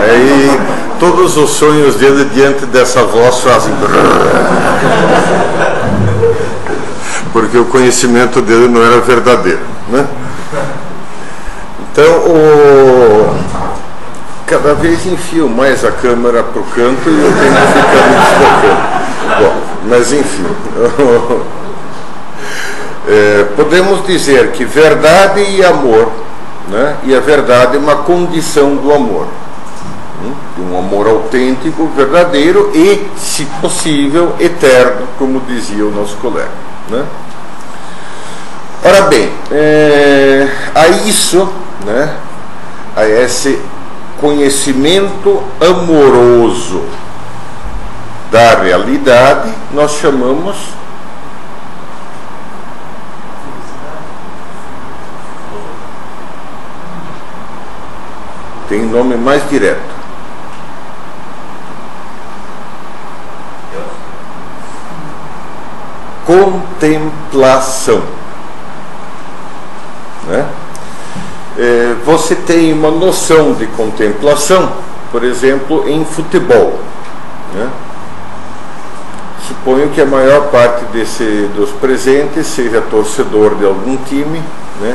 Aí 0.00 0.60
todos 1.00 1.36
os 1.36 1.50
sonhos 1.50 1.96
dele 1.96 2.30
diante 2.32 2.64
dessa 2.66 3.02
voz 3.02 3.40
fazem. 3.40 3.74
Porque 7.32 7.58
o 7.58 7.64
conhecimento 7.64 8.40
dele 8.40 8.68
não 8.68 8.80
era 8.80 9.00
verdadeiro. 9.00 9.58
Né? 9.88 10.06
Então 11.90 12.12
o 12.28 13.55
cada 14.46 14.74
vez 14.74 15.04
enfio 15.06 15.48
mais 15.48 15.84
a 15.84 15.90
câmera 15.90 16.42
para 16.42 16.60
o 16.60 16.64
canto 16.64 17.10
e 17.10 17.20
eu 17.20 17.32
tenho 17.32 17.54
que 17.54 17.66
ficar 17.66 18.08
me 18.08 18.16
deslocando. 18.16 18.96
Bom, 19.40 19.62
mas 19.88 20.12
enfim. 20.12 20.46
É, 23.08 23.44
podemos 23.54 24.04
dizer 24.04 24.50
que 24.50 24.64
verdade 24.64 25.40
e 25.40 25.64
amor, 25.64 26.10
né? 26.66 26.96
e 27.04 27.14
a 27.14 27.20
verdade 27.20 27.76
é 27.76 27.78
uma 27.78 27.98
condição 27.98 28.74
do 28.74 28.92
amor. 28.92 29.28
Hum? 30.24 30.34
Um 30.72 30.76
amor 30.76 31.06
autêntico, 31.06 31.88
verdadeiro 31.94 32.72
e, 32.74 33.06
se 33.16 33.44
possível, 33.60 34.34
eterno, 34.40 35.06
como 35.20 35.40
dizia 35.46 35.86
o 35.86 35.92
nosso 35.92 36.16
colega. 36.16 36.50
Né? 36.90 37.04
Ora 38.84 39.02
bem, 39.02 39.30
é, 39.52 40.48
a 40.74 40.88
isso, 40.88 41.48
né, 41.84 42.12
a 42.96 43.06
esse 43.06 43.60
conhecimento 44.20 45.42
amoroso 45.60 46.84
da 48.30 48.62
realidade, 48.62 49.52
nós 49.72 49.92
chamamos 49.92 50.56
tem 58.68 58.84
nome 58.84 59.16
mais 59.16 59.48
direto. 59.48 59.96
Contemplação. 66.26 68.02
Né? 70.24 70.46
É, 71.58 71.94
você 72.04 72.34
tem 72.34 72.72
uma 72.72 72.90
noção 72.90 73.54
de 73.54 73.66
contemplação, 73.68 74.72
por 75.10 75.24
exemplo, 75.24 75.88
em 75.88 76.04
futebol. 76.04 76.78
Né? 77.54 77.70
Suponho 79.46 79.88
que 79.90 80.00
a 80.00 80.06
maior 80.06 80.48
parte 80.48 80.84
desse, 80.86 81.48
dos 81.54 81.70
presentes 81.70 82.46
seja 82.46 82.80
torcedor 82.82 83.54
de 83.54 83.64
algum 83.64 83.96
time, 83.96 84.42
né? 84.80 84.94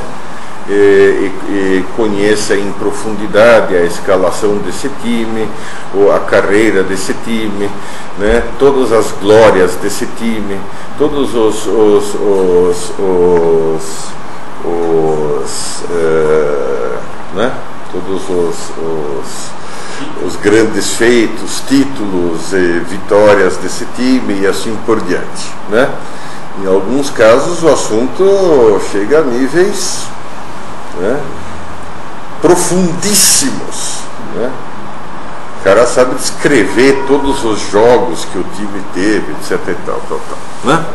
E, 0.70 1.32
e, 1.50 1.86
conheça 1.98 2.56
em 2.56 2.72
profundidade 2.74 3.76
a 3.76 3.84
escalação 3.84 4.58
desse 4.58 4.90
time, 5.02 5.50
ou 5.94 6.14
a 6.14 6.20
carreira 6.20 6.84
desse 6.84 7.14
time, 7.26 7.70
né? 8.18 8.44
todas 8.60 8.94
as 8.94 9.12
glórias 9.20 9.76
desse 9.78 10.06
time, 10.18 10.58
todos 10.98 11.34
os, 11.34 11.66
os, 11.66 12.16
os, 12.16 12.94
os 13.00 14.12
os, 14.64 15.84
uh, 15.90 17.00
né? 17.36 17.52
todos 17.92 18.24
os, 18.30 18.56
os, 18.78 20.26
os, 20.26 20.36
grandes 20.38 20.92
feitos, 20.94 21.62
títulos 21.68 22.54
e 22.54 22.80
vitórias 22.88 23.58
desse 23.58 23.86
time 23.96 24.42
e 24.42 24.48
assim 24.48 24.78
por 24.86 25.02
diante. 25.02 25.52
Né? 25.70 25.90
Em 26.64 26.68
alguns 26.68 27.10
casos 27.10 27.64
o 27.64 27.70
assunto 27.70 28.82
chega 28.92 29.20
a 29.20 29.24
níveis 29.24 30.06
né? 31.00 31.20
profundíssimos. 32.42 34.00
Né? 34.36 34.52
O 35.60 35.64
cara 35.64 35.86
sabe 35.86 36.16
descrever 36.16 37.04
todos 37.08 37.44
os 37.44 37.60
jogos 37.70 38.26
que 38.26 38.38
o 38.38 38.44
time 38.56 38.82
teve, 38.96 39.32
etc. 39.34 39.60
E 39.68 39.76
tal, 39.86 40.02
tal, 40.10 40.20
tal, 40.20 40.38
né? 40.64 40.86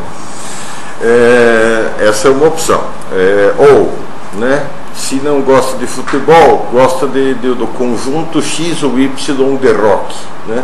É, 1.01 2.07
essa 2.07 2.27
é 2.27 2.31
uma 2.31 2.47
opção. 2.47 2.81
É, 3.11 3.53
ou, 3.57 3.97
né, 4.33 4.65
se 4.95 5.15
não 5.15 5.41
gosta 5.41 5.77
de 5.77 5.85
futebol, 5.85 6.67
gosta 6.71 7.07
de, 7.07 7.35
de, 7.35 7.53
do 7.53 7.67
conjunto 7.67 8.41
X 8.41 8.83
ou 8.83 8.99
Y 8.99 9.57
de 9.57 9.71
rock. 9.71 10.15
Né? 10.47 10.63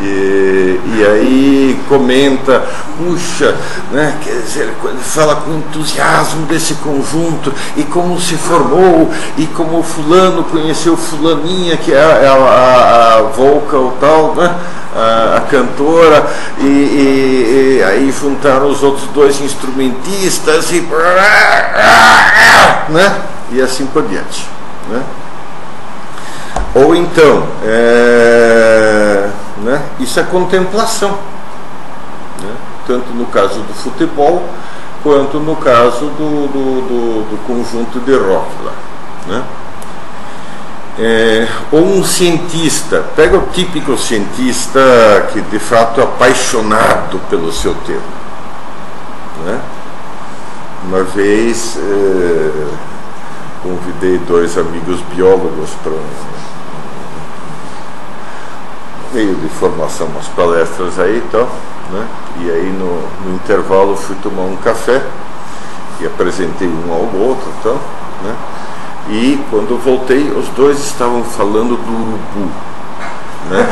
E, 0.00 0.80
e 0.84 1.06
aí 1.06 1.80
comenta, 1.88 2.64
puxa, 2.96 3.54
né, 3.90 4.16
quer 4.22 4.40
dizer, 4.40 4.74
fala 5.00 5.36
com 5.36 5.52
entusiasmo 5.52 6.46
desse 6.46 6.74
conjunto 6.74 7.52
e 7.76 7.84
como 7.84 8.20
se 8.20 8.34
formou 8.36 9.10
e 9.36 9.46
como 9.46 9.82
fulano 9.82 10.44
conheceu 10.44 10.96
fulaninha, 10.96 11.76
que 11.76 11.92
é 11.92 11.98
a, 11.98 12.18
é 12.18 12.28
a, 12.28 12.32
a, 12.32 13.18
a 13.18 13.22
vocal 13.22 13.96
tal, 14.00 14.34
né? 14.34 14.54
A, 14.94 15.36
a, 15.38 15.40
cantora, 15.42 16.26
e, 16.58 16.64
e, 16.64 17.78
e, 17.78 17.82
aí 17.82 18.12
juntaram 18.12 18.68
os 18.68 18.82
outros 18.82 19.06
dois 19.14 19.40
instrumentistas 19.40 20.70
e, 20.70 20.86
né? 22.90 23.22
e 23.52 23.60
assim 23.60 23.86
por 23.86 24.02
diante. 24.06 24.46
Né? 24.90 25.02
Ou 26.74 26.94
então, 26.94 27.46
é, 27.64 29.28
né, 29.62 29.82
isso 30.00 30.18
é 30.20 30.22
contemplação, 30.24 31.18
né, 32.42 32.54
tanto 32.86 33.10
no 33.12 33.26
caso 33.26 33.60
do 33.60 33.74
futebol 33.74 34.42
quanto 35.02 35.40
no 35.40 35.56
caso 35.56 36.06
do, 36.06 36.46
do, 36.48 36.80
do, 36.88 37.30
do 37.30 37.46
conjunto 37.46 37.98
de 38.00 38.14
rock 38.16 38.50
lá. 38.64 38.72
Né. 39.26 39.42
É, 40.98 41.48
ou 41.72 41.80
um 41.80 42.04
cientista, 42.04 43.02
pega 43.16 43.36
o 43.38 43.46
típico 43.46 43.96
cientista 43.96 44.80
que 45.32 45.40
de 45.40 45.58
fato 45.58 46.00
é 46.00 46.04
apaixonado 46.04 47.18
pelo 47.30 47.50
seu 47.50 47.74
tema. 47.86 48.22
Né? 49.44 49.60
Uma 50.84 51.02
vez 51.02 51.78
é, 51.78 52.66
convidei 53.62 54.18
dois 54.18 54.58
amigos 54.58 55.00
biólogos 55.14 55.70
para 55.82 55.92
um 55.92 56.51
meio 59.12 59.34
de 59.34 59.48
formação, 59.48 60.06
umas 60.06 60.26
palestras 60.28 60.98
aí 60.98 61.18
e 61.18 61.28
tal, 61.30 61.48
né? 61.90 62.06
E 62.40 62.50
aí 62.50 62.72
no, 62.78 63.02
no 63.24 63.34
intervalo 63.36 63.96
fui 63.96 64.16
tomar 64.22 64.42
um 64.42 64.56
café 64.56 65.02
e 66.00 66.06
apresentei 66.06 66.68
um 66.68 66.92
ao 66.92 67.20
outro 67.20 67.48
e 67.48 67.62
tal, 67.62 67.80
né? 68.24 68.34
E 69.10 69.38
quando 69.50 69.82
voltei, 69.82 70.30
os 70.30 70.48
dois 70.50 70.78
estavam 70.78 71.24
falando 71.24 71.76
do 71.76 71.92
urubu. 71.92 72.50
Né? 73.50 73.66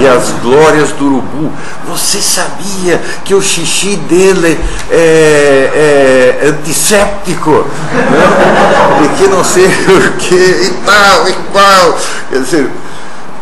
E 0.00 0.06
as 0.06 0.30
glórias 0.40 0.92
do 0.92 1.06
urubu. 1.06 1.52
Você 1.88 2.20
sabia 2.20 3.00
que 3.24 3.34
o 3.34 3.42
xixi 3.42 3.96
dele 3.96 4.58
é, 4.90 6.38
é 6.42 6.48
antisséptico? 6.48 7.50
Né? 7.50 9.04
E 9.04 9.18
que 9.18 9.28
não 9.28 9.42
sei 9.42 9.66
o 9.66 10.12
que 10.16 10.34
e 10.34 10.74
tal, 10.86 11.28
e 11.28 11.32
qual. 11.52 11.98
Quer 12.30 12.40
dizer, 12.40 12.70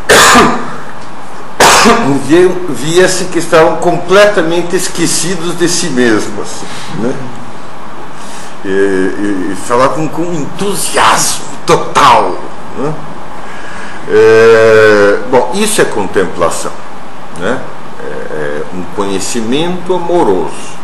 via-se 2.70 3.26
que 3.26 3.38
estavam 3.38 3.76
completamente 3.76 4.76
esquecidos 4.76 5.58
de 5.58 5.68
si 5.68 5.88
mesmos. 5.88 6.48
Né? 6.98 7.14
E, 8.64 8.68
e, 8.68 9.52
e 9.52 9.56
falavam 9.66 10.08
com 10.08 10.24
entusiasmo 10.32 11.44
total. 11.64 12.36
Né? 12.78 12.94
É, 14.08 15.18
bom, 15.30 15.52
isso 15.54 15.80
é 15.80 15.84
contemplação. 15.84 16.72
Né? 17.38 17.60
É, 18.00 18.04
é 18.04 18.62
um 18.74 18.82
conhecimento 18.94 19.94
amoroso. 19.94 20.76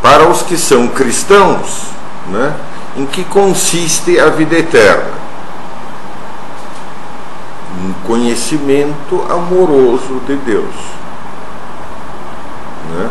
Para 0.00 0.28
os 0.28 0.42
que 0.42 0.56
são 0.56 0.88
cristãos, 0.88 1.82
né? 2.28 2.54
em 2.96 3.06
que 3.06 3.24
consiste 3.24 4.18
a 4.18 4.28
vida 4.28 4.58
eterna? 4.58 5.21
Um 7.80 7.92
conhecimento 8.06 9.24
amoroso 9.30 10.20
de 10.26 10.36
Deus. 10.36 10.74
Né? 12.90 13.10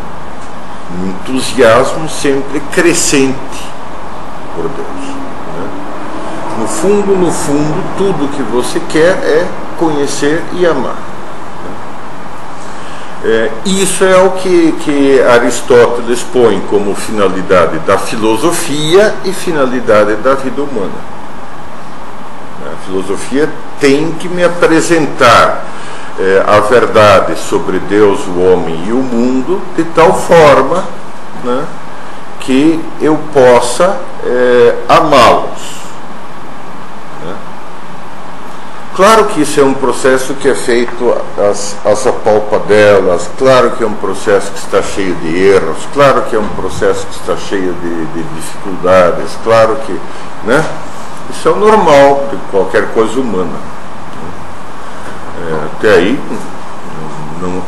Um 1.00 1.10
entusiasmo 1.10 2.08
sempre 2.10 2.60
crescente 2.72 3.72
por 4.56 4.64
Deus. 4.70 4.88
Né? 4.88 5.70
No 6.60 6.68
fundo, 6.68 7.16
no 7.16 7.32
fundo, 7.32 7.84
tudo 7.98 8.32
que 8.36 8.44
você 8.44 8.80
quer 8.90 9.18
é 9.24 9.48
conhecer 9.80 10.44
e 10.54 10.66
amar. 10.66 10.96
Né? 10.96 11.72
É, 13.24 13.52
isso 13.66 14.04
é 14.04 14.18
o 14.18 14.32
que, 14.32 14.74
que 14.84 15.22
Aristóteles 15.22 16.22
põe 16.34 16.60
como 16.70 16.94
finalidade 16.94 17.80
da 17.80 17.98
filosofia 17.98 19.16
e 19.26 19.34
finalidade 19.34 20.16
da 20.16 20.36
vida 20.36 20.62
humana. 20.62 21.12
A 22.66 22.86
filosofia 22.86 23.50
tem 23.82 24.12
que 24.14 24.30
me 24.30 24.44
apresentar 24.44 25.66
é, 26.20 26.44
a 26.46 26.60
verdade 26.60 27.36
sobre 27.38 27.80
Deus, 27.80 28.22
o 28.28 28.40
homem 28.40 28.86
e 28.88 28.92
o 28.92 28.98
mundo 28.98 29.60
de 29.76 29.84
tal 29.86 30.14
forma 30.14 30.86
né, 31.44 31.66
que 32.40 32.80
eu 33.02 33.20
possa 33.34 33.98
é, 34.24 34.76
amá-los. 34.88 35.82
Né? 37.26 37.36
Claro 38.96 39.26
que 39.26 39.42
isso 39.42 39.60
é 39.60 39.64
um 39.64 39.74
processo 39.74 40.36
que 40.36 40.48
é 40.48 40.54
feito 40.54 41.16
às, 41.50 41.76
às 41.84 42.06
apalpadelas, 42.06 43.30
claro 43.38 43.72
que 43.72 43.84
é 43.84 43.88
um 43.88 43.96
processo 43.96 44.52
que 44.52 44.60
está 44.60 44.84
cheio 44.84 45.16
de 45.16 45.36
erros, 45.36 45.78
claro 45.92 46.22
que 46.24 46.36
é 46.36 46.40
um 46.40 46.50
processo 46.50 47.08
que 47.08 47.16
está 47.16 47.36
cheio 47.36 47.74
de, 47.74 48.06
de 48.06 48.24
dificuldades, 48.36 49.38
claro 49.44 49.76
que. 49.88 50.00
Né? 50.44 50.64
Isso 51.30 51.48
é 51.48 51.52
o 51.52 51.56
normal 51.56 52.28
de 52.32 52.38
qualquer 52.50 52.94
coisa 52.94 53.20
humana. 53.20 53.58
É, 55.48 55.66
até 55.66 55.94
aí, 55.94 56.20
não, 57.42 57.62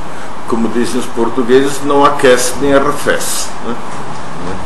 como 0.47 0.67
dizem 0.69 0.99
os 0.99 1.05
portugueses, 1.07 1.81
não 1.83 2.03
aquece 2.05 2.53
nem 2.61 2.73
arrefece. 2.73 3.47
Né? 3.65 3.75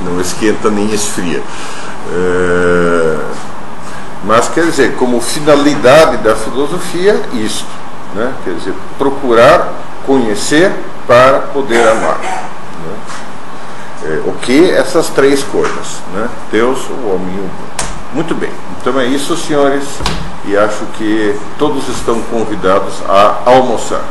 Não 0.04 0.20
esquenta 0.20 0.70
nem 0.70 0.92
esfria. 0.94 1.42
É, 2.12 3.20
mas 4.24 4.50
quer 4.50 4.66
dizer, 4.66 4.96
como 4.96 5.22
finalidade 5.22 6.18
da 6.18 6.36
filosofia, 6.36 7.22
isto. 7.34 7.66
Né? 8.14 8.34
Quer 8.44 8.54
dizer, 8.56 8.74
procurar 8.98 9.74
conhecer 10.06 10.72
para 11.06 11.40
poder 11.40 11.88
amar. 11.88 12.18
Né? 12.20 12.96
É, 14.04 14.22
o 14.26 14.34
que? 14.34 14.72
Essas 14.72 15.10
três 15.10 15.44
coisas. 15.44 16.02
Né? 16.14 16.28
Deus, 16.52 16.80
o 16.90 17.14
homem 17.14 17.36
e 17.36 17.40
o 17.40 17.44
mundo. 17.44 17.68
Muito 18.14 18.36
bem, 18.36 18.52
então 18.88 19.02
é 19.02 19.06
isso, 19.06 19.36
senhores, 19.36 19.84
e 20.46 20.56
acho 20.56 20.86
que 20.98 21.38
todos 21.60 21.90
estão 21.90 22.22
convidados 22.22 22.94
a 23.06 23.42
almoçar. 23.46 24.02